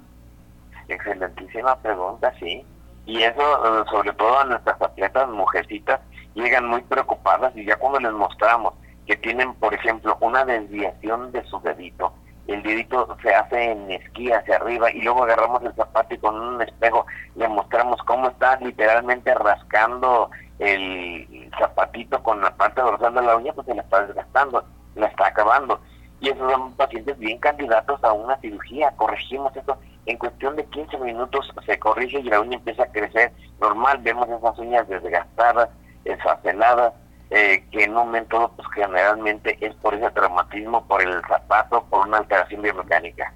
Excelentísima 0.88 1.75
pregunta, 1.77 2.34
sí 2.39 2.65
y 3.06 3.24
eso 3.24 3.82
eh, 3.82 3.84
sobre 3.89 4.14
todo 4.14 4.39
a 4.39 4.45
nuestras 4.45 4.82
atletas 4.82 5.28
mujercitas 5.30 5.99
llegan 6.36 6.68
muy 6.68 6.82
preocupadas 6.82 7.56
y 7.56 7.66
ya 7.66 7.76
cuando 7.78 7.99
les 7.99 8.14
mostramos 8.14 8.74
que 9.06 9.18
tienen 9.18 9.54
por 9.56 9.74
ejemplo 9.74 10.18
una 10.22 10.45
desviación 10.45 11.32
de 11.32 11.43
su 11.45 11.60
dedito 11.62 12.14
el 12.47 12.64
dedito 12.64 13.18
se 13.22 13.34
hace 13.34 13.72
en 13.72 13.91
esquí 13.91 14.32
hacia 14.32 14.58
arriba 14.58 14.91
y 14.91 15.02
luego 15.02 15.24
agarramos 15.24 15.64
el 15.64 15.74
zapato 15.74 16.14
y 16.14 16.18
con 16.18 16.39
un 16.39 16.62
espejo 16.62 17.06
le 17.36 17.47
mostramos 17.47 18.02
cómo 18.04 18.30
está 18.30 18.58
literalmente 18.58 19.34
rascando 19.34 20.30
el 20.60 21.52
zapatito 21.58 22.22
con 22.22 22.41
la 22.41 22.56
parte 22.56 22.82
dorsal 22.82 23.14
de 23.14 23.22
la 23.22 23.36
uña 23.36 23.54
pues 23.54 23.68
se 23.68 23.76
la 23.76 23.82
está 23.82 24.06
desgastando, 24.06 24.64
la 24.95 25.08
está 25.08 25.28
acabando. 25.28 25.80
Y 26.20 26.30
esos 26.30 26.52
son 26.52 26.74
pacientes 26.74 27.18
bien 27.18 27.39
candidatos 27.39 28.04
a 28.04 28.14
una 28.14 28.38
cirugía, 28.38 28.91
corregimos 28.95 29.56
eso 29.56 29.78
en 30.06 30.18
cuestión 30.18 30.56
de 30.56 30.66
15 30.66 30.97
minutos 30.99 31.52
se 31.66 31.78
corrige 31.80 32.20
y 32.20 32.24
la 32.24 32.39
uña 32.39 32.58
empieza 32.58 32.84
a 32.84 32.91
crecer 32.91 33.32
normal. 33.60 33.99
Vemos 34.02 34.28
esas 34.30 34.58
uñas 34.58 34.88
desgastadas, 34.88 35.70
esfaceladas, 36.06 36.93
eh, 37.30 37.64
que 37.72 37.84
en 37.84 37.91
un 37.91 37.97
momento 37.97 38.52
pues 38.56 38.68
generalmente 38.74 39.58
es 39.62 39.74
por 39.76 39.93
ese 39.93 40.10
traumatismo, 40.12 40.86
por 40.86 41.02
el 41.02 41.22
zapato, 41.28 41.86
por 41.89 42.08
una 42.08 42.18
alteración 42.18 42.62
biomecánica. 42.62 43.34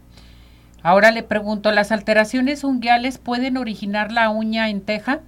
Ahora 0.83 1.11
le 1.11 1.23
pregunto, 1.23 1.71
¿las 1.71 1.91
alteraciones 1.91 2.63
unguiales 2.63 3.17
pueden 3.17 3.57
originar 3.57 4.11
la 4.11 4.29
uña 4.29 4.69
en 4.69 4.85
teja? 4.85 5.19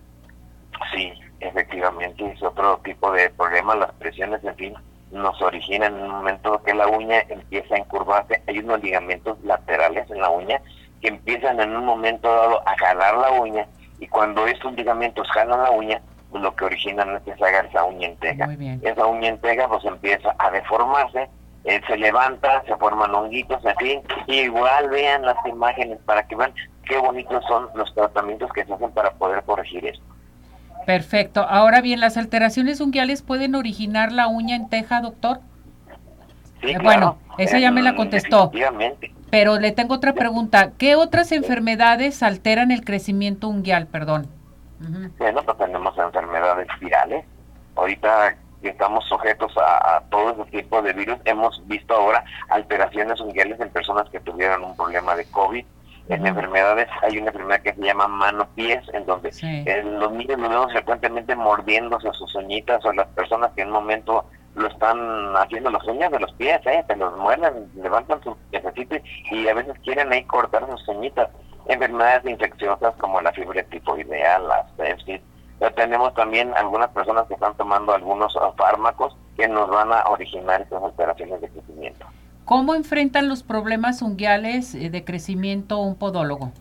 Sí, 0.93 1.11
efectivamente, 1.39 2.31
es 2.31 2.43
otro 2.43 2.79
tipo 2.83 3.11
de 3.11 3.29
problema, 3.31 3.75
las 3.75 3.91
presiones, 3.93 4.43
en 4.43 4.55
fin, 4.55 4.73
nos 5.11 5.41
originan 5.41 5.95
en 5.95 6.03
un 6.03 6.11
momento 6.11 6.61
que 6.63 6.75
la 6.75 6.87
uña 6.87 7.21
empieza 7.29 7.75
a 7.75 7.79
encurvarse, 7.79 8.41
hay 8.47 8.59
unos 8.59 8.83
ligamentos 8.83 9.37
laterales 9.43 10.09
en 10.11 10.21
la 10.21 10.29
uña 10.29 10.61
que 11.01 11.09
empiezan 11.09 11.59
en 11.59 11.75
un 11.75 11.85
momento 11.85 12.27
dado 12.27 12.67
a 12.67 12.75
jalar 12.77 13.17
la 13.17 13.31
uña 13.31 13.67
y 13.99 14.07
cuando 14.07 14.45
estos 14.47 14.73
ligamentos 14.73 15.27
jalan 15.31 15.63
la 15.63 15.71
uña, 15.71 16.01
pues 16.31 16.43
lo 16.43 16.55
que 16.55 16.65
originan 16.65 17.15
es 17.15 17.23
que 17.23 17.35
se 17.35 17.45
haga 17.45 17.61
esa 17.61 17.83
uña 17.83 18.07
entega. 18.07 18.49
Esa 18.81 19.05
uña 19.05 19.29
entega 19.29 19.67
pues 19.67 19.83
empieza 19.85 20.35
a 20.37 20.51
deformarse, 20.51 21.29
eh, 21.63 21.81
se 21.87 21.97
levanta, 21.97 22.63
se 22.65 22.75
forman 22.77 23.13
honguitos, 23.13 23.63
en 23.65 23.75
fin, 23.77 24.01
igual 24.27 24.89
vean 24.89 25.23
las 25.23 25.37
imágenes 25.45 25.99
para 26.05 26.27
que 26.27 26.35
vean 26.35 26.53
qué 26.85 26.97
bonitos 26.97 27.43
son 27.45 27.69
los 27.75 27.93
tratamientos 27.93 28.51
que 28.53 28.65
se 28.65 28.73
hacen 28.73 28.91
para 28.91 29.11
poder 29.11 29.43
corregir 29.43 29.85
esto. 29.85 30.03
Perfecto. 30.85 31.41
Ahora 31.41 31.81
bien, 31.81 31.99
¿las 31.99 32.15
alteraciones 32.15 32.79
unguiales 32.79 33.21
pueden 33.21 33.55
originar 33.55 34.13
la 34.13 34.27
uña 34.27 34.55
en 34.55 34.69
teja, 34.69 35.01
doctor? 35.01 35.41
Sí, 36.61 36.71
eh, 36.71 36.79
bueno, 36.81 37.17
esa 37.37 37.59
ya 37.59 37.71
me 37.71 37.81
la 37.81 37.95
contestó. 37.95 38.45
Efectivamente. 38.45 39.13
Pero 39.29 39.59
le 39.59 39.71
tengo 39.71 39.95
otra 39.95 40.13
pregunta. 40.13 40.71
¿Qué 40.77 40.95
otras 40.95 41.31
enfermedades 41.31 42.23
alteran 42.23 42.71
el 42.71 42.83
crecimiento 42.83 43.49
unguial? 43.49 43.87
Perdón. 43.87 44.27
Bueno, 45.17 45.43
pues 45.43 45.57
tenemos 45.57 45.97
enfermedades 45.97 46.67
virales. 46.79 47.25
Ahorita 47.75 48.35
que 48.61 48.69
estamos 48.69 49.05
sujetos 49.05 49.53
a, 49.57 50.01
todo 50.09 50.31
ese 50.31 50.51
tipo 50.51 50.81
de 50.81 50.93
virus, 50.93 51.17
hemos 51.25 51.61
visto 51.67 51.93
ahora 51.93 52.23
alteraciones 52.49 53.19
unguiales 53.19 53.59
en 53.59 53.69
personas 53.69 54.09
que 54.09 54.19
tuvieron 54.19 54.63
un 54.63 54.75
problema 54.75 55.15
de 55.15 55.25
COVID. 55.25 55.65
En 56.09 56.25
enfermedades 56.25 56.87
hay 57.01 57.17
una 57.17 57.27
enfermedad 57.27 57.61
que 57.61 57.73
se 57.73 57.81
llama 57.81 58.07
mano-pies, 58.07 58.81
en 58.93 59.05
donde 59.05 59.29
los 59.83 60.11
niños 60.13 60.37
nos 60.37 60.49
vemos 60.49 60.71
frecuentemente 60.71 61.35
mordiéndose 61.35 62.09
sus 62.13 62.33
uñitas 62.35 62.83
o 62.85 62.93
las 62.93 63.07
personas 63.07 63.51
que 63.55 63.63
en 63.63 63.67
un 63.67 63.73
momento 63.73 64.25
lo 64.57 64.67
están 64.67 65.35
haciendo 65.37 65.69
las 65.69 65.85
uñas 65.87 66.11
de 66.11 66.19
los 66.19 66.31
pies, 66.33 66.59
¿eh? 66.65 66.83
se 66.87 66.95
los 66.95 67.15
muerden, 67.17 67.69
levantan 67.75 68.21
sus 68.23 68.35
piecitos 68.49 68.99
y 69.31 69.47
a 69.47 69.53
veces 69.53 69.75
quieren 69.83 70.11
ahí 70.11 70.23
cortar 70.23 70.65
sus 70.69 70.87
uñitas 70.87 71.29
enfermedades 71.67 72.25
infecciosas 72.25 72.95
como 72.95 73.21
la 73.21 73.31
fiebre 73.31 73.63
tifoidea, 73.63 74.39
la 74.39 74.67
sepsis. 74.75 75.21
Pero 75.59 75.73
tenemos 75.73 76.13
también 76.13 76.53
algunas 76.55 76.89
personas 76.89 77.27
que 77.27 77.33
están 77.33 77.55
tomando 77.55 77.93
algunos 77.93 78.37
fármacos 78.57 79.15
que 79.35 79.47
nos 79.47 79.69
van 79.69 79.91
a 79.91 80.03
originar 80.05 80.61
estas 80.61 80.83
alteraciones 80.83 81.41
de 81.41 81.49
crecimiento. 81.49 82.05
¿Cómo 82.45 82.75
enfrentan 82.75 83.27
los 83.27 83.43
problemas 83.43 84.01
unguiales 84.01 84.73
eh, 84.73 84.89
de 84.89 85.03
crecimiento 85.03 85.79
un 85.79 85.95
podólogo? 85.95 86.51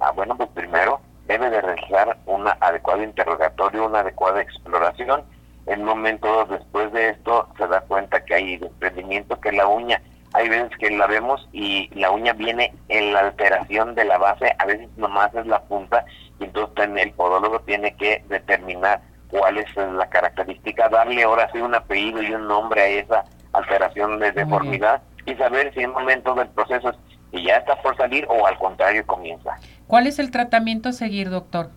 Ah, 0.00 0.10
bueno, 0.10 0.36
pues 0.36 0.48
primero 0.50 1.00
debe 1.26 1.50
de 1.50 1.60
realizar 1.60 2.16
un 2.26 2.46
adecuado 2.48 3.02
interrogatorio, 3.02 3.86
una 3.86 4.00
adecuada 4.00 4.40
exploración. 4.42 5.22
En 5.66 5.80
un 5.80 5.86
momento 5.86 6.46
después 6.46 6.92
de 6.92 7.10
esto 7.10 7.48
se 7.58 7.66
da 7.66 7.80
cuenta 7.82 8.24
que 8.24 8.34
hay 8.34 8.56
desprendimiento, 8.56 9.40
que 9.40 9.52
la 9.52 9.66
uña 9.66 10.00
hay 10.36 10.50
veces 10.50 10.70
que 10.78 10.90
la 10.90 11.06
vemos 11.06 11.48
y 11.52 11.88
la 11.98 12.10
uña 12.10 12.34
viene 12.34 12.70
en 12.88 13.14
la 13.14 13.20
alteración 13.20 13.94
de 13.94 14.04
la 14.04 14.18
base, 14.18 14.52
a 14.58 14.66
veces 14.66 14.88
nomás 14.98 15.34
es 15.34 15.46
la 15.46 15.62
punta, 15.62 16.04
y 16.38 16.44
entonces 16.44 16.90
el 16.94 17.12
podólogo 17.12 17.60
tiene 17.60 17.96
que 17.96 18.22
determinar 18.28 19.00
cuál 19.28 19.56
es 19.56 19.66
la 19.76 20.06
característica, 20.10 20.90
darle 20.90 21.22
ahora 21.22 21.48
sí 21.52 21.58
un 21.58 21.74
apellido 21.74 22.22
y 22.22 22.34
un 22.34 22.46
nombre 22.46 22.82
a 22.82 22.86
esa 22.86 23.24
alteración 23.54 24.18
de 24.18 24.32
deformidad 24.32 25.00
y 25.24 25.34
saber 25.36 25.72
si 25.72 25.80
en 25.80 25.92
momento 25.92 26.34
del 26.34 26.48
proceso 26.48 26.92
y 27.32 27.44
ya 27.44 27.56
está 27.56 27.80
por 27.80 27.96
salir 27.96 28.26
o 28.28 28.46
al 28.46 28.58
contrario 28.58 29.06
comienza. 29.06 29.56
¿Cuál 29.86 30.06
es 30.06 30.18
el 30.18 30.30
tratamiento 30.30 30.90
a 30.90 30.92
seguir, 30.92 31.30
doctor? 31.30 31.70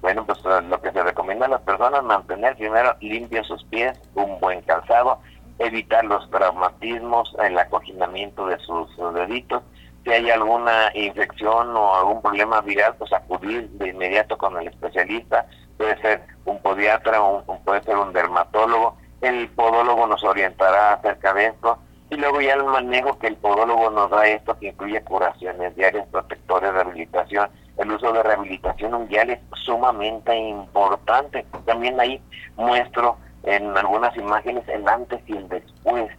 Bueno, 0.00 0.24
pues 0.24 0.38
lo 0.44 0.80
que 0.80 0.92
se 0.92 1.02
recomienda 1.02 1.46
a 1.46 1.50
las 1.50 1.62
personas 1.62 2.02
mantener 2.04 2.56
primero 2.56 2.94
limpios 3.00 3.46
sus 3.46 3.64
pies, 3.64 3.98
un 4.14 4.38
buen 4.40 4.60
calzado, 4.62 5.20
evitar 5.58 6.04
los 6.04 6.28
traumatismos, 6.30 7.34
el 7.42 7.58
acoginamiento 7.58 8.46
de 8.46 8.58
sus, 8.58 8.88
deditos. 9.14 9.62
Si 10.04 10.12
hay 10.12 10.30
alguna 10.30 10.90
infección 10.94 11.76
o 11.76 11.96
algún 11.96 12.22
problema 12.22 12.60
viral, 12.60 12.94
pues 12.96 13.12
acudir 13.12 13.68
de 13.70 13.88
inmediato 13.88 14.38
con 14.38 14.56
el 14.58 14.68
especialista. 14.68 15.46
Puede 15.76 16.00
ser 16.00 16.22
un 16.44 16.58
podiatra 16.60 17.22
o 17.22 17.42
puede 17.64 17.82
ser 17.82 17.96
un 17.96 18.12
dermatólogo. 18.12 18.96
El 19.20 19.48
podólogo 19.48 20.06
nos 20.06 20.22
orientará 20.22 20.92
acerca 20.92 21.34
de 21.34 21.46
esto. 21.46 21.78
Y 22.08 22.16
luego 22.16 22.40
ya 22.40 22.54
el 22.54 22.64
manejo 22.64 23.18
que 23.18 23.26
el 23.26 23.36
podólogo 23.36 23.90
nos 23.90 24.10
da 24.10 24.28
esto, 24.28 24.56
que 24.56 24.68
incluye 24.68 25.02
curaciones 25.02 25.74
diarias, 25.74 26.06
protectores, 26.08 26.72
rehabilitación. 26.72 27.50
El 27.78 27.92
uso 27.92 28.12
de 28.12 28.22
rehabilitación 28.22 28.92
mundial 28.92 29.30
es 29.30 29.40
sumamente 29.64 30.36
importante. 30.36 31.44
También 31.66 32.00
ahí 32.00 32.20
muestro 32.56 33.16
en 33.44 33.76
algunas 33.76 34.16
imágenes 34.16 34.66
el 34.68 34.86
antes 34.88 35.20
y 35.26 35.36
el 35.36 35.48
después 35.48 36.10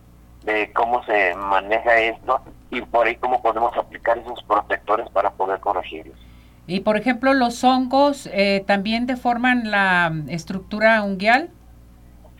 de 0.43 0.71
cómo 0.73 1.03
se 1.03 1.35
maneja 1.35 1.97
esto 1.99 2.41
y 2.69 2.81
por 2.81 3.07
ahí 3.07 3.15
cómo 3.15 3.41
podemos 3.41 3.75
aplicar 3.75 4.17
esos 4.17 4.41
protectores 4.43 5.09
para 5.09 5.31
poder 5.31 5.59
corregirlos. 5.59 6.17
Y 6.67 6.81
por 6.81 6.97
ejemplo, 6.97 7.33
los 7.33 7.63
hongos 7.63 8.29
eh, 8.31 8.63
también 8.67 9.07
deforman 9.07 9.71
la 9.71 10.11
estructura 10.27 11.01
unguial. 11.01 11.49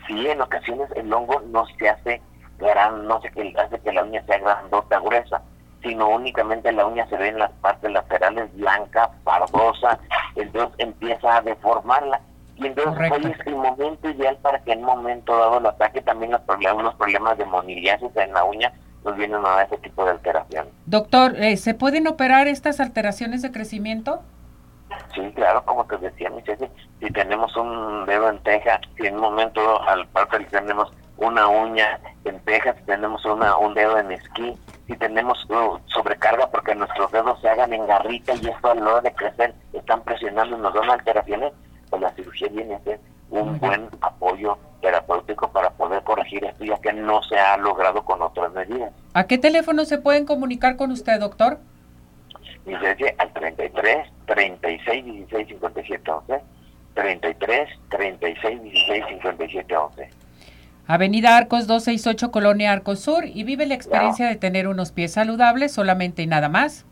Sí, 0.06 0.26
en 0.26 0.40
ocasiones 0.40 0.88
el 0.96 1.12
hongo 1.12 1.42
no 1.50 1.66
se 1.78 1.88
hace 1.88 2.22
gran, 2.58 3.06
no 3.06 3.16
hace 3.16 3.30
que 3.80 3.92
la 3.92 4.04
uña 4.04 4.22
sea 4.24 4.38
grandota, 4.38 5.00
gruesa, 5.00 5.42
sino 5.82 6.08
únicamente 6.08 6.72
la 6.72 6.86
uña 6.86 7.06
se 7.08 7.16
ve 7.16 7.28
en 7.28 7.38
las 7.38 7.52
partes 7.52 7.90
laterales 7.90 8.54
blanca, 8.56 9.10
pardosa, 9.24 9.98
entonces 10.36 10.74
empieza 10.78 11.36
a 11.36 11.40
deformarla 11.42 12.20
y 12.58 12.66
entonces 12.66 13.12
hoy 13.12 13.32
es 13.38 13.46
el 13.46 13.54
momento 13.54 14.10
ideal 14.10 14.36
para 14.42 14.58
que 14.60 14.72
en 14.72 14.80
un 14.80 14.86
momento 14.86 15.36
dado 15.36 15.58
el 15.58 15.66
ataque 15.66 16.02
también 16.02 16.32
los 16.32 16.40
problemas, 16.42 16.78
unos 16.78 16.94
problemas 16.96 17.38
de 17.38 17.44
moniliasis 17.44 18.10
en 18.16 18.32
la 18.32 18.44
uña 18.44 18.72
nos 19.04 19.16
vienen 19.16 19.40
a 19.46 19.62
ese 19.62 19.78
tipo 19.78 20.04
de 20.04 20.10
alteración. 20.10 20.66
Doctor, 20.86 21.36
eh, 21.36 21.56
¿se 21.56 21.74
pueden 21.74 22.08
operar 22.08 22.48
estas 22.48 22.80
alteraciones 22.80 23.42
de 23.42 23.52
crecimiento? 23.52 24.22
Sí, 25.14 25.32
claro, 25.34 25.64
como 25.64 25.84
te 25.84 25.98
decía, 25.98 26.30
mi 26.30 26.42
si 26.42 27.12
tenemos 27.12 27.56
un 27.56 28.06
dedo 28.06 28.28
en 28.28 28.38
teja, 28.42 28.80
si 28.96 29.06
en 29.06 29.14
un 29.14 29.20
momento 29.20 29.80
al 29.82 30.08
parte 30.08 30.40
tenemos 30.46 30.92
una 31.18 31.46
uña 31.46 32.00
en 32.24 32.40
teja, 32.40 32.74
si 32.74 32.82
tenemos 32.84 33.24
una, 33.24 33.56
un 33.56 33.74
dedo 33.74 33.98
en 33.98 34.10
esquí, 34.12 34.56
si 34.88 34.96
tenemos 34.96 35.38
uh, 35.50 35.78
sobrecarga 35.86 36.50
porque 36.50 36.74
nuestros 36.74 37.12
dedos 37.12 37.38
se 37.42 37.48
hagan 37.48 37.72
en 37.74 37.86
garrita 37.86 38.32
y 38.34 38.48
esto 38.48 38.70
a 38.70 38.74
la 38.74 38.92
hora 38.92 39.00
de 39.02 39.12
crecer 39.12 39.54
están 39.74 40.02
presionando 40.02 40.56
y 40.56 40.60
nos 40.60 40.72
dan 40.72 40.90
alteraciones, 40.90 41.52
pues 41.90 42.02
la 42.02 42.10
cirugía 42.14 42.48
viene 42.48 42.74
a 42.74 42.80
ser 42.80 42.98
un 43.30 43.60
buen 43.60 43.86
apoyo 44.00 44.56
terapéutico 44.80 45.52
para 45.52 45.68
poder 45.70 46.02
corregir 46.04 46.42
esto, 46.42 46.64
ya 46.64 46.78
que 46.80 46.94
no 46.94 47.22
se 47.22 47.38
ha 47.38 47.58
logrado 47.58 48.02
con 48.02 48.22
otras 48.22 48.50
medidas. 48.52 48.90
¿A 49.12 49.24
qué 49.24 49.36
teléfono 49.36 49.84
se 49.84 49.98
pueden 49.98 50.24
comunicar 50.24 50.76
con 50.76 50.90
usted, 50.90 51.20
doctor? 51.20 51.58
Dice 52.64 53.14
al 53.18 53.32
33 53.34 54.08
36 54.26 55.04
16 55.04 55.48
57 55.48 56.10
11. 56.10 56.40
33 56.94 57.68
36 57.90 58.62
16 58.62 59.04
57 59.08 59.76
11. 59.76 60.10
Avenida 60.88 61.36
Arcos 61.36 61.68
268, 61.68 62.32
Colonia 62.32 62.72
Arcos 62.72 62.98
Sur, 62.98 63.26
y 63.26 63.44
vive 63.44 63.66
la 63.66 63.74
experiencia 63.74 64.26
de 64.26 64.34
tener 64.34 64.66
unos 64.66 64.90
pies 64.90 65.12
saludables 65.12 65.70
solamente 65.70 66.22
y 66.22 66.26
nada 66.26 66.48
más 66.48 66.84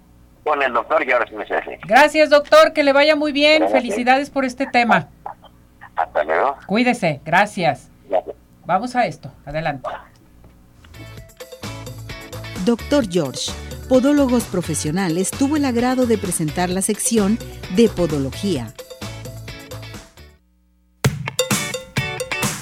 con 0.46 0.62
el 0.62 0.72
doctor 0.72 1.04
y 1.06 1.10
ahora 1.10 1.26
sí 1.28 1.34
me 1.34 1.44
Gracias, 1.88 2.30
doctor, 2.30 2.72
que 2.72 2.84
le 2.84 2.92
vaya 2.92 3.16
muy 3.16 3.32
bien. 3.32 3.68
Felicidades 3.68 4.30
por 4.30 4.44
este 4.44 4.66
tema. 4.66 5.08
Hasta 5.96 6.22
luego. 6.22 6.56
Cuídese, 6.66 7.20
gracias. 7.24 7.90
Vamos 8.64 8.94
a 8.94 9.06
esto, 9.06 9.32
adelante. 9.44 9.90
Doctor 12.64 13.08
George, 13.10 13.50
Podólogos 13.88 14.44
Profesionales, 14.44 15.32
tuvo 15.32 15.56
el 15.56 15.64
agrado 15.64 16.06
de 16.06 16.16
presentar 16.16 16.70
la 16.70 16.82
sección 16.82 17.38
de 17.74 17.88
Podología. 17.88 18.72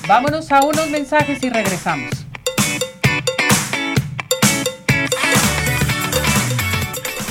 Vámonos 0.07 0.53
a 0.53 0.63
unos 0.63 0.91
mensajes 0.91 1.43
y 1.43 1.49
regresamos. 1.49 2.11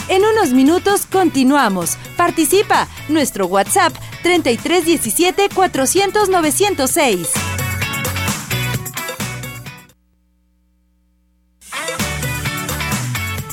En 0.09 0.23
unos 0.25 0.53
minutos 0.53 1.05
continuamos. 1.05 1.97
Participa. 2.17 2.87
Nuestro 3.09 3.45
WhatsApp 3.45 3.93
3317 4.23 5.49
400 5.53 6.29
906. 6.29 7.29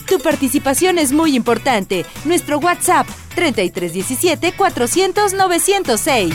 Tu 0.06 0.18
participación 0.18 0.98
es 0.98 1.12
muy 1.12 1.36
importante. 1.36 2.04
Nuestro 2.24 2.58
WhatsApp 2.58 3.06
3317 3.34 4.52
400 4.52 5.34
906. 5.34 6.34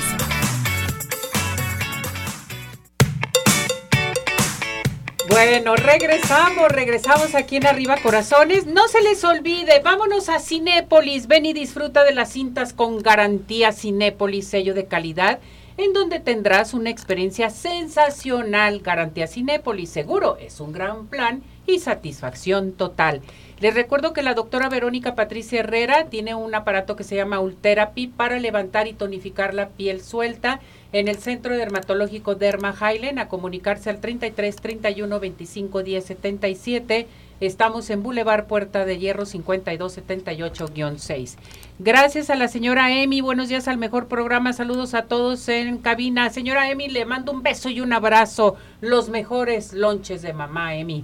Bueno, 5.35 5.75
regresamos, 5.75 6.69
regresamos 6.69 7.35
aquí 7.35 7.57
en 7.57 7.67
Arriba 7.67 7.97
Corazones. 8.01 8.67
No 8.67 8.87
se 8.87 9.01
les 9.01 9.21
olvide, 9.25 9.81
vámonos 9.83 10.29
a 10.29 10.39
Cinépolis. 10.39 11.27
Ven 11.27 11.45
y 11.45 11.51
disfruta 11.51 12.05
de 12.05 12.15
las 12.15 12.31
cintas 12.31 12.71
con 12.71 12.99
garantía 12.99 13.73
Cinépolis, 13.73 14.47
sello 14.47 14.73
de 14.73 14.85
calidad, 14.85 15.39
en 15.75 15.91
donde 15.91 16.21
tendrás 16.21 16.73
una 16.73 16.89
experiencia 16.89 17.49
sensacional. 17.49 18.79
Garantía 18.79 19.27
Cinépolis, 19.27 19.89
seguro, 19.89 20.37
es 20.37 20.61
un 20.61 20.71
gran 20.71 21.07
plan 21.07 21.43
y 21.67 21.79
satisfacción 21.79 22.71
total. 22.71 23.21
Les 23.59 23.73
recuerdo 23.73 24.13
que 24.13 24.23
la 24.23 24.35
doctora 24.35 24.69
Verónica 24.69 25.15
Patricia 25.15 25.59
Herrera 25.59 26.05
tiene 26.05 26.33
un 26.33 26.55
aparato 26.55 26.95
que 26.95 27.03
se 27.03 27.15
llama 27.17 27.41
Ultherapy 27.41 28.07
para 28.07 28.39
levantar 28.39 28.87
y 28.87 28.93
tonificar 28.93 29.53
la 29.53 29.67
piel 29.67 30.01
suelta 30.01 30.61
en 30.95 31.07
el 31.09 31.17
Centro 31.17 31.57
Dermatológico 31.57 32.35
Derma 32.35 32.73
Highland 32.73 33.19
a 33.19 33.27
comunicarse 33.27 33.89
al 33.89 33.99
33 33.99 34.55
31 34.55 35.19
25 35.19 35.83
10 35.83 36.05
77. 36.05 37.07
Estamos 37.41 37.89
en 37.89 38.01
Boulevard 38.01 38.45
Puerta 38.45 38.85
de 38.85 38.97
Hierro 38.97 39.25
5278-6. 39.25 41.35
Gracias 41.79 42.29
a 42.29 42.37
la 42.37 42.47
señora 42.47 42.93
Emi. 42.93 43.19
Buenos 43.19 43.49
días 43.49 43.67
al 43.67 43.77
mejor 43.77 44.07
programa. 44.07 44.53
Saludos 44.53 44.93
a 44.93 45.01
todos 45.01 45.49
en 45.49 45.79
cabina. 45.79 46.29
Señora 46.29 46.71
Emi, 46.71 46.87
le 46.87 47.03
mando 47.03 47.33
un 47.33 47.43
beso 47.43 47.67
y 47.67 47.81
un 47.81 47.91
abrazo. 47.91 48.55
Los 48.79 49.09
mejores 49.09 49.73
lonches 49.73 50.21
de 50.21 50.31
mamá 50.31 50.77
Emi. 50.77 51.03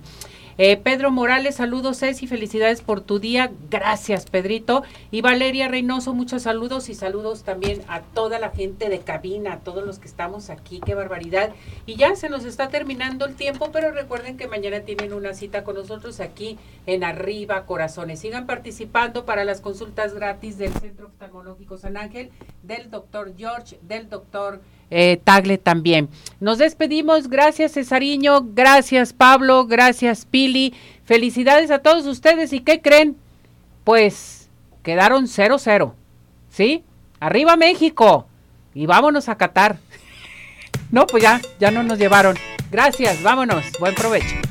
Eh, 0.63 0.77
Pedro 0.77 1.09
Morales, 1.09 1.55
saludos 1.55 1.97
Ceci, 1.97 2.27
felicidades 2.27 2.83
por 2.83 3.01
tu 3.01 3.17
día. 3.17 3.51
Gracias, 3.71 4.29
Pedrito. 4.29 4.83
Y 5.09 5.21
Valeria 5.21 5.67
Reynoso, 5.67 6.13
muchos 6.13 6.43
saludos 6.43 6.87
y 6.89 6.93
saludos 6.93 7.41
también 7.41 7.81
a 7.87 8.01
toda 8.01 8.37
la 8.37 8.51
gente 8.51 8.87
de 8.87 8.99
cabina, 8.99 9.53
a 9.53 9.59
todos 9.61 9.83
los 9.83 9.97
que 9.97 10.07
estamos 10.07 10.51
aquí. 10.51 10.79
Qué 10.85 10.93
barbaridad. 10.93 11.49
Y 11.87 11.95
ya 11.95 12.15
se 12.15 12.29
nos 12.29 12.45
está 12.45 12.69
terminando 12.69 13.25
el 13.25 13.33
tiempo, 13.33 13.71
pero 13.71 13.89
recuerden 13.89 14.37
que 14.37 14.47
mañana 14.47 14.81
tienen 14.81 15.13
una 15.13 15.33
cita 15.33 15.63
con 15.63 15.77
nosotros 15.77 16.19
aquí 16.19 16.59
en 16.85 17.03
Arriba 17.03 17.65
Corazones. 17.65 18.19
Sigan 18.19 18.45
participando 18.45 19.25
para 19.25 19.45
las 19.45 19.61
consultas 19.61 20.13
gratis 20.13 20.59
del 20.59 20.73
Centro 20.73 21.07
Oftalmológico 21.07 21.79
San 21.79 21.97
Ángel, 21.97 22.29
del 22.61 22.91
doctor 22.91 23.33
George, 23.35 23.79
del 23.81 24.09
doctor 24.09 24.61
eh, 24.91 25.19
Tagle 25.23 25.57
también. 25.57 26.09
Nos 26.39 26.59
despedimos, 26.59 27.29
gracias 27.29 27.73
Cesariño, 27.73 28.45
gracias 28.53 29.13
Pablo, 29.13 29.65
gracias 29.65 30.25
Pili, 30.25 30.73
felicidades 31.05 31.71
a 31.71 31.79
todos 31.79 32.05
ustedes 32.05 32.53
y 32.53 32.59
¿qué 32.59 32.81
creen? 32.81 33.15
Pues 33.83 34.49
quedaron 34.83 35.25
0-0, 35.25 35.93
¿sí? 36.49 36.83
Arriba 37.19 37.55
México 37.55 38.27
y 38.75 38.85
vámonos 38.85 39.29
a 39.29 39.37
Qatar. 39.37 39.77
no, 40.91 41.07
pues 41.07 41.23
ya, 41.23 41.41
ya 41.59 41.71
no 41.71 41.83
nos 41.83 41.97
llevaron. 41.97 42.37
Gracias, 42.69 43.23
vámonos, 43.23 43.63
buen 43.79 43.95
provecho. 43.95 44.50